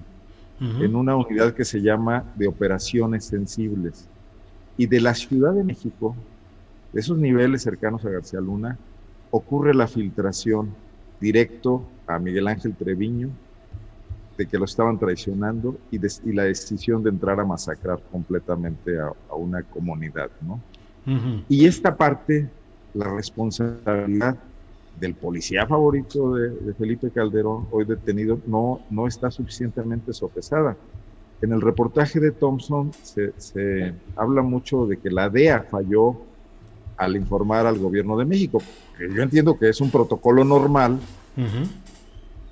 en 0.60 0.96
una 0.96 1.16
unidad 1.16 1.52
que 1.52 1.64
se 1.64 1.82
llama 1.82 2.24
de 2.34 2.48
operaciones 2.48 3.24
sensibles. 3.24 4.08
Y 4.76 4.86
de 4.86 5.00
la 5.00 5.14
Ciudad 5.14 5.52
de 5.52 5.64
México, 5.64 6.14
de 6.92 7.00
esos 7.00 7.18
niveles 7.18 7.62
cercanos 7.62 8.04
a 8.04 8.10
García 8.10 8.40
Luna, 8.40 8.78
ocurre 9.30 9.74
la 9.74 9.86
filtración 9.86 10.74
directo 11.20 11.82
a 12.06 12.18
Miguel 12.18 12.48
Ángel 12.48 12.74
Treviño 12.74 13.30
de 14.36 14.46
que 14.46 14.58
lo 14.58 14.66
estaban 14.66 14.98
traicionando 14.98 15.78
y, 15.90 15.98
la 16.32 16.44
decisión 16.44 17.02
de 17.02 17.10
entrar 17.10 17.40
a 17.40 17.44
masacrar 17.44 18.00
completamente 18.12 18.98
a, 18.98 19.34
una 19.34 19.62
comunidad, 19.62 20.30
¿no? 20.42 20.60
Y 21.48 21.66
esta 21.66 21.96
parte, 21.96 22.50
la 22.92 23.14
responsabilidad 23.14 24.36
del 24.98 25.14
policía 25.14 25.66
favorito 25.66 26.34
de, 26.34 26.74
Felipe 26.74 27.10
Calderón, 27.10 27.68
hoy 27.70 27.84
detenido, 27.84 28.40
no, 28.46 28.80
no 28.90 29.06
está 29.06 29.30
suficientemente 29.30 30.12
sopesada. 30.12 30.76
En 31.42 31.52
el 31.52 31.60
reportaje 31.60 32.18
de 32.18 32.32
Thompson 32.32 32.92
se, 33.02 33.94
habla 34.16 34.42
mucho 34.42 34.86
de 34.86 34.96
que 34.96 35.10
la 35.10 35.28
DEA 35.28 35.62
falló 35.70 36.16
al 36.96 37.16
informar 37.16 37.66
al 37.66 37.78
gobierno 37.78 38.16
de 38.16 38.24
México. 38.24 38.62
Yo 38.98 39.22
entiendo 39.22 39.58
que 39.58 39.68
es 39.68 39.80
un 39.80 39.90
protocolo 39.90 40.44
normal, 40.44 40.98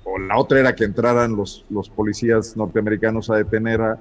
o 0.03 0.19
la 0.19 0.37
otra 0.37 0.59
era 0.59 0.75
que 0.75 0.83
entraran 0.83 1.35
los, 1.35 1.65
los 1.69 1.89
policías 1.89 2.55
norteamericanos 2.55 3.31
a 3.31 3.37
detener 3.37 3.81
a, 3.81 3.97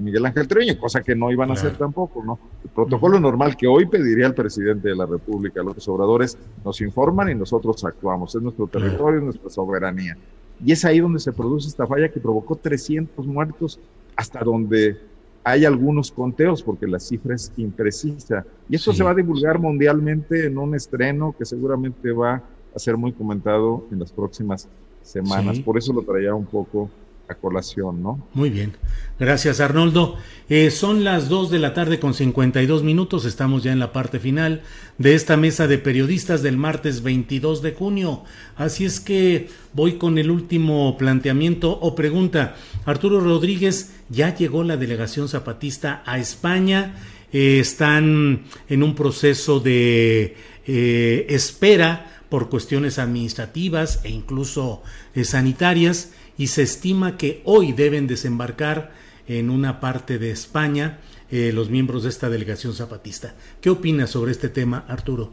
Miguel 0.00 0.26
Ángel 0.26 0.46
Treviño, 0.46 0.78
cosa 0.78 1.00
que 1.02 1.14
no 1.14 1.30
iban 1.30 1.50
a 1.50 1.54
hacer 1.54 1.76
tampoco, 1.76 2.22
¿no? 2.22 2.38
El 2.62 2.70
protocolo 2.70 3.18
normal 3.18 3.56
que 3.56 3.66
hoy 3.66 3.86
pediría 3.86 4.26
el 4.26 4.34
presidente 4.34 4.88
de 4.88 4.94
la 4.94 5.06
República, 5.06 5.62
los 5.62 5.88
obradores, 5.88 6.36
nos 6.64 6.80
informan 6.82 7.30
y 7.30 7.34
nosotros 7.34 7.82
actuamos, 7.84 8.34
es 8.34 8.42
nuestro 8.42 8.66
territorio, 8.66 9.18
es 9.18 9.24
nuestra 9.24 9.48
soberanía. 9.48 10.18
Y 10.62 10.72
es 10.72 10.84
ahí 10.84 11.00
donde 11.00 11.18
se 11.18 11.32
produce 11.32 11.68
esta 11.68 11.86
falla 11.86 12.10
que 12.10 12.20
provocó 12.20 12.56
300 12.56 13.26
muertos, 13.26 13.80
hasta 14.16 14.40
donde 14.40 15.00
hay 15.48 15.64
algunos 15.64 16.12
conteos, 16.12 16.62
porque 16.62 16.86
la 16.86 17.00
cifra 17.00 17.34
es 17.34 17.50
imprecisa. 17.56 18.44
Y 18.68 18.76
eso 18.76 18.92
se 18.92 19.02
va 19.02 19.12
a 19.12 19.14
divulgar 19.14 19.58
mundialmente 19.58 20.46
en 20.46 20.58
un 20.58 20.74
estreno 20.74 21.34
que 21.38 21.46
seguramente 21.46 22.12
va 22.12 22.42
a 22.74 22.78
ser 22.78 22.98
muy 22.98 23.12
comentado 23.12 23.86
en 23.90 23.98
las 23.98 24.12
próximas 24.12 24.68
semanas. 25.02 25.58
Por 25.60 25.78
eso 25.78 25.92
lo 25.94 26.02
traía 26.02 26.34
un 26.34 26.44
poco 26.44 26.90
a 27.28 27.34
colación, 27.34 28.02
¿no? 28.02 28.26
Muy 28.34 28.50
bien. 28.50 28.76
Gracias, 29.18 29.60
Arnoldo. 29.60 30.16
Eh, 30.48 30.70
son 30.70 31.04
las 31.04 31.28
2 31.28 31.50
de 31.50 31.58
la 31.58 31.74
tarde 31.74 32.00
con 32.00 32.14
52 32.14 32.82
minutos. 32.82 33.24
Estamos 33.24 33.62
ya 33.62 33.72
en 33.72 33.78
la 33.78 33.92
parte 33.92 34.18
final 34.18 34.62
de 34.96 35.14
esta 35.14 35.36
mesa 35.36 35.66
de 35.66 35.78
periodistas 35.78 36.42
del 36.42 36.56
martes 36.56 37.02
22 37.02 37.62
de 37.62 37.72
junio. 37.72 38.24
Así 38.56 38.84
es 38.84 39.00
que 39.00 39.48
voy 39.74 39.94
con 39.94 40.18
el 40.18 40.30
último 40.30 40.96
planteamiento 40.96 41.70
o 41.70 41.94
pregunta. 41.94 42.56
Arturo 42.86 43.20
Rodríguez, 43.20 43.92
ya 44.08 44.34
llegó 44.34 44.64
la 44.64 44.76
delegación 44.76 45.28
zapatista 45.28 46.02
a 46.06 46.18
España. 46.18 46.94
Eh, 47.32 47.58
están 47.60 48.44
en 48.68 48.82
un 48.82 48.94
proceso 48.94 49.60
de 49.60 50.36
eh, 50.66 51.26
espera 51.28 52.22
por 52.30 52.48
cuestiones 52.48 52.98
administrativas 52.98 54.00
e 54.04 54.10
incluso 54.10 54.82
sanitarias 55.22 56.12
y 56.38 56.46
se 56.46 56.62
estima 56.62 57.18
que 57.18 57.42
hoy 57.44 57.72
deben 57.72 58.06
desembarcar 58.06 58.92
en 59.26 59.50
una 59.50 59.80
parte 59.80 60.18
de 60.18 60.30
España 60.30 61.00
eh, 61.30 61.52
los 61.52 61.68
miembros 61.68 62.04
de 62.04 62.08
esta 62.08 62.30
delegación 62.30 62.72
zapatista. 62.72 63.34
¿Qué 63.60 63.68
opinas 63.68 64.08
sobre 64.10 64.32
este 64.32 64.48
tema, 64.48 64.86
Arturo? 64.88 65.30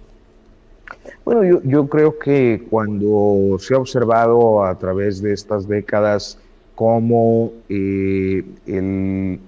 Bueno, 1.24 1.62
yo, 1.64 1.88
creo 1.88 2.20
que 2.20 2.66
cuando 2.70 3.58
se 3.60 3.74
ha 3.74 3.78
observado 3.78 4.66
a 4.66 4.78
través 4.78 5.22
de 5.22 5.34
estas 5.34 5.68
décadas 5.68 6.38
cómo 6.76 7.54
eh, 7.70 8.44
el 8.68 9.40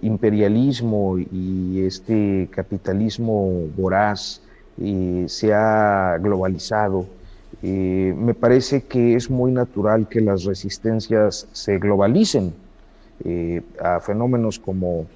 imperialismo 0.00 1.18
y 1.18 1.80
este 1.80 2.48
capitalismo 2.50 3.66
voraz 3.76 4.40
se 5.26 5.52
ha 5.52 6.16
globalizado. 6.20 7.06
Me 7.62 8.34
parece 8.34 8.82
que 8.82 9.16
es 9.16 9.30
muy 9.30 9.50
natural 9.50 10.08
que 10.08 10.20
las 10.20 10.44
resistencias 10.44 11.48
se 11.52 11.78
globalicen 11.78 12.52
eh, 13.24 13.62
a 13.82 13.98
fenómenos 13.98 14.60
como 14.60 15.06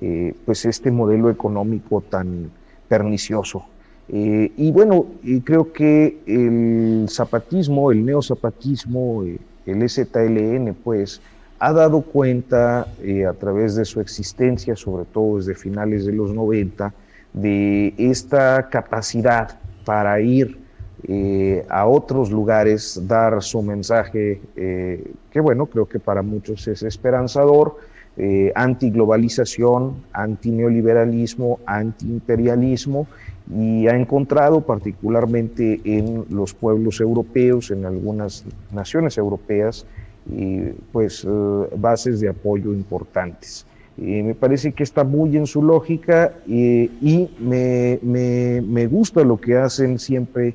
eh, 0.00 0.34
pues 0.46 0.64
este 0.64 0.90
modelo 0.90 1.28
económico 1.28 2.00
tan 2.00 2.50
pernicioso. 2.88 3.64
Eh, 4.08 4.50
y 4.56 4.72
bueno, 4.72 5.06
creo 5.44 5.70
que 5.70 6.18
el 6.26 7.06
zapatismo, 7.10 7.92
el 7.92 8.04
neozapatismo, 8.04 9.24
el 9.66 9.90
ZLN, 9.90 10.74
pues 10.82 11.20
ha 11.58 11.72
dado 11.74 12.00
cuenta 12.00 12.80
a 12.80 13.32
través 13.34 13.74
de 13.76 13.84
su 13.84 14.00
existencia, 14.00 14.74
sobre 14.74 15.04
todo 15.04 15.36
desde 15.36 15.54
finales 15.54 16.06
de 16.06 16.12
los 16.12 16.32
90, 16.32 16.94
de 17.34 17.94
esta 17.98 18.70
capacidad 18.70 19.58
para 19.84 20.18
ir 20.20 20.58
eh, 21.04 21.64
a 21.70 21.86
otros 21.86 22.30
lugares, 22.30 23.00
dar 23.06 23.42
su 23.42 23.62
mensaje, 23.62 24.40
eh, 24.54 25.12
que 25.30 25.40
bueno, 25.40 25.66
creo 25.66 25.86
que 25.86 25.98
para 25.98 26.20
muchos 26.20 26.68
es 26.68 26.82
esperanzador, 26.82 27.76
eh, 28.18 28.52
antiglobalización, 28.54 29.94
antineoliberalismo, 30.12 31.60
antiimperialismo, 31.64 33.06
y 33.56 33.88
ha 33.88 33.96
encontrado 33.96 34.60
particularmente 34.60 35.80
en 35.84 36.26
los 36.28 36.52
pueblos 36.52 37.00
europeos, 37.00 37.70
en 37.70 37.86
algunas 37.86 38.44
naciones 38.72 39.16
europeas, 39.16 39.86
pues 40.92 41.26
bases 41.76 42.20
de 42.20 42.28
apoyo 42.28 42.72
importantes. 42.72 43.66
Me 43.96 44.34
parece 44.34 44.70
que 44.70 44.84
está 44.84 45.02
muy 45.02 45.36
en 45.36 45.46
su 45.46 45.62
lógica 45.62 46.34
y 46.46 47.28
me, 47.40 47.98
me, 48.02 48.86
gusta 48.86 49.24
lo 49.24 49.40
que 49.40 49.56
hacen 49.56 49.98
siempre 49.98 50.54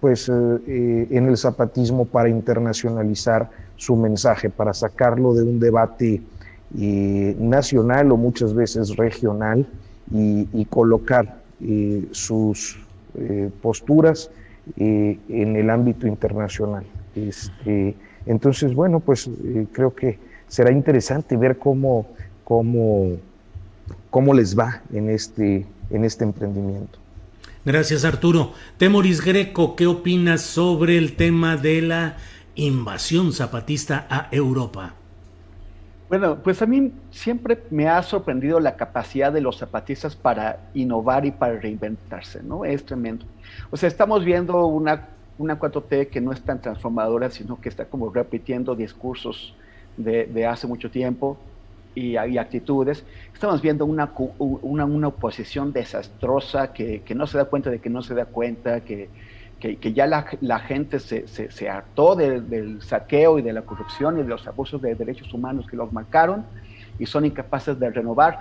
pues, 0.00 0.28
eh, 0.28 1.06
en 1.10 1.28
el 1.28 1.36
zapatismo 1.36 2.04
para 2.04 2.28
internacionalizar 2.28 3.50
su 3.76 3.96
mensaje, 3.96 4.50
para 4.50 4.74
sacarlo 4.74 5.34
de 5.34 5.42
un 5.42 5.60
debate 5.60 6.22
nacional 6.70 8.12
o 8.12 8.18
muchas 8.18 8.52
veces 8.52 8.96
regional 8.96 9.66
y, 10.12 10.64
colocar 10.66 11.40
sus 12.10 12.78
eh, 13.16 13.50
posturas 13.62 14.30
en 14.76 15.56
el 15.56 15.70
ámbito 15.70 16.06
internacional. 16.06 16.84
Este, 17.14 17.94
entonces, 18.26 18.74
bueno, 18.74 19.00
pues 19.00 19.28
eh, 19.28 19.66
creo 19.72 19.94
que 19.94 20.18
será 20.46 20.70
interesante 20.70 21.36
ver 21.36 21.58
cómo 21.58 22.06
cómo, 22.48 23.18
cómo 24.08 24.32
les 24.32 24.58
va 24.58 24.80
en 24.90 25.10
este, 25.10 25.66
en 25.90 26.04
este 26.06 26.24
emprendimiento. 26.24 26.98
Gracias 27.68 28.06
Arturo. 28.06 28.52
Temoris 28.78 29.22
Greco, 29.22 29.76
¿qué 29.76 29.86
opinas 29.86 30.40
sobre 30.40 30.96
el 30.96 31.16
tema 31.16 31.58
de 31.58 31.82
la 31.82 32.16
invasión 32.54 33.30
zapatista 33.34 34.06
a 34.08 34.28
Europa? 34.30 34.94
Bueno, 36.08 36.38
pues 36.42 36.62
a 36.62 36.66
mí 36.66 36.90
siempre 37.10 37.62
me 37.68 37.86
ha 37.86 38.02
sorprendido 38.02 38.58
la 38.58 38.74
capacidad 38.74 39.30
de 39.30 39.42
los 39.42 39.58
zapatistas 39.58 40.16
para 40.16 40.70
innovar 40.72 41.26
y 41.26 41.30
para 41.30 41.60
reinventarse, 41.60 42.42
¿no? 42.42 42.64
Es 42.64 42.86
tremendo. 42.86 43.26
O 43.70 43.76
sea, 43.76 43.86
estamos 43.86 44.24
viendo 44.24 44.64
una, 44.64 45.08
una 45.36 45.60
4T 45.60 46.08
que 46.08 46.22
no 46.22 46.32
es 46.32 46.40
tan 46.40 46.62
transformadora, 46.62 47.28
sino 47.28 47.60
que 47.60 47.68
está 47.68 47.84
como 47.84 48.10
repitiendo 48.10 48.74
discursos 48.76 49.54
de, 49.98 50.24
de 50.24 50.46
hace 50.46 50.66
mucho 50.66 50.90
tiempo 50.90 51.36
y, 51.94 52.16
actitudes, 52.16 53.04
estamos 53.34 53.60
viendo 53.60 53.84
una, 53.84 54.12
una, 54.38 54.84
una 54.84 55.08
oposición 55.08 55.72
desastrosa 55.72 56.72
que, 56.72 57.02
que, 57.02 57.14
no 57.14 57.26
se 57.26 57.38
da 57.38 57.46
cuenta 57.46 57.70
de 57.70 57.80
que 57.80 57.90
no 57.90 58.02
se 58.02 58.14
da 58.14 58.26
cuenta, 58.26 58.80
que, 58.80 59.08
que, 59.60 59.92
ya 59.92 60.06
la, 60.06 60.26
la, 60.40 60.60
gente 60.60 61.00
se, 61.00 61.26
se, 61.26 61.68
hartó 61.68 62.14
del 62.14 62.80
saqueo 62.82 63.38
y 63.38 63.42
de 63.42 63.52
la 63.52 63.62
corrupción 63.62 64.18
y 64.18 64.22
de 64.22 64.28
los 64.28 64.46
abusos 64.46 64.80
de 64.80 64.94
derechos 64.94 65.32
humanos 65.34 65.66
que 65.68 65.76
los 65.76 65.92
marcaron 65.92 66.44
y 66.98 67.06
son 67.06 67.24
incapaces 67.24 67.78
de 67.78 67.90
renovar. 67.90 68.40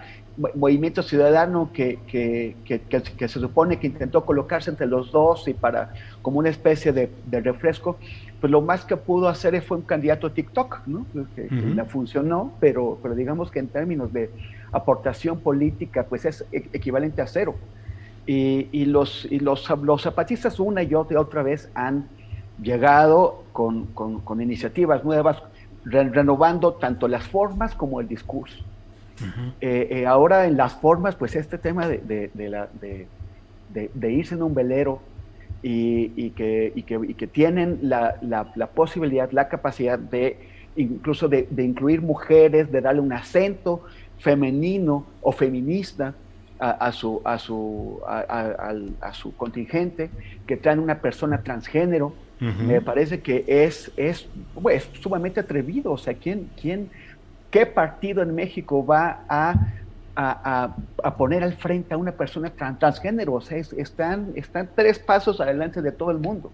Movimiento 0.56 1.02
Ciudadano 1.02 1.72
que, 1.74 2.00
que, 2.08 2.56
que, 2.66 3.28
se 3.28 3.40
supone 3.40 3.80
que 3.80 3.88
intentó 3.88 4.26
colocarse 4.26 4.70
entre 4.70 4.86
los 4.86 5.12
dos 5.12 5.48
y 5.48 5.54
para 5.54 5.94
como 6.22 6.40
una 6.40 6.50
especie 6.50 6.92
de, 6.92 7.10
de 7.26 7.42
refresco, 7.42 7.98
pues 8.40 8.52
lo 8.52 8.62
más 8.62 8.86
que 8.86 8.98
pudo 8.98 9.28
hacer 9.28 9.60
fue 9.62 9.78
un 9.78 9.84
candidato 9.84 10.28
a 10.28 10.34
TikTok, 10.34 10.82
¿no? 10.86 11.06
que, 11.36 11.50
le 11.50 11.84
funcionó, 11.86 12.54
pero, 12.60 13.00
pero 13.02 13.16
digamos 13.16 13.50
que 13.50 13.60
en 13.60 13.68
términos 13.68 14.14
de 14.14 14.30
aportación 14.72 15.40
política, 15.40 16.04
pues 16.04 16.26
es 16.26 16.46
e, 16.52 16.70
equivalente 16.74 17.22
a 17.22 17.28
cero. 17.28 17.56
Y, 18.28 18.68
y 18.72 18.86
los, 18.86 19.26
y 19.30 19.40
los, 19.40 19.68
los 19.82 20.02
zapatistas 20.04 20.60
una 20.60 20.84
y 20.84 20.94
otra, 20.94 21.20
otra 21.20 21.42
vez 21.42 21.70
han 21.74 22.08
llegado 22.62 23.44
con, 23.54 23.86
con, 23.88 24.42
iniciativas 24.42 25.04
nuevas, 25.04 25.42
renovando 25.86 26.74
tanto 26.74 27.08
las 27.08 27.26
formas 27.28 27.74
como 27.74 28.02
el 28.02 28.08
discurso. 28.08 28.64
Eh, 29.62 29.88
eh, 29.90 30.06
ahora 30.06 30.46
en 30.46 30.58
las 30.58 30.74
formas, 30.74 31.16
pues 31.16 31.36
este 31.36 31.58
tema 31.58 31.88
de, 31.88 32.30
de, 32.34 32.50
la, 32.50 32.70
de 33.74 34.12
irse 34.12 34.36
en 34.36 34.44
un 34.44 34.54
velero 34.54 35.02
y, 35.64 36.12
y, 36.16 36.30
que, 36.32 36.72
y, 36.76 36.84
que, 36.84 37.00
y 37.08 37.14
que, 37.14 37.28
tienen 37.28 37.80
la, 37.82 38.16
la, 38.22 38.52
la, 38.56 38.68
posibilidad, 38.68 39.32
la 39.32 39.48
capacidad 39.48 39.98
de 39.98 40.38
incluso 40.78 41.28
de, 41.28 41.48
incluir 41.58 42.02
mujeres, 42.02 42.72
de 42.72 42.82
darle 42.82 43.02
un 43.02 43.12
acento 43.12 43.84
femenino 44.20 45.06
o 45.22 45.32
feminista 45.32 46.14
a, 46.60 46.92
su, 46.92 47.22
a, 47.24 47.38
su, 47.38 48.00
a, 48.08 49.14
su 49.14 49.36
contingente, 49.36 50.10
que 50.48 50.58
traen 50.58 50.80
una 50.80 51.00
persona 51.00 51.44
transgénero, 51.44 52.14
me 52.40 52.82
parece 52.82 53.22
que 53.22 53.44
es, 53.48 53.92
es, 53.98 54.28
es, 54.72 54.90
sumamente 55.02 55.40
atrevido. 55.40 55.92
O 55.92 55.98
sea, 55.98 56.14
¿quién, 56.14 56.50
quién, 56.60 56.90
¿qué 57.52 57.66
partido 57.66 58.22
en 58.22 58.34
México 58.34 58.86
va 58.86 59.24
a, 59.28 59.56
a, 60.18 60.76
a 61.04 61.16
poner 61.16 61.44
al 61.44 61.54
frente 61.54 61.94
a 61.94 61.98
una 61.98 62.12
persona 62.12 62.50
transgénero? 62.50 63.34
O 63.36 63.42
sea, 63.42 63.58
están, 63.58 64.32
están 64.36 64.70
tres 64.76 64.98
pasos 64.98 65.40
adelante 65.40 65.82
de 65.82 65.92
todo 65.92 66.12
el 66.12 66.18
mundo. 66.18 66.52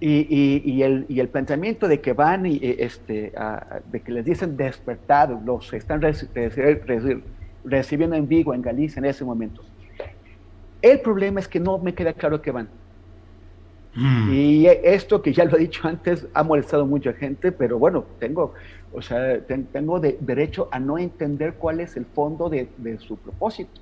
y, 0.00 0.26
y, 0.64 0.82
el, 0.82 1.04
y, 1.08 1.20
el, 1.20 1.28
pensamiento 1.28 1.86
de 1.86 2.00
que 2.00 2.14
van 2.14 2.46
y 2.46 2.58
este, 2.62 3.32
de 3.90 4.00
que 4.00 4.12
les 4.12 4.24
dicen 4.24 4.56
despertar, 4.56 5.30
los 5.44 5.72
están 5.72 6.00
recibiendo 7.64 8.16
en 8.16 8.28
Vigo, 8.28 8.54
en 8.54 8.62
Galicia, 8.62 9.00
en 9.00 9.06
ese 9.06 9.24
momento. 9.24 9.62
El 10.80 11.00
problema 11.00 11.40
es 11.40 11.48
que 11.48 11.60
no 11.60 11.78
me 11.78 11.94
queda 11.94 12.12
claro 12.12 12.40
que 12.40 12.50
van. 12.50 12.68
Mm. 13.94 14.32
Y 14.32 14.66
esto 14.66 15.20
que 15.20 15.32
ya 15.34 15.44
lo 15.44 15.56
he 15.56 15.60
dicho 15.60 15.86
antes 15.86 16.26
ha 16.32 16.42
molestado 16.42 16.86
mucha 16.86 17.12
gente, 17.12 17.52
pero 17.52 17.78
bueno, 17.78 18.04
tengo, 18.18 18.54
o 18.94 19.00
sea, 19.00 19.40
tengo 19.46 20.00
derecho 20.00 20.68
a 20.70 20.78
no 20.78 20.98
entender 20.98 21.54
cuál 21.54 21.80
es 21.80 21.96
el 21.96 22.04
fondo 22.04 22.48
de, 22.48 22.68
su 22.98 23.16
propósito. 23.16 23.80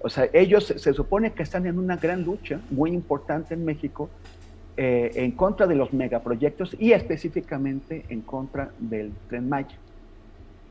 O 0.00 0.08
sea, 0.08 0.28
ellos 0.32 0.72
se, 0.76 0.94
supone 0.94 1.32
que 1.32 1.42
están 1.42 1.66
en 1.66 1.78
una 1.78 1.96
gran 1.96 2.22
lucha 2.22 2.60
muy 2.70 2.92
importante 2.92 3.54
en 3.54 3.64
México 3.64 4.08
eh, 4.76 5.10
en 5.16 5.32
contra 5.32 5.66
de 5.66 5.74
los 5.74 5.92
megaproyectos 5.92 6.76
y 6.78 6.92
específicamente 6.92 8.04
en 8.08 8.20
contra 8.20 8.70
del 8.78 9.12
tren 9.28 9.48
Maya. 9.48 9.76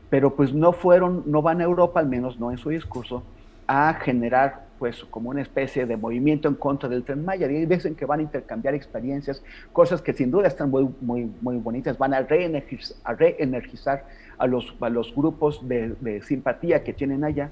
Pero 0.08 0.34
pues 0.34 0.54
no 0.54 0.72
fueron, 0.72 1.24
no 1.26 1.42
van 1.42 1.60
a 1.60 1.64
Europa, 1.64 2.00
al 2.00 2.08
menos 2.08 2.40
no 2.40 2.50
en 2.50 2.56
su 2.56 2.70
discurso, 2.70 3.22
a 3.66 3.92
generar 3.94 4.67
pues 4.78 5.04
como 5.04 5.30
una 5.30 5.42
especie 5.42 5.86
de 5.86 5.96
movimiento 5.96 6.48
en 6.48 6.54
contra 6.54 6.88
del 6.88 7.04
Tren 7.04 7.24
Maya. 7.24 7.50
Y 7.50 7.66
dicen 7.66 7.94
que 7.94 8.06
van 8.06 8.20
a 8.20 8.22
intercambiar 8.22 8.74
experiencias, 8.74 9.42
cosas 9.72 10.00
que 10.02 10.12
sin 10.12 10.30
duda 10.30 10.48
están 10.48 10.70
muy, 10.70 10.88
muy, 11.00 11.30
muy 11.40 11.56
bonitas, 11.56 11.98
van 11.98 12.14
a 12.14 12.20
reenergizar 12.20 12.96
a, 13.04 13.14
reenergizar 13.14 14.04
a, 14.38 14.46
los, 14.46 14.74
a 14.80 14.88
los 14.88 15.14
grupos 15.14 15.66
de, 15.68 16.22
simpatía 16.22 16.84
que 16.84 16.92
tienen 16.92 17.24
allá, 17.24 17.50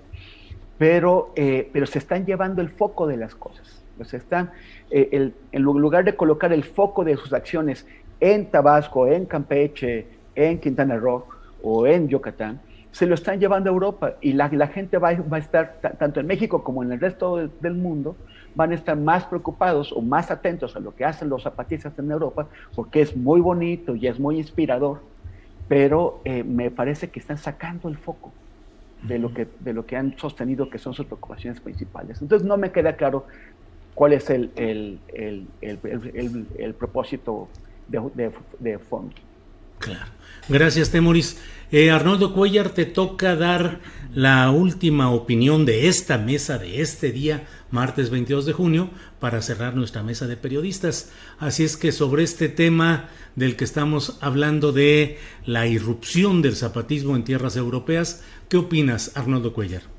pero, 0.78 1.32
eh, 1.36 1.68
pero 1.72 1.86
se 1.86 1.98
están 1.98 2.26
llevando 2.26 2.62
el 2.62 2.70
foco 2.70 3.06
de 3.06 3.16
las 3.16 3.34
cosas. 3.34 3.82
Pues 3.96 4.12
están, 4.12 4.50
eh, 4.90 5.32
en 5.52 5.62
lugar 5.62 6.04
de 6.04 6.14
colocar 6.14 6.52
el 6.52 6.64
foco 6.64 7.02
de 7.02 7.16
sus 7.16 7.32
acciones 7.32 7.86
en 8.20 8.50
Tabasco, 8.50 9.06
en 9.06 9.24
Campeche, 9.24 10.06
en 10.34 10.60
Quintana 10.60 10.96
Roo 10.96 11.24
o 11.62 11.86
en 11.86 12.08
Yucatán, 12.08 12.60
se 12.96 13.04
lo 13.04 13.14
están 13.14 13.38
llevando 13.38 13.68
a 13.68 13.74
Europa 13.74 14.14
y 14.22 14.32
la, 14.32 14.48
la 14.48 14.68
gente 14.68 14.96
va, 14.96 15.12
va, 15.12 15.36
a 15.36 15.40
estar, 15.40 15.80
tanto 15.98 16.18
en 16.18 16.26
México 16.26 16.64
como 16.64 16.82
en 16.82 16.92
el 16.92 16.98
resto 16.98 17.46
del, 17.60 17.74
mundo, 17.74 18.16
van 18.54 18.72
a 18.72 18.74
estar 18.74 18.96
más 18.96 19.26
preocupados 19.26 19.92
o 19.92 20.00
más 20.00 20.30
atentos 20.30 20.74
a 20.76 20.80
lo 20.80 20.96
que 20.96 21.04
hacen 21.04 21.28
los 21.28 21.42
zapatistas 21.42 21.92
en 21.98 22.10
Europa, 22.10 22.48
porque 22.74 23.02
es 23.02 23.14
muy 23.14 23.42
bonito 23.42 23.94
y 23.94 24.06
es 24.06 24.18
muy 24.18 24.38
inspirador, 24.38 25.02
pero 25.68 26.22
eh, 26.24 26.42
me 26.42 26.70
parece 26.70 27.10
que 27.10 27.20
están 27.20 27.36
sacando 27.36 27.90
el 27.90 27.98
foco 27.98 28.32
de 29.02 29.18
lo, 29.18 29.34
que, 29.34 29.46
de 29.60 29.74
lo 29.74 29.84
que 29.84 29.98
han 29.98 30.16
sostenido 30.16 30.70
que 30.70 30.78
son 30.78 30.94
sus 30.94 31.04
preocupaciones 31.04 31.60
principales. 31.60 32.22
Entonces 32.22 32.48
no 32.48 32.56
me 32.56 32.72
queda 32.72 32.96
claro 32.96 33.26
cuál 33.94 34.14
es 34.14 34.30
el, 34.30 34.52
el, 34.56 35.00
el, 35.12 36.46
el 36.58 36.72
propósito 36.72 37.48
de, 37.88 38.00
de, 38.14 38.32
de 38.58 38.78
fondo. 38.78 39.25
Claro. 39.78 40.06
Gracias, 40.48 40.90
Temoris. 40.90 41.36
Eh, 41.72 41.90
Arnoldo 41.90 42.32
Cuellar, 42.32 42.70
te 42.70 42.84
toca 42.84 43.34
dar 43.34 43.80
la 44.14 44.50
última 44.50 45.10
opinión 45.10 45.66
de 45.66 45.88
esta 45.88 46.16
mesa 46.16 46.58
de 46.58 46.80
este 46.80 47.10
día, 47.10 47.48
martes 47.72 48.08
22 48.10 48.46
de 48.46 48.52
junio, 48.52 48.90
para 49.18 49.42
cerrar 49.42 49.74
nuestra 49.74 50.04
mesa 50.04 50.28
de 50.28 50.36
periodistas. 50.36 51.10
Así 51.38 51.64
es 51.64 51.76
que 51.76 51.90
sobre 51.90 52.22
este 52.22 52.48
tema 52.48 53.08
del 53.34 53.56
que 53.56 53.64
estamos 53.64 54.18
hablando 54.20 54.70
de 54.70 55.18
la 55.44 55.66
irrupción 55.66 56.40
del 56.40 56.54
zapatismo 56.54 57.16
en 57.16 57.24
tierras 57.24 57.56
europeas, 57.56 58.22
¿qué 58.48 58.56
opinas, 58.56 59.12
Arnoldo 59.16 59.52
Cuellar? 59.52 59.95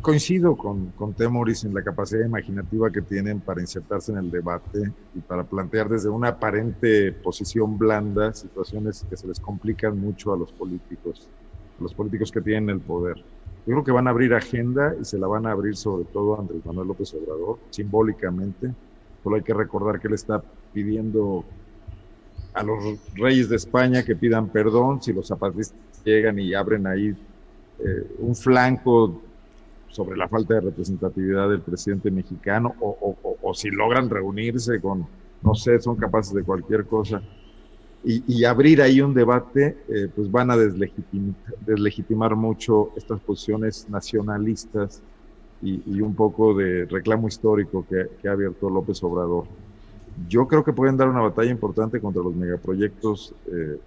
Coincido 0.00 0.56
con, 0.56 0.90
con 0.92 1.12
Temoris 1.12 1.64
en 1.64 1.74
la 1.74 1.82
capacidad 1.82 2.24
imaginativa 2.24 2.90
que 2.90 3.02
tienen 3.02 3.40
para 3.40 3.60
insertarse 3.60 4.12
en 4.12 4.18
el 4.18 4.30
debate 4.30 4.90
y 5.14 5.20
para 5.20 5.44
plantear 5.44 5.88
desde 5.88 6.08
una 6.08 6.28
aparente 6.28 7.12
posición 7.12 7.76
blanda 7.76 8.32
situaciones 8.32 9.04
que 9.08 9.16
se 9.16 9.26
les 9.26 9.38
complican 9.38 9.98
mucho 9.98 10.32
a 10.32 10.36
los 10.36 10.50
políticos, 10.52 11.28
a 11.78 11.82
los 11.82 11.92
políticos 11.92 12.32
que 12.32 12.40
tienen 12.40 12.70
el 12.70 12.80
poder. 12.80 13.18
Yo 13.18 13.74
creo 13.74 13.84
que 13.84 13.92
van 13.92 14.06
a 14.06 14.10
abrir 14.10 14.34
agenda 14.34 14.94
y 15.00 15.04
se 15.04 15.18
la 15.18 15.26
van 15.26 15.46
a 15.46 15.52
abrir 15.52 15.76
sobre 15.76 16.04
todo 16.04 16.36
a 16.36 16.40
Andrés 16.40 16.64
Manuel 16.64 16.88
López 16.88 17.14
Obrador, 17.14 17.58
simbólicamente. 17.70 18.72
Solo 19.22 19.36
hay 19.36 19.42
que 19.42 19.54
recordar 19.54 20.00
que 20.00 20.08
él 20.08 20.14
está 20.14 20.42
pidiendo 20.72 21.44
a 22.54 22.62
los 22.62 22.98
reyes 23.14 23.48
de 23.48 23.56
España 23.56 24.02
que 24.02 24.16
pidan 24.16 24.48
perdón 24.48 25.00
si 25.00 25.12
los 25.12 25.28
zapatistas 25.28 25.78
llegan 26.04 26.38
y 26.38 26.54
abren 26.54 26.86
ahí 26.86 27.14
eh, 27.78 28.16
un 28.18 28.34
flanco 28.34 29.22
sobre 29.92 30.16
la 30.16 30.26
falta 30.26 30.54
de 30.54 30.62
representatividad 30.62 31.50
del 31.50 31.60
presidente 31.60 32.10
mexicano 32.10 32.74
o, 32.80 33.14
o, 33.40 33.54
si 33.54 33.70
logran 33.70 34.08
reunirse 34.08 34.80
con, 34.80 35.06
no 35.42 35.54
sé, 35.54 35.78
son 35.80 35.96
capaces 35.96 36.32
de 36.32 36.42
cualquier 36.42 36.86
cosa 36.86 37.22
y, 38.02 38.24
y 38.26 38.44
abrir 38.44 38.80
ahí 38.80 39.02
un 39.02 39.12
debate, 39.12 39.76
eh, 39.88 40.08
pues 40.14 40.30
van 40.30 40.50
a 40.50 40.56
deslegitimar, 40.56 41.34
deslegitimar, 41.66 42.34
mucho 42.34 42.90
estas 42.96 43.20
posiciones 43.20 43.86
nacionalistas 43.90 45.02
y, 45.60 45.82
y, 45.86 46.00
un 46.00 46.14
poco 46.14 46.54
de 46.54 46.86
reclamo 46.86 47.28
histórico 47.28 47.86
que, 47.88 48.08
que 48.20 48.28
ha 48.28 48.32
abierto 48.32 48.70
López 48.70 49.00
Obrador. 49.04 49.44
Yo 50.26 50.48
creo 50.48 50.64
que 50.64 50.72
pueden 50.72 50.96
dar 50.96 51.08
una 51.08 51.20
batalla 51.20 51.50
importante 51.50 52.00
contra 52.00 52.22
los 52.22 52.34
megaproyectos 52.34 53.34
eh, 53.46 53.78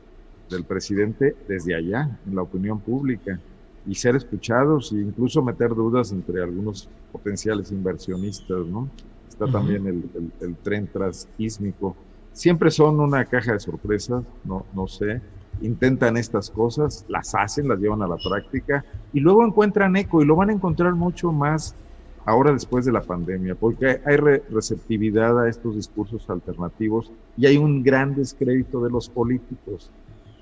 del 0.51 0.63
presidente 0.65 1.35
desde 1.47 1.73
allá, 1.75 2.17
en 2.27 2.35
la 2.35 2.43
opinión 2.43 2.79
pública 2.79 3.39
y 3.87 3.95
ser 3.95 4.15
escuchados 4.15 4.91
e 4.91 4.95
incluso 4.95 5.41
meter 5.43 5.69
dudas 5.69 6.11
entre 6.11 6.41
algunos 6.41 6.89
potenciales 7.11 7.71
inversionistas, 7.71 8.65
¿no? 8.65 8.89
Está 9.27 9.47
también 9.47 9.85
el, 9.85 10.29
el, 10.39 10.55
tren 10.55 10.87
transísmico. 10.87 11.95
Siempre 12.31 12.71
son 12.71 12.99
una 12.99 13.25
caja 13.25 13.53
de 13.53 13.59
sorpresas, 13.59 14.23
no, 14.43 14.65
no 14.73 14.87
sé. 14.87 15.21
Intentan 15.61 16.17
estas 16.17 16.49
cosas, 16.49 17.05
las 17.09 17.35
hacen, 17.35 17.67
las 17.67 17.79
llevan 17.79 18.01
a 18.01 18.07
la 18.07 18.17
práctica 18.17 18.85
y 19.13 19.19
luego 19.19 19.45
encuentran 19.45 19.95
eco 19.95 20.21
y 20.21 20.25
lo 20.25 20.35
van 20.35 20.49
a 20.49 20.53
encontrar 20.53 20.93
mucho 20.93 21.31
más 21.31 21.75
ahora 22.25 22.51
después 22.51 22.85
de 22.85 22.91
la 22.91 23.01
pandemia, 23.01 23.55
porque 23.55 24.01
hay 24.03 24.17
receptividad 24.17 25.39
a 25.39 25.47
estos 25.47 25.75
discursos 25.75 26.29
alternativos 26.29 27.11
y 27.37 27.45
hay 27.45 27.57
un 27.57 27.83
gran 27.83 28.15
descrédito 28.15 28.83
de 28.83 28.89
los 28.89 29.09
políticos. 29.09 29.91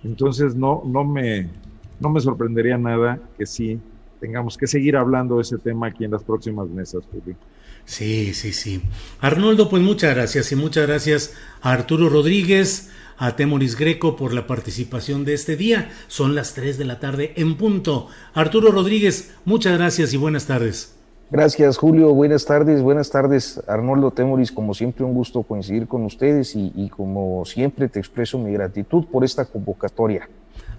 Entonces 0.03 0.55
no, 0.55 0.81
no 0.85 1.03
me, 1.03 1.49
no 1.99 2.09
me 2.09 2.19
sorprendería 2.19 2.77
nada 2.77 3.19
que 3.37 3.45
sí 3.45 3.79
tengamos 4.19 4.57
que 4.57 4.67
seguir 4.67 4.95
hablando 4.95 5.35
de 5.35 5.41
ese 5.41 5.57
tema 5.57 5.87
aquí 5.87 6.05
en 6.05 6.11
las 6.11 6.23
próximas 6.23 6.69
mesas, 6.69 7.03
Julio. 7.11 7.35
Sí, 7.83 8.33
sí, 8.33 8.53
sí. 8.53 8.81
Arnoldo, 9.19 9.69
pues 9.69 9.83
muchas 9.83 10.15
gracias 10.15 10.49
y 10.53 10.55
muchas 10.55 10.87
gracias 10.87 11.33
a 11.61 11.73
Arturo 11.73 12.07
Rodríguez, 12.07 12.89
a 13.17 13.35
Temoris 13.35 13.77
Greco 13.77 14.15
por 14.15 14.33
la 14.33 14.47
participación 14.47 15.25
de 15.25 15.33
este 15.33 15.57
día. 15.57 15.89
Son 16.07 16.35
las 16.35 16.53
3 16.53 16.77
de 16.77 16.85
la 16.85 16.99
tarde 17.01 17.33
en 17.35 17.57
punto. 17.57 18.07
Arturo 18.33 18.71
Rodríguez, 18.71 19.35
muchas 19.43 19.77
gracias 19.77 20.13
y 20.13 20.17
buenas 20.17 20.47
tardes. 20.47 20.95
Gracias, 21.29 21.77
Julio. 21.77 22.13
Buenas 22.13 22.45
tardes, 22.45 22.81
buenas 22.81 23.09
tardes, 23.09 23.61
Arnoldo 23.67 24.11
Temoris. 24.11 24.51
Como 24.51 24.73
siempre, 24.73 25.03
un 25.03 25.15
gusto 25.15 25.43
coincidir 25.43 25.87
con 25.87 26.05
ustedes 26.05 26.55
y, 26.55 26.71
y 26.75 26.89
como 26.89 27.43
siempre 27.43 27.89
te 27.89 27.99
expreso 27.99 28.37
mi 28.37 28.53
gratitud 28.53 29.05
por 29.11 29.25
esta 29.25 29.43
convocatoria. 29.43 30.29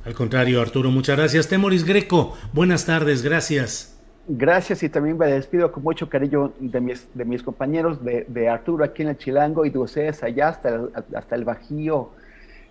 Al 0.04 0.12
contrario, 0.12 0.60
Arturo, 0.60 0.90
muchas 0.90 1.16
gracias. 1.16 1.48
Temoris 1.48 1.84
Greco, 1.84 2.36
buenas 2.52 2.84
tardes, 2.84 3.22
gracias. 3.22 3.96
Gracias 4.28 4.82
y 4.82 4.90
también 4.90 5.16
me 5.16 5.26
despido 5.26 5.72
con 5.72 5.82
mucho 5.82 6.08
cariño 6.08 6.52
de 6.58 6.80
mis, 6.80 7.06
de 7.14 7.24
mis 7.24 7.42
compañeros, 7.42 7.98
de, 8.02 8.48
Arturo 8.48 8.84
aquí 8.84 9.02
en 9.02 9.08
el 9.08 9.18
Chilango 9.18 9.64
y 9.64 9.70
de 9.70 9.78
ustedes 9.78 10.22
allá 10.22 10.48
hasta 10.48 10.68
el, 10.68 10.90
hasta 11.14 11.34
el 11.34 11.44
Bajío. 11.44 12.10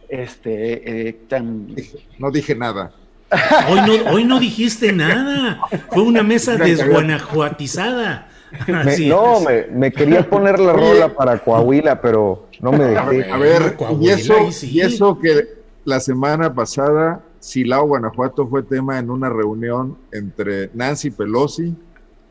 Este, 0.09 1.09
eh, 1.09 1.17
No 2.19 2.29
dije 2.29 2.55
nada. 2.55 2.91
Hoy 3.67 3.79
no, 3.81 4.11
hoy 4.11 4.25
no 4.25 4.39
dijiste 4.39 4.91
nada. 4.93 5.59
Fue 5.89 6.03
una 6.03 6.21
mesa 6.21 6.55
desguanajuatizada. 6.55 8.29
no, 9.07 9.39
me, 9.41 9.65
me, 9.71 9.91
quería 9.91 10.29
poner 10.29 10.59
la 10.59 10.73
rola 10.73 11.09
para 11.15 11.39
Coahuila, 11.39 11.99
pero 11.99 12.47
no 12.61 12.71
me 12.71 12.86
dejé. 12.86 13.31
A 13.31 13.38
ver, 13.38 13.75
y, 13.99 14.09
eso, 14.09 14.36
y 14.61 14.81
eso 14.81 15.17
que 15.17 15.62
la 15.86 15.99
semana 15.99 16.53
pasada 16.53 17.23
Silao, 17.39 17.88
Guanajuato 17.88 18.47
fue 18.47 18.63
tema 18.63 18.99
en 18.99 19.09
una 19.09 19.29
reunión 19.29 19.97
entre 20.13 20.69
Nancy 20.73 21.11
Pelosi 21.11 21.75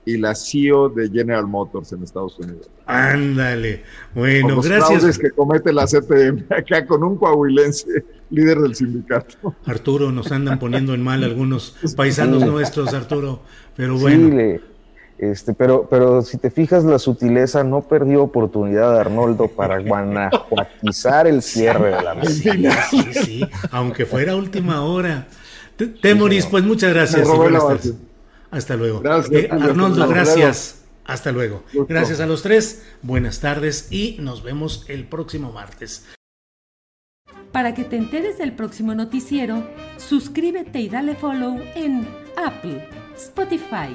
y 0.04 0.16
la 0.16 0.34
CEO 0.34 0.88
de 0.88 1.08
General 1.10 1.46
Motors 1.46 1.92
en 1.92 2.02
Estados 2.02 2.38
Unidos. 2.38 2.70
Ándale. 2.86 3.84
Bueno, 4.14 4.56
los 4.56 4.66
gracias. 4.66 5.18
que 5.18 5.30
comete 5.30 5.72
la 5.72 5.84
CTM 5.84 6.46
acá 6.50 6.86
con 6.86 7.04
un 7.04 7.16
coahuilense 7.18 8.04
líder 8.30 8.58
del 8.58 8.74
sindicato. 8.74 9.54
Arturo, 9.66 10.10
nos 10.10 10.32
andan 10.32 10.58
poniendo 10.58 10.94
en 10.94 11.02
mal 11.02 11.22
algunos 11.22 11.76
paisanos 11.96 12.44
nuestros, 12.44 12.94
Arturo, 12.94 13.42
pero 13.76 13.98
bueno. 13.98 14.60
Este, 15.18 15.54
pero, 15.54 15.86
pero 15.88 16.22
si 16.22 16.36
te 16.38 16.50
fijas, 16.50 16.84
la 16.84 16.98
sutileza 16.98 17.62
no 17.62 17.82
perdió 17.82 18.24
oportunidad 18.24 18.92
de 18.94 19.00
Arnoldo 19.00 19.48
para 19.48 19.78
guanajuatizar 19.82 21.26
el 21.26 21.42
cierre 21.42 21.94
de 21.94 22.02
la 22.02 22.14
mesa. 22.14 22.88
Sí, 22.90 23.04
sí, 23.12 23.46
aunque 23.70 24.04
fuera 24.06 24.34
última 24.34 24.82
hora. 24.84 25.28
Temoris, 26.00 26.46
pues 26.46 26.64
muchas 26.64 26.92
gracias. 26.92 27.28
Hasta 28.50 28.76
luego. 28.76 29.02
Eh, 29.30 29.48
Arnoldo, 29.50 30.08
gracias. 30.08 30.82
Hasta 31.04 31.32
luego. 31.32 31.64
Gracias 31.88 32.20
a 32.20 32.26
los 32.26 32.42
tres. 32.42 32.84
Buenas 33.02 33.40
tardes 33.40 33.88
y 33.90 34.16
nos 34.20 34.42
vemos 34.42 34.84
el 34.88 35.06
próximo 35.06 35.52
martes. 35.52 36.06
Para 37.50 37.74
que 37.74 37.84
te 37.84 37.96
enteres 37.96 38.38
del 38.38 38.54
próximo 38.54 38.94
noticiero, 38.94 39.66
suscríbete 39.98 40.80
y 40.80 40.88
dale 40.88 41.14
follow 41.14 41.60
en 41.74 42.08
Apple, 42.36 42.88
Spotify 43.14 43.94